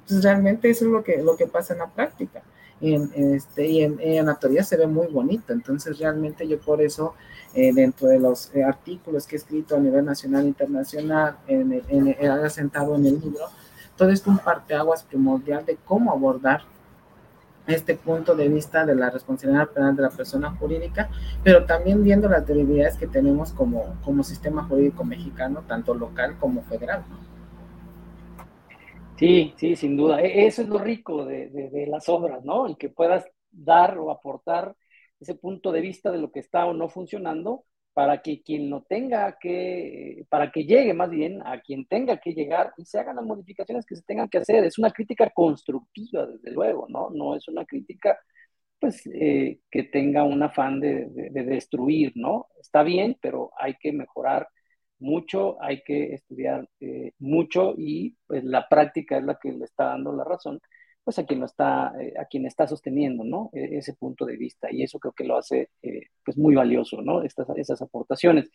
Entonces, 0.01 0.23
realmente 0.23 0.69
eso 0.69 0.85
es 0.85 0.91
lo 0.91 1.03
que, 1.03 1.21
lo 1.21 1.35
que 1.35 1.47
pasa 1.47 1.73
en 1.73 1.79
la 1.79 1.87
práctica 1.87 2.43
en, 2.81 3.11
este, 3.15 3.67
y 3.67 3.83
en, 3.83 3.97
teoría 4.39 4.63
se 4.63 4.77
ve 4.77 4.87
muy 4.87 5.07
bonito. 5.07 5.53
Entonces, 5.53 5.99
realmente 5.99 6.47
yo 6.47 6.59
por 6.59 6.81
eso, 6.81 7.13
eh, 7.53 7.73
dentro 7.73 8.07
de 8.07 8.19
los 8.19 8.53
eh, 8.53 8.63
artículos 8.63 9.25
que 9.25 9.35
he 9.35 9.39
escrito 9.39 9.75
a 9.75 9.79
nivel 9.79 10.05
nacional 10.05 10.45
e 10.45 10.47
internacional, 10.47 11.37
en, 11.47 11.81
en, 11.87 12.29
asentado 12.29 12.95
en 12.95 13.05
el 13.05 13.19
libro, 13.19 13.45
todo 13.97 14.09
esto 14.09 14.31
un 14.31 14.39
parteaguas 14.39 15.03
primordial 15.03 15.65
de 15.65 15.77
cómo 15.85 16.11
abordar 16.11 16.61
este 17.67 17.95
punto 17.95 18.35
de 18.35 18.49
vista 18.49 18.85
de 18.85 18.95
la 18.95 19.09
responsabilidad 19.09 19.69
penal 19.69 19.95
de 19.95 20.03
la 20.03 20.09
persona 20.09 20.51
jurídica, 20.51 21.09
pero 21.43 21.65
también 21.65 22.03
viendo 22.03 22.27
las 22.27 22.45
debilidades 22.45 22.97
que 22.97 23.07
tenemos 23.07 23.53
como, 23.53 23.95
como 24.03 24.23
sistema 24.23 24.63
jurídico 24.63 25.03
mexicano, 25.03 25.63
tanto 25.67 25.93
local 25.93 26.35
como 26.39 26.63
federal. 26.63 27.03
Sí, 29.15 29.53
sí, 29.57 29.75
sin 29.75 29.95
duda. 29.95 30.21
E, 30.21 30.45
eso 30.47 30.61
es 30.63 30.67
lo 30.69 30.79
rico 30.79 31.25
de, 31.25 31.85
las 31.87 32.09
obras, 32.09 32.43
¿no? 32.43 32.65
El 32.67 32.77
que 32.77 32.89
puedas 32.89 33.25
dar 33.51 33.97
o 33.97 34.11
aportar 34.11 34.75
ese 35.19 35.35
punto 35.35 35.71
de 35.71 35.81
vista 35.81 36.11
de 36.11 36.17
lo 36.17 36.31
que 36.31 36.39
está 36.39 36.65
o 36.65 36.73
no 36.73 36.89
funcionando 36.89 37.65
para 37.93 38.21
que 38.23 38.41
quien 38.41 38.69
lo 38.69 38.81
tenga 38.83 39.37
que, 39.39 40.25
para 40.29 40.51
que 40.51 40.65
llegue 40.65 40.93
más 40.93 41.11
bien 41.11 41.41
a 41.45 41.61
quien 41.61 41.85
tenga 41.85 42.17
que 42.19 42.33
llegar 42.33 42.73
y 42.77 42.85
se 42.85 42.99
hagan 42.99 43.17
las 43.17 43.25
modificaciones 43.25 43.85
que 43.85 43.95
se 43.95 44.03
tengan 44.03 44.29
que 44.29 44.39
hacer. 44.39 44.63
Es 44.63 44.79
una 44.79 44.91
crítica 44.91 45.29
constructiva, 45.29 46.25
desde 46.25 46.51
luego, 46.51 46.87
¿no? 46.89 47.09
No 47.11 47.35
es 47.35 47.47
una 47.47 47.65
crítica, 47.65 48.17
pues, 48.79 49.05
eh, 49.07 49.59
que 49.71 49.83
tenga 49.83 50.23
un 50.23 50.41
afán 50.43 50.79
de, 50.79 51.07
destruir, 51.31 52.13
¿no? 52.15 52.47
Está 52.59 52.83
bien, 52.83 53.17
pero 53.21 53.51
hay 53.57 53.75
que 53.75 53.93
mejorar 53.93 54.47
mucho, 55.03 55.61
hay 55.61 55.83
que 55.83 56.13
estudiar 56.15 56.67
eh, 56.79 57.11
mucho 57.19 57.73
y 57.77 58.15
pues 58.25 58.43
la 58.43 58.67
práctica 58.67 59.17
es 59.17 59.23
la 59.23 59.37
que 59.41 59.51
le 59.51 59.65
está 59.65 59.85
dando 59.85 60.13
la 60.13 60.23
razón 60.23 60.59
pues 61.03 61.19
a 61.19 61.25
quien 61.25 61.41
lo 61.41 61.45
está, 61.47 61.93
eh, 61.99 62.13
a 62.17 62.25
quien 62.25 62.45
está 62.45 62.65
sosteniendo, 62.65 63.25
¿no? 63.25 63.49
E, 63.53 63.77
ese 63.77 63.93
punto 63.93 64.25
de 64.25 64.37
vista. 64.37 64.71
Y 64.71 64.83
eso 64.83 64.99
creo 64.99 65.11
que 65.13 65.25
lo 65.25 65.35
hace, 65.37 65.69
eh, 65.81 66.07
pues, 66.23 66.37
muy 66.37 66.55
valioso, 66.55 67.01
¿no? 67.01 67.21
Estas, 67.23 67.47
esas 67.57 67.81
aportaciones. 67.81 68.49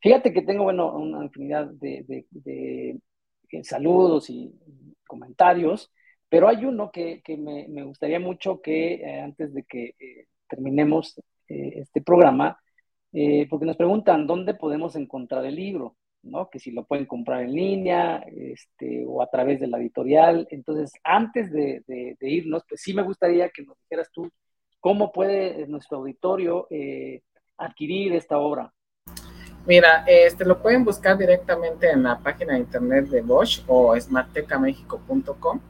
Fíjate 0.00 0.32
que 0.32 0.42
tengo, 0.42 0.64
bueno, 0.64 0.96
una 0.96 1.24
infinidad 1.24 1.66
de, 1.66 2.24
saludos 3.62 4.30
y 4.30 4.52
comentarios, 5.06 5.92
pero 6.30 6.48
hay 6.48 6.64
uno 6.64 6.90
que, 6.90 7.20
que 7.22 7.36
me, 7.36 7.66
gustaría 7.84 8.20
mucho 8.20 8.62
que 8.62 9.04
antes 9.22 9.52
de 9.52 9.64
que 9.64 9.94
terminemos 10.48 11.20
este 11.48 12.00
programa, 12.02 12.58
porque 13.48 13.66
nos 13.66 13.76
preguntan 13.76 14.26
dónde 14.26 14.54
podemos 14.54 14.96
encontrar 14.96 15.44
el 15.44 15.56
libro. 15.56 15.96
¿no? 16.22 16.48
Que 16.50 16.58
si 16.58 16.70
lo 16.70 16.84
pueden 16.84 17.06
comprar 17.06 17.42
en 17.42 17.52
línea 17.52 18.24
este, 18.26 19.04
o 19.06 19.22
a 19.22 19.30
través 19.30 19.60
de 19.60 19.66
la 19.66 19.78
editorial. 19.78 20.46
Entonces, 20.50 20.92
antes 21.04 21.52
de, 21.52 21.82
irnos, 22.20 22.64
pues 22.68 22.80
sí 22.80 22.94
me 22.94 23.02
gustaría 23.02 23.48
que 23.50 23.62
nos 23.62 23.76
dijeras 23.78 24.10
tú 24.12 24.28
cómo 24.80 25.12
puede 25.12 25.66
nuestro 25.66 25.98
auditorio 25.98 26.66
eh, 26.70 27.22
adquirir 27.56 28.14
esta 28.14 28.38
obra. 28.38 28.72
Mira, 29.66 30.04
este 30.06 30.44
lo 30.44 30.62
pueden 30.62 30.84
buscar 30.84 31.18
directamente 31.18 31.90
en 31.90 32.04
la 32.04 32.18
página 32.18 32.54
de 32.54 32.60
internet 32.60 33.06
de 33.08 33.20
Bosch 33.20 33.62
o 33.66 33.98
smarttecamexico.com. 33.98 35.60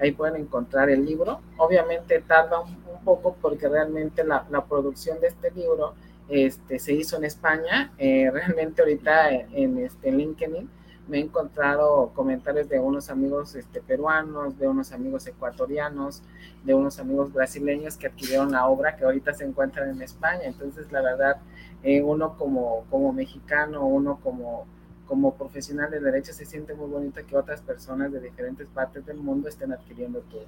Ahí 0.00 0.12
pueden 0.12 0.36
encontrar 0.36 0.90
el 0.90 1.04
libro. 1.04 1.40
Obviamente 1.56 2.20
tarda 2.20 2.60
un, 2.60 2.88
poco 3.04 3.36
porque 3.40 3.68
realmente 3.68 4.22
la, 4.22 4.46
la 4.50 4.66
producción 4.66 5.18
de 5.18 5.28
este 5.28 5.50
libro 5.52 5.94
este, 6.28 6.78
se 6.78 6.92
hizo 6.92 7.16
en 7.16 7.24
España. 7.24 7.92
Eh, 7.98 8.30
realmente 8.32 8.82
ahorita 8.82 9.30
en, 9.30 9.78
este, 9.78 10.12
LinkedIn 10.12 10.68
me 11.08 11.18
he 11.18 11.20
encontrado 11.22 12.12
comentarios 12.14 12.68
de 12.68 12.78
unos 12.78 13.08
amigos 13.08 13.54
este, 13.54 13.80
peruanos, 13.80 14.58
de 14.58 14.68
unos 14.68 14.92
amigos 14.92 15.26
ecuatorianos, 15.26 16.22
de 16.64 16.74
unos 16.74 16.98
amigos 16.98 17.32
brasileños 17.32 17.96
que 17.96 18.08
adquirieron 18.08 18.52
la 18.52 18.66
obra 18.66 18.94
que 18.94 19.04
ahorita 19.04 19.32
se 19.32 19.44
encuentran 19.44 19.88
en 19.88 20.02
España. 20.02 20.42
Entonces, 20.44 20.92
la 20.92 21.00
verdad, 21.00 21.38
eh, 21.82 22.02
uno 22.02 22.36
como, 22.36 22.84
como 22.90 23.12
mexicano, 23.14 23.86
uno 23.86 24.20
como, 24.22 24.66
como 25.08 25.34
profesional 25.34 25.90
de 25.90 26.00
derecho 26.00 26.32
se 26.32 26.44
siente 26.44 26.74
muy 26.74 26.88
bonito 26.88 27.20
que 27.26 27.36
otras 27.36 27.62
personas 27.62 28.12
de 28.12 28.20
diferentes 28.20 28.68
partes 28.68 29.06
del 29.06 29.16
mundo 29.16 29.48
estén 29.48 29.72
adquiriendo 29.72 30.20
tu, 30.20 30.38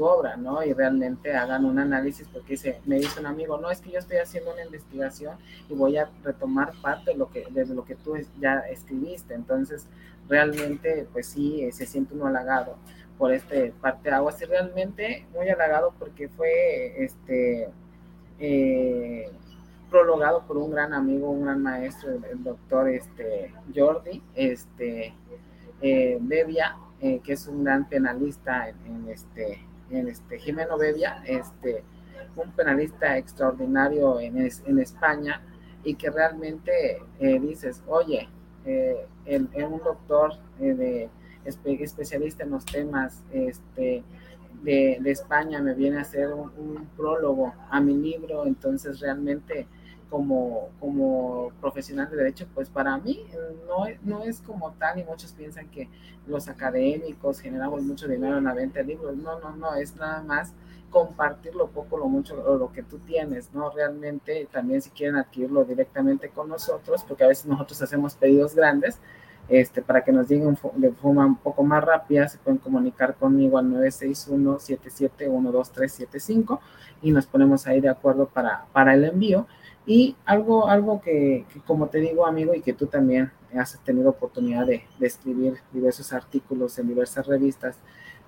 obra, 0.00 0.36
¿no? 0.36 0.62
Y 0.62 0.72
realmente 0.72 1.34
hagan 1.34 1.64
un 1.64 1.76
análisis 1.76 2.28
porque 2.28 2.56
me 2.86 3.00
dice 3.00 3.18
un 3.18 3.26
amigo, 3.26 3.58
no, 3.58 3.68
es 3.68 3.80
que 3.80 3.90
yo 3.90 3.98
estoy 3.98 4.18
haciendo 4.18 4.52
una 4.52 4.64
investigación 4.64 5.36
y 5.68 5.74
voy 5.74 5.96
a 5.96 6.08
retomar 6.22 6.72
parte 6.80 7.10
de 7.10 7.16
lo 7.16 7.28
que, 7.28 7.46
de 7.50 7.66
lo 7.66 7.84
que 7.84 7.96
tú 7.96 8.14
ya 8.38 8.60
escribiste. 8.70 9.34
Entonces, 9.34 9.88
realmente, 10.28 11.08
pues 11.12 11.26
sí, 11.26 11.64
eh, 11.64 11.72
se 11.72 11.84
siente 11.84 12.14
uno 12.14 12.26
halagado 12.26 12.76
por 13.18 13.32
este 13.32 13.72
parte 13.80 14.10
de 14.10 14.14
aguas 14.14 14.40
y 14.40 14.44
realmente 14.44 15.26
muy 15.34 15.48
halagado 15.48 15.92
porque 15.98 16.28
fue, 16.28 17.04
este, 17.04 17.68
eh, 18.38 19.32
prologado 19.90 20.46
por 20.46 20.56
un 20.56 20.70
gran 20.70 20.92
amigo, 20.92 21.30
un 21.30 21.44
gran 21.44 21.62
maestro, 21.62 22.10
el, 22.10 22.42
doctor 22.42 22.88
este, 22.88 23.54
Jordi 23.74 24.22
este, 24.34 25.14
eh, 25.80 26.18
Bevia, 26.20 26.76
que 27.00 27.32
es 27.32 27.46
un 27.46 27.62
gran 27.62 27.88
penalista 27.88 28.68
en 28.68 29.08
este, 29.08 29.64
en 29.90 30.08
este, 30.08 30.38
Jimeno 30.40 30.76
Bevia, 30.76 31.22
este, 31.24 31.84
un 32.36 32.50
penalista 32.52 33.16
extraordinario 33.16 34.18
en, 34.20 34.38
en 34.38 34.78
España 34.78 35.40
y 35.84 35.94
que 35.94 36.10
realmente 36.10 37.02
eh, 37.18 37.40
dices, 37.40 37.82
oye, 37.86 38.28
eh, 38.64 39.06
un 39.26 39.80
doctor 39.82 40.34
eh, 40.60 40.74
de, 40.74 41.10
especialista 41.44 42.44
en 42.44 42.50
los 42.50 42.66
temas 42.66 43.24
este, 43.32 44.02
de, 44.62 45.00
España 45.06 45.62
me 45.62 45.74
viene 45.74 45.98
a 45.98 46.02
hacer 46.02 46.28
un, 46.32 46.88
prólogo 46.96 47.54
a 47.70 47.80
mi 47.80 47.94
libro, 47.94 48.44
entonces 48.46 49.00
realmente 49.00 49.66
como, 50.10 50.70
como 50.80 51.52
profesional 51.60 52.10
de 52.10 52.16
derecho, 52.16 52.46
pues 52.54 52.68
para 52.68 52.96
mí 52.98 53.24
no, 53.66 53.84
no 54.02 54.22
es 54.22 54.40
como 54.40 54.72
tal 54.72 54.98
y 54.98 55.04
muchos 55.04 55.32
piensan 55.32 55.68
que 55.68 55.88
los 56.26 56.48
académicos 56.48 57.40
generamos 57.40 57.82
mucho 57.82 58.08
dinero 58.08 58.38
en 58.38 58.44
la 58.44 58.54
venta 58.54 58.80
de 58.80 58.86
libros. 58.86 59.16
No, 59.16 59.38
no, 59.40 59.56
no, 59.56 59.74
es 59.74 59.96
nada 59.96 60.22
más 60.22 60.54
compartir 60.90 61.54
lo 61.54 61.68
poco, 61.68 61.98
lo 61.98 62.08
mucho, 62.08 62.42
o 62.46 62.56
lo 62.56 62.72
que 62.72 62.82
tú 62.82 62.98
tienes, 63.00 63.52
¿no? 63.52 63.68
Realmente 63.70 64.48
también 64.50 64.80
si 64.80 64.88
quieren 64.90 65.16
adquirirlo 65.16 65.64
directamente 65.64 66.30
con 66.30 66.48
nosotros, 66.48 67.04
porque 67.06 67.24
a 67.24 67.28
veces 67.28 67.44
nosotros 67.46 67.82
hacemos 67.82 68.14
pedidos 68.14 68.54
grandes, 68.54 68.98
este, 69.48 69.82
para 69.82 70.04
que 70.04 70.12
nos 70.12 70.28
lleguen 70.28 70.58
de 70.76 70.92
forma 70.92 71.24
un 71.24 71.36
poco 71.36 71.62
más 71.62 71.82
rápida, 71.82 72.28
se 72.28 72.36
pueden 72.38 72.58
comunicar 72.58 73.14
conmigo 73.14 73.56
al 73.58 73.66
961-77-12375 73.66 76.58
y 77.02 77.12
nos 77.12 77.26
ponemos 77.26 77.66
ahí 77.66 77.80
de 77.80 77.88
acuerdo 77.88 78.26
para, 78.26 78.66
para 78.72 78.94
el 78.94 79.04
envío. 79.04 79.46
Y 79.88 80.16
algo, 80.26 80.68
algo 80.68 81.00
que, 81.00 81.46
como 81.66 81.86
te 81.86 81.96
digo, 81.98 82.26
amigo, 82.26 82.54
y 82.54 82.60
que 82.60 82.74
tú 82.74 82.88
también 82.88 83.32
has 83.58 83.82
tenido 83.84 84.10
oportunidad 84.10 84.66
de, 84.66 84.84
escribir 85.00 85.54
diversos 85.72 86.12
artículos 86.12 86.78
en 86.78 86.88
diversas 86.88 87.26
revistas, 87.26 87.78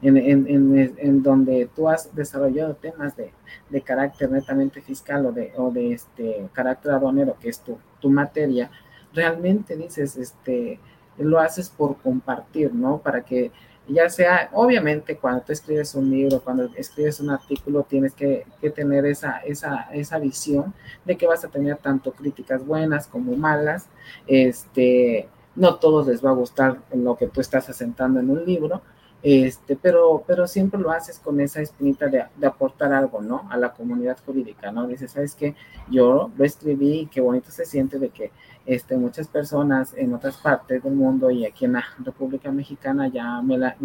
en, 0.01 0.17
en, 0.17 0.95
en, 0.97 1.23
donde 1.23 1.69
tú 1.77 1.91
has 1.91 2.15
desarrollado 2.17 2.77
temas 2.77 3.15
de, 3.15 3.35
de, 3.69 3.83
carácter 3.83 4.31
netamente 4.31 4.81
fiscal 4.81 5.27
o 5.27 5.33
de, 5.33 5.53
o 5.59 5.71
de 5.71 5.93
este 5.93 6.49
carácter 6.55 6.93
aduanero, 6.93 7.37
que 7.39 7.51
es 7.51 7.61
tu, 7.61 7.77
tu 8.01 8.09
materia, 8.09 8.71
realmente 9.13 9.77
dices, 9.77 10.17
este, 10.17 10.81
lo 11.19 11.41
haces 11.41 11.69
por 11.69 11.99
compartir, 11.99 12.73
¿no? 12.75 13.03
Para 13.03 13.23
que 13.23 13.53
ya 13.93 14.09
sea, 14.09 14.51
obviamente 14.53 15.17
cuando 15.17 15.43
tú 15.43 15.53
escribes 15.53 15.95
un 15.95 16.11
libro, 16.11 16.41
cuando 16.41 16.71
escribes 16.77 17.21
un 17.21 17.31
artículo, 17.31 17.85
tienes 17.89 18.15
que, 18.15 18.47
tener 18.75 19.07
esa, 19.07 19.39
esa, 19.39 19.89
esa, 19.93 20.19
visión 20.19 20.75
de 21.05 21.17
que 21.17 21.27
vas 21.27 21.45
a 21.45 21.49
tener 21.49 21.77
tanto 21.79 22.13
críticas 22.13 22.65
buenas 22.65 23.07
como 23.07 23.37
malas. 23.37 23.89
Este, 24.27 25.29
no 25.57 25.77
todos 25.77 26.07
les 26.07 26.25
va 26.25 26.31
a 26.31 26.35
gustar 26.35 26.79
lo 26.95 27.17
que 27.17 27.27
tú 27.27 27.41
estás 27.41 27.69
asentando 27.69 28.21
en 28.21 28.31
un 28.31 28.45
libro, 28.45 28.83
este, 29.23 29.77
pero, 29.77 30.25
pero 30.27 30.47
siempre 30.47 30.81
lo 30.81 30.91
haces 30.91 31.19
con 31.19 31.41
esa 31.41 31.61
espinita 31.61 32.07
de, 32.07 32.25
de, 32.37 32.47
aportar 32.47 32.93
algo, 32.93 33.21
¿no? 33.21 33.47
A 33.51 33.57
la 33.59 33.73
comunidad 33.73 34.17
jurídica, 34.25 34.73
¿no? 34.73 34.87
Dices, 34.87 35.13
¿sabes 35.13 35.35
qué? 35.35 35.55
Yo 35.91 36.31
lo 36.37 36.45
escribí 36.45 37.01
y 37.01 37.07
qué 37.07 37.21
bonito 37.21 37.51
se 37.51 37.67
siente 37.67 37.99
de 37.99 38.09
que 38.09 38.31
este, 38.71 38.97
muchas 38.97 39.27
personas 39.27 39.95
en 39.97 40.15
otras 40.15 40.37
partes 40.37 40.81
del 40.85 40.93
mundo 40.93 41.29
y 41.29 41.45
aquí 41.45 41.65
en 41.65 41.73
la 41.73 41.85
República 41.99 42.53
Mexicana 42.53 43.09
ya 43.09 43.43
me, 43.43 43.59
la, 43.59 43.77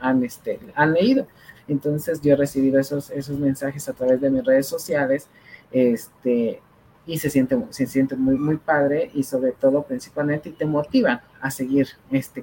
han, 0.00 0.24
este, 0.24 0.58
han 0.74 0.94
leído. 0.94 1.28
Entonces 1.68 2.20
yo 2.20 2.32
he 2.32 2.36
recibido 2.36 2.80
esos, 2.80 3.10
esos 3.10 3.38
mensajes 3.38 3.88
a 3.88 3.92
través 3.92 4.20
de 4.20 4.30
mis 4.30 4.44
redes 4.44 4.66
sociales 4.66 5.28
este, 5.70 6.60
y 7.06 7.18
se 7.18 7.30
siente, 7.30 7.56
se 7.70 7.86
siente 7.86 8.16
muy, 8.16 8.36
muy 8.36 8.56
padre 8.56 9.12
y 9.14 9.22
sobre 9.22 9.52
todo 9.52 9.84
principalmente 9.84 10.50
te 10.50 10.66
motivan 10.66 11.20
a 11.40 11.48
seguir 11.52 11.86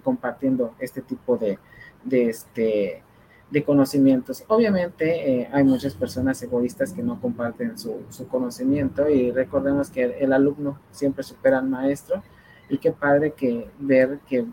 compartiendo 0.01 0.73
este 0.79 1.01
tipo 1.01 1.35
de, 1.35 1.59
de 3.51 3.63
conocimientos. 3.63 4.43
Obviamente 4.47 5.41
eh, 5.41 5.49
hay 5.51 5.63
muchas 5.63 5.95
personas 5.95 6.41
egoístas 6.43 6.93
que 6.93 7.01
no 7.01 7.19
comparten 7.19 7.77
su, 7.77 8.01
su, 8.09 8.27
conocimiento 8.27 9.09
y 9.09 9.31
recordemos 9.31 9.89
que 9.89 10.03
el, 10.19 10.33
alumno 10.33 10.79
siempre 10.91 11.23
supera 11.23 11.57
al 11.57 11.67
maestro 11.67 12.21
y 12.69 12.77
qué 12.77 12.91
padre 12.91 13.31
que 13.31 13.69
ver 13.79 14.19
que 14.27 14.45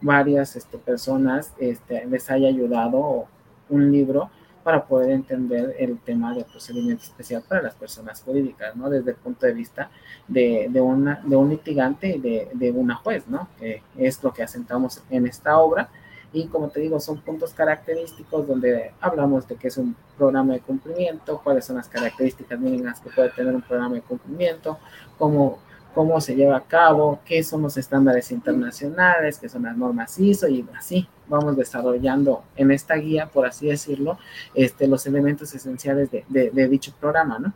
varias 0.00 0.56
este, 0.56 0.76
personas 0.76 1.54
este, 1.58 2.04
les 2.06 2.30
haya 2.30 2.48
ayudado 2.48 3.26
un 3.70 3.90
libro 3.90 4.30
para 4.62 4.84
poder 4.84 5.10
entender 5.10 5.74
el 5.78 5.98
tema 5.98 6.34
de 6.34 6.44
procedimiento 6.44 7.02
especial 7.02 7.42
para 7.48 7.62
las 7.62 7.74
personas 7.74 8.22
jurídicas, 8.22 8.76
¿no? 8.76 8.88
Desde 8.88 9.10
el 9.10 9.16
punto 9.16 9.46
de 9.46 9.54
vista 9.54 9.90
de, 10.28 10.68
de, 10.70 10.80
una, 10.80 11.20
de 11.24 11.34
un 11.34 11.48
litigante 11.48 12.16
y 12.16 12.20
de, 12.20 12.48
de 12.52 12.70
una 12.70 12.94
juez, 12.96 13.26
¿no? 13.26 13.48
Que 13.58 13.82
es 13.96 14.22
lo 14.22 14.32
que 14.32 14.44
asentamos 14.44 15.02
en 15.10 15.26
esta 15.26 15.58
obra 15.58 15.88
y 16.32 16.46
como 16.46 16.68
te 16.68 16.80
digo, 16.80 16.98
son 17.00 17.20
puntos 17.20 17.52
característicos 17.52 18.46
donde 18.46 18.92
hablamos 19.00 19.46
de 19.46 19.56
qué 19.56 19.68
es 19.68 19.76
un 19.76 19.94
programa 20.16 20.54
de 20.54 20.60
cumplimiento, 20.60 21.40
cuáles 21.42 21.64
son 21.64 21.76
las 21.76 21.88
características 21.88 22.58
mínimas 22.58 23.00
que 23.00 23.10
puede 23.10 23.30
tener 23.30 23.54
un 23.54 23.62
programa 23.62 23.96
de 23.96 24.02
cumplimiento, 24.02 24.78
cómo, 25.18 25.58
cómo 25.94 26.20
se 26.20 26.34
lleva 26.34 26.56
a 26.56 26.62
cabo, 26.62 27.20
qué 27.24 27.42
son 27.42 27.62
los 27.62 27.76
estándares 27.76 28.32
internacionales, 28.32 29.38
qué 29.38 29.48
son 29.48 29.64
las 29.64 29.76
normas 29.76 30.18
ISO 30.18 30.48
y 30.48 30.66
así 30.76 31.06
vamos 31.28 31.56
desarrollando 31.56 32.44
en 32.56 32.70
esta 32.70 32.94
guía, 32.96 33.26
por 33.26 33.46
así 33.46 33.66
decirlo, 33.66 34.18
este, 34.54 34.86
los 34.86 35.06
elementos 35.06 35.54
esenciales 35.54 36.10
de, 36.10 36.24
de, 36.28 36.68
dicho 36.68 36.92
programa, 37.00 37.38
¿no? 37.38 37.52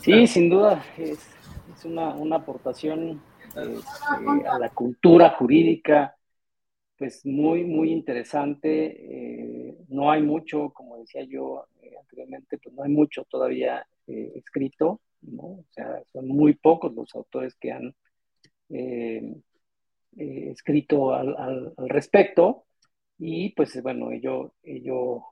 Sí, 0.00 0.26
sin 0.26 0.48
duda, 0.48 0.82
es, 0.96 1.18
una, 1.84 2.36
aportación 2.36 3.20
este, 3.56 4.48
a 4.48 4.58
la 4.58 4.70
cultura 4.70 5.30
jurídica, 5.30 6.16
pues 6.98 7.24
muy, 7.24 7.64
muy 7.64 7.92
interesante. 7.92 9.68
Eh, 9.68 9.76
no 9.88 10.10
hay 10.10 10.22
mucho, 10.22 10.70
como 10.70 10.98
decía 10.98 11.22
yo 11.24 11.66
eh, 11.82 11.92
anteriormente, 12.00 12.58
pues 12.58 12.74
no 12.74 12.82
hay 12.82 12.90
mucho 12.90 13.24
todavía 13.24 13.86
eh, 14.06 14.32
escrito, 14.36 15.00
¿no? 15.22 15.42
O 15.44 15.64
sea, 15.70 16.02
son 16.12 16.28
muy 16.28 16.54
pocos 16.54 16.94
los 16.94 17.14
autores 17.14 17.54
que 17.56 17.72
han 17.72 17.94
escrito 20.16 21.14
al, 21.14 21.36
al, 21.36 21.74
respecto 21.76 22.64
y 23.18 23.50
pues 23.50 23.80
bueno, 23.82 24.10
ello, 24.10 24.54
ello 24.62 25.22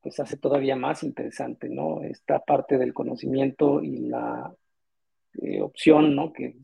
pues 0.00 0.20
hace 0.20 0.36
todavía 0.36 0.76
más 0.76 1.02
interesante, 1.02 1.68
¿no? 1.68 2.02
Esta 2.02 2.38
parte 2.40 2.78
del 2.78 2.94
conocimiento 2.94 3.82
y 3.82 3.98
la 4.08 4.54
opción, 5.62 6.14
¿no? 6.14 6.32
Que 6.32 6.56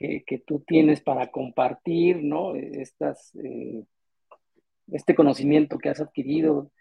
que, 0.00 0.42
tú 0.46 0.64
tienes 0.66 1.02
para 1.02 1.30
compartir, 1.30 2.22
¿no? 2.22 2.56
Eh, 2.56 2.86
este 4.92 5.14
conocimiento 5.14 5.78
que 5.78 5.90
has 5.90 6.00
adquirido 6.00 6.72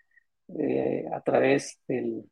eh, 0.58 1.06
a 1.14 1.22
través 1.22 1.82
del, 1.88 2.24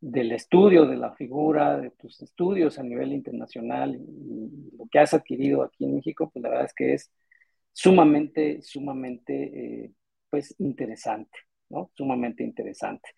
del, 0.00 0.32
estudio 0.32 0.86
de 0.86 0.96
la 0.96 1.14
figura, 1.14 1.78
de 1.78 1.90
tus 1.90 2.20
estudios 2.22 2.78
a 2.78 2.82
nivel 2.82 3.12
internacional 3.12 3.94
y 3.94 4.76
lo 4.76 4.86
que 4.90 4.98
has 4.98 5.14
adquirido 5.14 5.62
aquí 5.62 5.84
en 5.84 5.94
México, 5.94 6.28
pues 6.32 6.42
la 6.42 6.48
verdad 6.50 6.66
es 6.66 6.74
que 6.74 6.94
es 6.94 7.12
sumamente, 7.72 8.60
sumamente, 8.62 9.84
eh, 9.84 9.92
pues 10.28 10.56
interesante, 10.58 11.38
¿no? 11.68 11.90
Sumamente 11.94 12.42
interesante. 12.42 13.08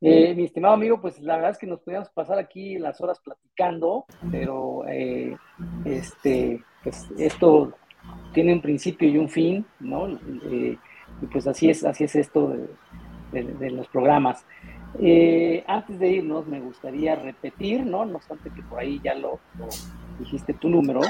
Eh, 0.00 0.34
mi 0.34 0.44
estimado 0.44 0.74
amigo, 0.74 1.00
pues 1.00 1.20
la 1.20 1.36
verdad 1.36 1.52
es 1.52 1.58
que 1.58 1.66
nos 1.66 1.80
podíamos 1.80 2.10
pasar 2.10 2.38
aquí 2.38 2.78
las 2.78 3.00
horas 3.00 3.18
platicando, 3.20 4.04
pero 4.30 4.86
eh, 4.86 5.34
este, 5.84 6.62
pues 6.82 7.08
esto 7.18 7.72
tiene 8.34 8.52
un 8.52 8.60
principio 8.60 9.08
y 9.08 9.16
un 9.16 9.28
fin, 9.28 9.64
¿no? 9.80 10.08
Eh, 10.08 10.76
y 11.22 11.26
pues 11.26 11.46
así 11.46 11.70
es, 11.70 11.82
así 11.84 12.04
es 12.04 12.14
esto 12.14 12.52
de, 13.32 13.70
los 13.70 13.88
programas. 13.88 14.44
antes 15.66 15.98
de 15.98 16.08
irnos, 16.10 16.46
me 16.46 16.60
gustaría 16.60 17.16
repetir, 17.16 17.84
¿no? 17.84 18.04
No 18.04 18.16
obstante 18.16 18.50
que 18.50 18.62
por 18.62 18.78
ahí 18.78 19.00
ya 19.02 19.14
lo, 19.14 19.40
lo 19.58 19.66
dijiste 20.18 20.52
tu 20.52 20.68
número, 20.68 21.00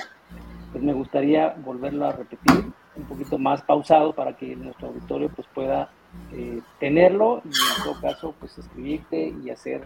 pues 0.71 0.83
me 0.83 0.93
gustaría 0.93 1.55
volverlo 1.65 2.07
a 2.07 2.13
repetir 2.13 2.73
un 2.97 3.05
poquito 3.05 3.37
más 3.37 3.63
pausado 3.63 4.15
para 4.15 4.37
que 4.37 4.55
nuestro 4.57 4.89
auditorio 4.89 5.29
pues 5.35 5.47
pueda 5.55 5.91
eh, 6.33 6.61
tenerlo 6.81 7.41
y 7.45 7.49
en 7.49 7.85
todo 7.85 8.01
caso, 8.01 8.35
pues 8.39 8.59
escribirte 8.59 9.35
y 9.43 9.51
hacer 9.51 9.83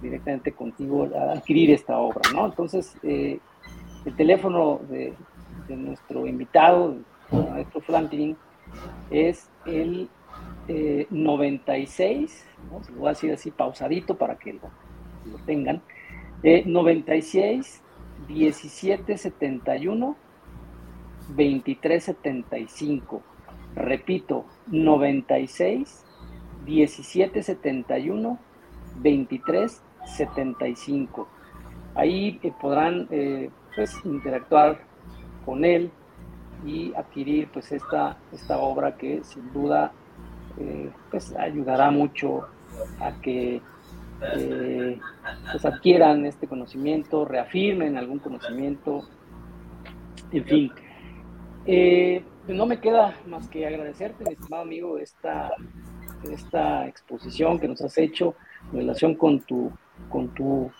directamente 0.00 0.52
contigo, 0.52 1.08
adquirir 1.32 1.70
esta 1.70 1.98
obra, 1.98 2.22
¿no? 2.34 2.46
Entonces, 2.46 2.96
eh, 3.02 3.38
el 4.04 4.16
teléfono 4.16 4.80
de, 4.88 5.14
nuestro 5.68 6.26
invitado, 6.26 6.96
el 7.30 7.50
maestro 7.50 7.80
Franklin, 7.80 8.36
es 9.10 9.48
el 9.64 10.08
96, 11.10 12.30
eh, 12.30 12.60
¿no? 12.70 12.82
Se 12.82 12.92
lo 12.92 12.98
voy 12.98 13.06
a 13.06 13.10
decir 13.10 13.32
así 13.32 13.50
pausadito 13.50 14.16
para 14.16 14.36
que 14.36 14.54
lo, 14.54 14.70
lo 15.30 15.38
tengan, 15.46 15.82
96 16.42 17.80
17 18.26 19.18
71 19.18 20.16
23 21.36 22.04
75 22.04 23.22
Repito, 23.74 24.44
96 24.68 26.04
17 26.64 27.42
71 27.42 28.38
23 28.96 29.82
75. 30.04 31.28
Ahí 31.94 32.40
eh, 32.42 32.52
podrán 32.60 33.08
eh, 33.10 33.50
pues, 33.74 33.94
interactuar 34.04 34.80
con 35.44 35.64
él 35.64 35.90
y 36.64 36.94
adquirir 36.94 37.48
pues 37.52 37.72
esta, 37.72 38.16
esta 38.32 38.58
obra 38.58 38.96
que 38.96 39.24
sin 39.24 39.52
duda 39.52 39.92
eh, 40.58 40.90
pues 41.10 41.34
ayudará 41.36 41.90
mucho 41.90 42.46
a 43.00 43.12
que 43.20 43.60
pues 45.50 45.64
adquieran 45.64 46.26
este 46.26 46.46
conocimiento, 46.46 47.24
reafirmen 47.24 47.96
algún 47.96 48.20
conocimiento, 48.20 49.02
en 50.30 50.44
fin. 50.44 50.72
Pues 52.44 52.58
no 52.58 52.66
me 52.66 52.80
queda 52.80 53.16
más 53.26 53.48
que 53.48 53.66
agradecerte, 53.66 54.24
mi 54.24 54.32
estimado 54.32 54.64
amigo, 54.64 54.98
esta, 54.98 55.52
esta 56.28 56.88
exposición 56.88 57.60
que 57.60 57.68
nos 57.68 57.80
has 57.82 57.96
hecho 57.98 58.34
en 58.72 58.80
relación 58.80 59.14
con 59.14 59.40
tu, 59.40 59.70
con 60.08 60.34
tu, 60.34 60.70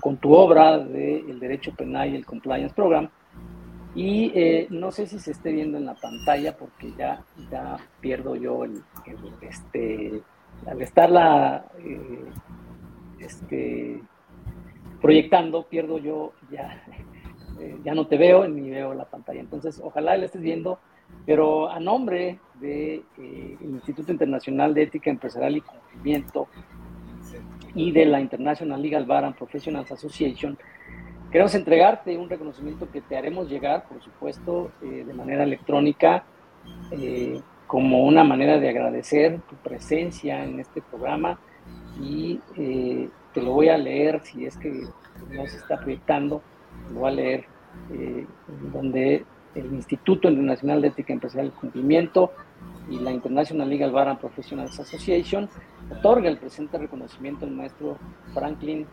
con 0.00 0.18
tu 0.18 0.34
obra 0.34 0.78
de 0.78 1.20
el 1.20 1.40
Derecho 1.40 1.74
Penal 1.74 2.12
y 2.12 2.16
el 2.16 2.26
Compliance 2.26 2.74
Program. 2.74 3.08
Y 3.94 4.30
eh, 4.34 4.66
no 4.68 4.92
sé 4.92 5.06
si 5.06 5.18
se 5.18 5.30
esté 5.30 5.52
viendo 5.52 5.78
en 5.78 5.86
la 5.86 5.94
pantalla 5.94 6.54
porque 6.54 6.92
ya, 6.98 7.24
ya 7.50 7.78
pierdo 8.02 8.36
yo 8.36 8.64
el, 8.64 8.82
este, 9.40 10.20
al 10.66 10.82
estarla 10.82 11.64
eh, 11.78 12.24
este, 13.20 14.02
proyectando, 15.00 15.62
pierdo 15.62 15.96
yo 15.96 16.34
ya, 16.50 16.84
eh, 17.58 17.78
ya 17.82 17.94
no 17.94 18.06
te 18.06 18.18
veo 18.18 18.46
ni 18.46 18.68
veo 18.68 18.92
la 18.92 19.06
pantalla. 19.06 19.40
Entonces, 19.40 19.80
ojalá 19.82 20.14
la 20.18 20.26
estés 20.26 20.42
viendo 20.42 20.78
pero 21.26 21.68
a 21.68 21.80
nombre 21.80 22.38
del 22.54 22.60
de, 22.60 23.04
eh, 23.18 23.58
Instituto 23.60 24.12
Internacional 24.12 24.72
de 24.72 24.84
Ética 24.84 25.10
Empresarial 25.10 25.56
y 25.56 25.60
Cumplimiento 25.60 26.46
y 27.74 27.90
de 27.90 28.06
la 28.06 28.20
International 28.20 28.80
Legal 28.80 29.04
Bar 29.04 29.24
and 29.24 29.34
Professionals 29.34 29.90
Association, 29.90 30.56
queremos 31.30 31.54
entregarte 31.54 32.16
un 32.16 32.30
reconocimiento 32.30 32.90
que 32.90 33.02
te 33.02 33.16
haremos 33.16 33.50
llegar, 33.50 33.86
por 33.88 34.00
supuesto, 34.00 34.70
eh, 34.80 35.04
de 35.04 35.12
manera 35.12 35.42
electrónica, 35.42 36.24
eh, 36.92 37.40
como 37.66 38.04
una 38.04 38.22
manera 38.22 38.58
de 38.58 38.68
agradecer 38.68 39.40
tu 39.48 39.56
presencia 39.56 40.44
en 40.44 40.60
este 40.60 40.80
programa 40.80 41.38
y 42.00 42.40
te 42.54 43.42
lo 43.42 43.52
voy 43.52 43.68
a 43.68 43.76
leer 43.76 44.20
si 44.22 44.46
es 44.46 44.56
que 44.56 44.70
no 44.70 45.46
se 45.46 45.56
está 45.56 45.78
proyectando, 45.78 46.42
lo 46.92 47.00
voy 47.00 47.08
a 47.08 47.14
leer 47.14 47.44
donde 48.72 49.24
el 49.56 49.72
Instituto 49.72 50.28
Internacional 50.28 50.82
de 50.82 50.88
Ética 50.88 51.12
Empresarial 51.12 51.48
y 51.48 51.58
Cumplimiento 51.60 52.32
y 52.88 52.98
la 52.98 53.10
International 53.10 53.68
Legal 53.68 53.90
Bar 53.90 54.08
and 54.08 54.20
Professionals 54.20 54.78
Association 54.78 55.48
otorga 55.90 56.28
el 56.28 56.38
presente 56.38 56.78
reconocimiento 56.78 57.44
al 57.44 57.52
maestro 57.52 57.98
Franklin 58.32 58.86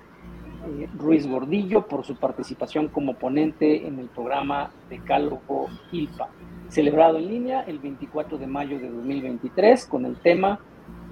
eh, 0.66 0.88
Ruiz 0.98 1.28
Gordillo 1.28 1.86
por 1.88 2.06
su 2.06 2.16
participación 2.16 2.88
como 2.88 3.16
ponente 3.16 3.86
en 3.86 4.00
el 4.00 4.08
programa 4.08 4.72
Decálogo 4.90 5.68
ILPA, 5.92 6.30
celebrado 6.70 7.18
en 7.18 7.28
línea 7.28 7.62
el 7.64 7.80
24 7.80 8.38
de 8.38 8.48
mayo 8.48 8.80
de 8.80 8.90
2023 8.90 9.86
con 9.86 10.06
el 10.06 10.16
tema 10.16 10.60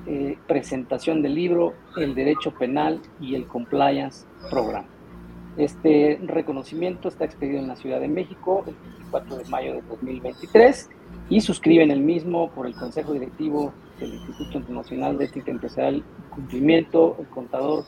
eh, 0.07 0.37
presentación 0.47 1.21
del 1.21 1.35
libro 1.35 1.73
El 1.97 2.15
Derecho 2.15 2.51
Penal 2.51 3.01
y 3.19 3.35
el 3.35 3.45
Compliance 3.45 4.25
Program. 4.49 4.85
Este 5.57 6.19
reconocimiento 6.23 7.09
está 7.09 7.25
expedido 7.25 7.59
en 7.59 7.67
la 7.67 7.75
Ciudad 7.75 7.99
de 7.99 8.07
México 8.07 8.63
24 9.11 9.37
de 9.37 9.45
mayo 9.49 9.73
de 9.75 9.81
2023 9.81 10.89
y 11.29 11.41
suscriben 11.41 11.91
el 11.91 11.99
mismo 11.99 12.49
por 12.51 12.65
el 12.65 12.75
Consejo 12.75 13.13
Directivo 13.13 13.73
del 13.99 14.13
Instituto 14.13 14.57
Internacional 14.57 15.17
de 15.17 15.25
Ética 15.25 15.51
Empresarial 15.51 15.97
y 15.97 16.29
Cumplimiento, 16.33 17.17
el 17.19 17.27
contador 17.27 17.83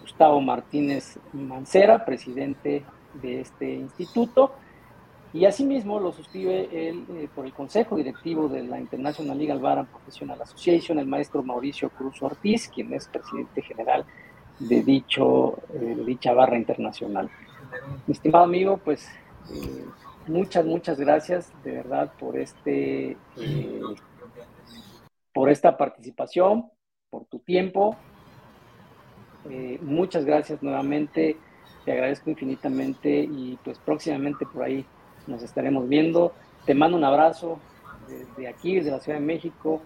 Gustavo 0.00 0.40
Martínez 0.40 1.18
Mancera, 1.32 2.04
presidente 2.04 2.84
de 3.20 3.40
este 3.40 3.74
instituto, 3.74 4.52
y 5.32 5.44
asimismo 5.44 6.00
lo 6.00 6.12
suscribe 6.12 6.68
el, 6.72 7.04
eh, 7.10 7.28
por 7.34 7.46
el 7.46 7.52
Consejo 7.52 7.96
Directivo 7.96 8.48
de 8.48 8.64
la 8.64 8.80
International 8.80 9.38
Legal 9.38 9.60
Bar 9.60 9.78
and 9.78 9.88
Professional 9.88 10.40
Association, 10.42 10.98
el 10.98 11.06
maestro 11.06 11.42
Mauricio 11.42 11.90
Cruz 11.90 12.20
Ortiz, 12.22 12.68
quien 12.68 12.92
es 12.94 13.06
presidente 13.06 13.62
general 13.62 14.04
de, 14.58 14.82
dicho, 14.82 15.58
eh, 15.72 15.96
dicha 16.04 16.32
barra 16.32 16.56
internacional. 16.56 17.30
Mi 18.06 18.12
estimado 18.12 18.44
amigo, 18.44 18.78
pues 18.78 19.08
eh, 19.52 19.84
muchas, 20.30 20.64
muchas 20.64 20.98
gracias 20.98 21.52
de 21.64 21.72
verdad 21.72 22.12
por 22.18 22.38
este, 22.38 23.16
eh, 23.36 23.80
por 25.34 25.50
esta 25.50 25.76
participación, 25.76 26.70
por 27.10 27.24
tu 27.26 27.40
tiempo. 27.40 27.96
muchas 29.80 30.24
gracias 30.24 30.62
nuevamente, 30.62 31.36
te 31.84 31.92
agradezco 31.92 32.30
infinitamente 32.30 33.10
y 33.10 33.58
pues 33.64 33.78
próximamente 33.78 34.46
por 34.46 34.62
ahí 34.62 34.84
nos 35.26 35.42
estaremos 35.42 35.88
viendo. 35.88 36.32
Te 36.66 36.74
mando 36.74 36.96
un 36.96 37.04
abrazo 37.04 37.58
desde 38.06 38.48
aquí, 38.48 38.76
desde 38.76 38.90
la 38.90 39.00
Ciudad 39.00 39.18
de 39.18 39.24
México 39.24 39.82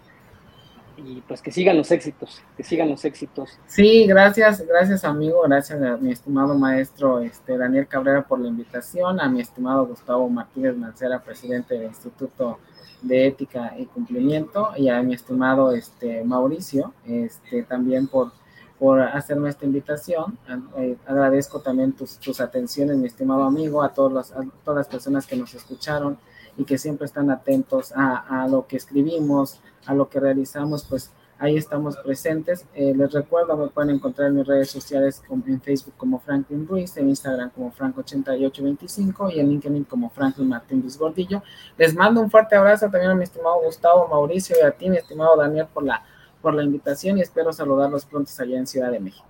y 0.97 1.21
pues 1.23 1.43
que 1.43 1.51
sigan 1.51 1.77
los 1.77 1.91
éxitos, 1.91 2.43
que 2.57 2.63
sigan 2.63 2.89
los 2.89 3.05
éxitos. 3.05 3.59
Sí, 3.67 4.07
gracias, 4.07 4.67
gracias 4.67 5.05
amigo, 5.05 5.43
gracias 5.43 5.83
a 5.83 5.97
mi 5.97 6.13
estimado 6.13 6.55
maestro 6.55 7.21
este, 7.21 7.57
Daniel 7.57 7.87
Cabrera 7.87 8.23
por 8.23 8.41
la 8.41 8.49
invitación, 8.49 9.21
a 9.21 9.29
mi 9.29 9.41
estimado 9.41 9.87
Gustavo 9.87 10.29
Martínez 10.29 10.77
Mancera, 10.77 11.21
presidente 11.23 11.75
del 11.75 11.85
Instituto 11.85 12.59
de 13.03 13.27
Ética 13.27 13.75
y 13.79 13.87
Cumplimiento, 13.87 14.71
y 14.77 14.89
a 14.89 15.03
mi 15.03 15.15
estimado 15.15 15.73
este, 15.73 16.25
Mauricio, 16.25 16.95
este, 17.07 17.63
también 17.63 18.07
por, 18.07 18.33
por 18.79 19.01
hacerme 19.01 19.51
esta 19.51 19.67
invitación. 19.67 20.39
Eh, 20.79 20.97
agradezco 21.07 21.61
también 21.61 21.93
tus, 21.93 22.19
tus, 22.19 22.41
atenciones, 22.41 22.97
mi 22.97 23.07
estimado 23.07 23.45
amigo, 23.45 23.83
a, 23.83 23.93
todos 23.93 24.33
a 24.33 24.43
todas 24.65 24.79
las 24.79 24.89
personas 24.89 25.27
que 25.27 25.37
nos 25.37 25.55
escucharon 25.55 26.19
y 26.57 26.65
que 26.65 26.79
siempre 26.79 27.07
están 27.07 27.31
atentos 27.31 27.93
a, 27.95 28.43
a 28.43 28.49
lo 28.49 28.67
que 28.67 28.77
escribimos, 28.77 29.61
a 29.87 29.95
lo 29.95 30.09
que 30.09 30.21
realizamos, 30.21 30.85
pues 30.89 31.13
ahí 31.39 31.57
estamos 31.57 31.97
presentes. 31.97 32.67
Eh, 32.75 32.95
les 32.97 33.13
recuerdo, 33.13 33.57
me 33.57 33.69
pueden 33.69 33.95
encontrar 33.97 34.29
en 34.29 34.37
mis 34.37 34.47
redes 34.47 34.71
sociales 34.71 35.23
en 35.29 35.61
Facebook 35.61 35.95
como 35.97 36.21
Franklin 36.21 36.67
Ruiz, 36.67 36.97
en 36.97 37.09
Instagram 37.09 37.51
como 37.51 37.73
Frank8825 37.73 39.33
y 39.33 39.41
en 39.41 39.51
LinkedIn 39.51 39.85
como 39.85 40.11
Franklin 40.11 40.49
Martín 40.49 40.81
Luis 40.81 40.99
Gordillo. 40.99 41.43
Les 41.77 41.95
mando 41.95 42.21
un 42.21 42.31
fuerte 42.31 42.57
abrazo 42.57 42.89
también 42.89 43.11
a 43.11 43.15
mi 43.15 43.25
estimado 43.25 43.61
Gustavo 43.63 44.09
Mauricio 44.09 44.57
y 44.61 44.65
a 44.65 44.71
ti, 44.71 44.89
mi 44.89 44.97
estimado 44.97 45.37
Daniel, 45.37 45.67
por 45.73 45.85
la, 45.85 46.03
por 46.41 46.55
la 46.55 46.63
invitación 46.63 47.19
y 47.19 47.23
espero 47.23 47.53
saludarlos 47.53 48.05
pronto 48.05 48.31
allá 48.39 48.59
en 48.59 48.67
Ciudad 48.67 48.91
de 48.91 49.01
México. 49.01 49.27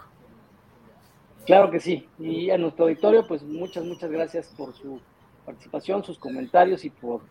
Claro 1.47 1.71
que 1.71 1.81
sí. 1.81 2.09
Y 2.19 2.51
a 2.51 2.59
nuestro 2.59 2.85
auditorio, 2.85 3.27
pues 3.27 3.43
muchas, 3.43 3.85
muchas 3.85 4.11
gracias 4.11 4.55
por 4.57 4.73
su 4.73 4.99
participación, 5.45 6.05
sus 6.05 6.19
comentarios 6.19 6.85
y 6.85 6.91
por 6.91 7.23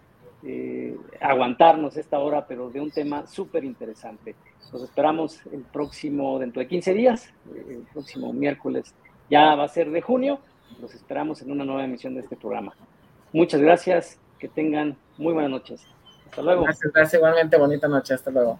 eh, 0.45 0.97
aguantarnos 1.21 1.95
esta 1.97 2.19
hora, 2.19 2.45
pero 2.45 2.69
de 2.69 2.81
un 2.81 2.91
tema 2.91 3.25
súper 3.27 3.63
interesante. 3.63 4.35
Los 4.71 4.83
esperamos 4.83 5.39
el 5.51 5.61
próximo, 5.61 6.37
dentro 6.39 6.59
de 6.61 6.67
15 6.67 6.93
días, 6.93 7.33
eh, 7.53 7.65
el 7.69 7.87
próximo 7.93 8.33
miércoles 8.33 8.93
ya 9.29 9.55
va 9.55 9.63
a 9.63 9.67
ser 9.67 9.89
de 9.91 10.01
junio. 10.01 10.39
Los 10.81 10.93
esperamos 10.95 11.41
en 11.41 11.51
una 11.51 11.63
nueva 11.63 11.85
emisión 11.85 12.15
de 12.15 12.21
este 12.21 12.35
programa. 12.35 12.73
Muchas 13.31 13.61
gracias, 13.61 14.19
que 14.39 14.47
tengan 14.47 14.97
muy 15.17 15.33
buenas 15.33 15.51
noches. 15.51 15.85
Hasta 16.25 16.41
luego. 16.41 16.63
Gracias, 16.63 16.91
gracias 16.91 17.19
igualmente, 17.19 17.57
bonita 17.57 17.87
noche, 17.87 18.13
hasta 18.13 18.31
luego. 18.31 18.59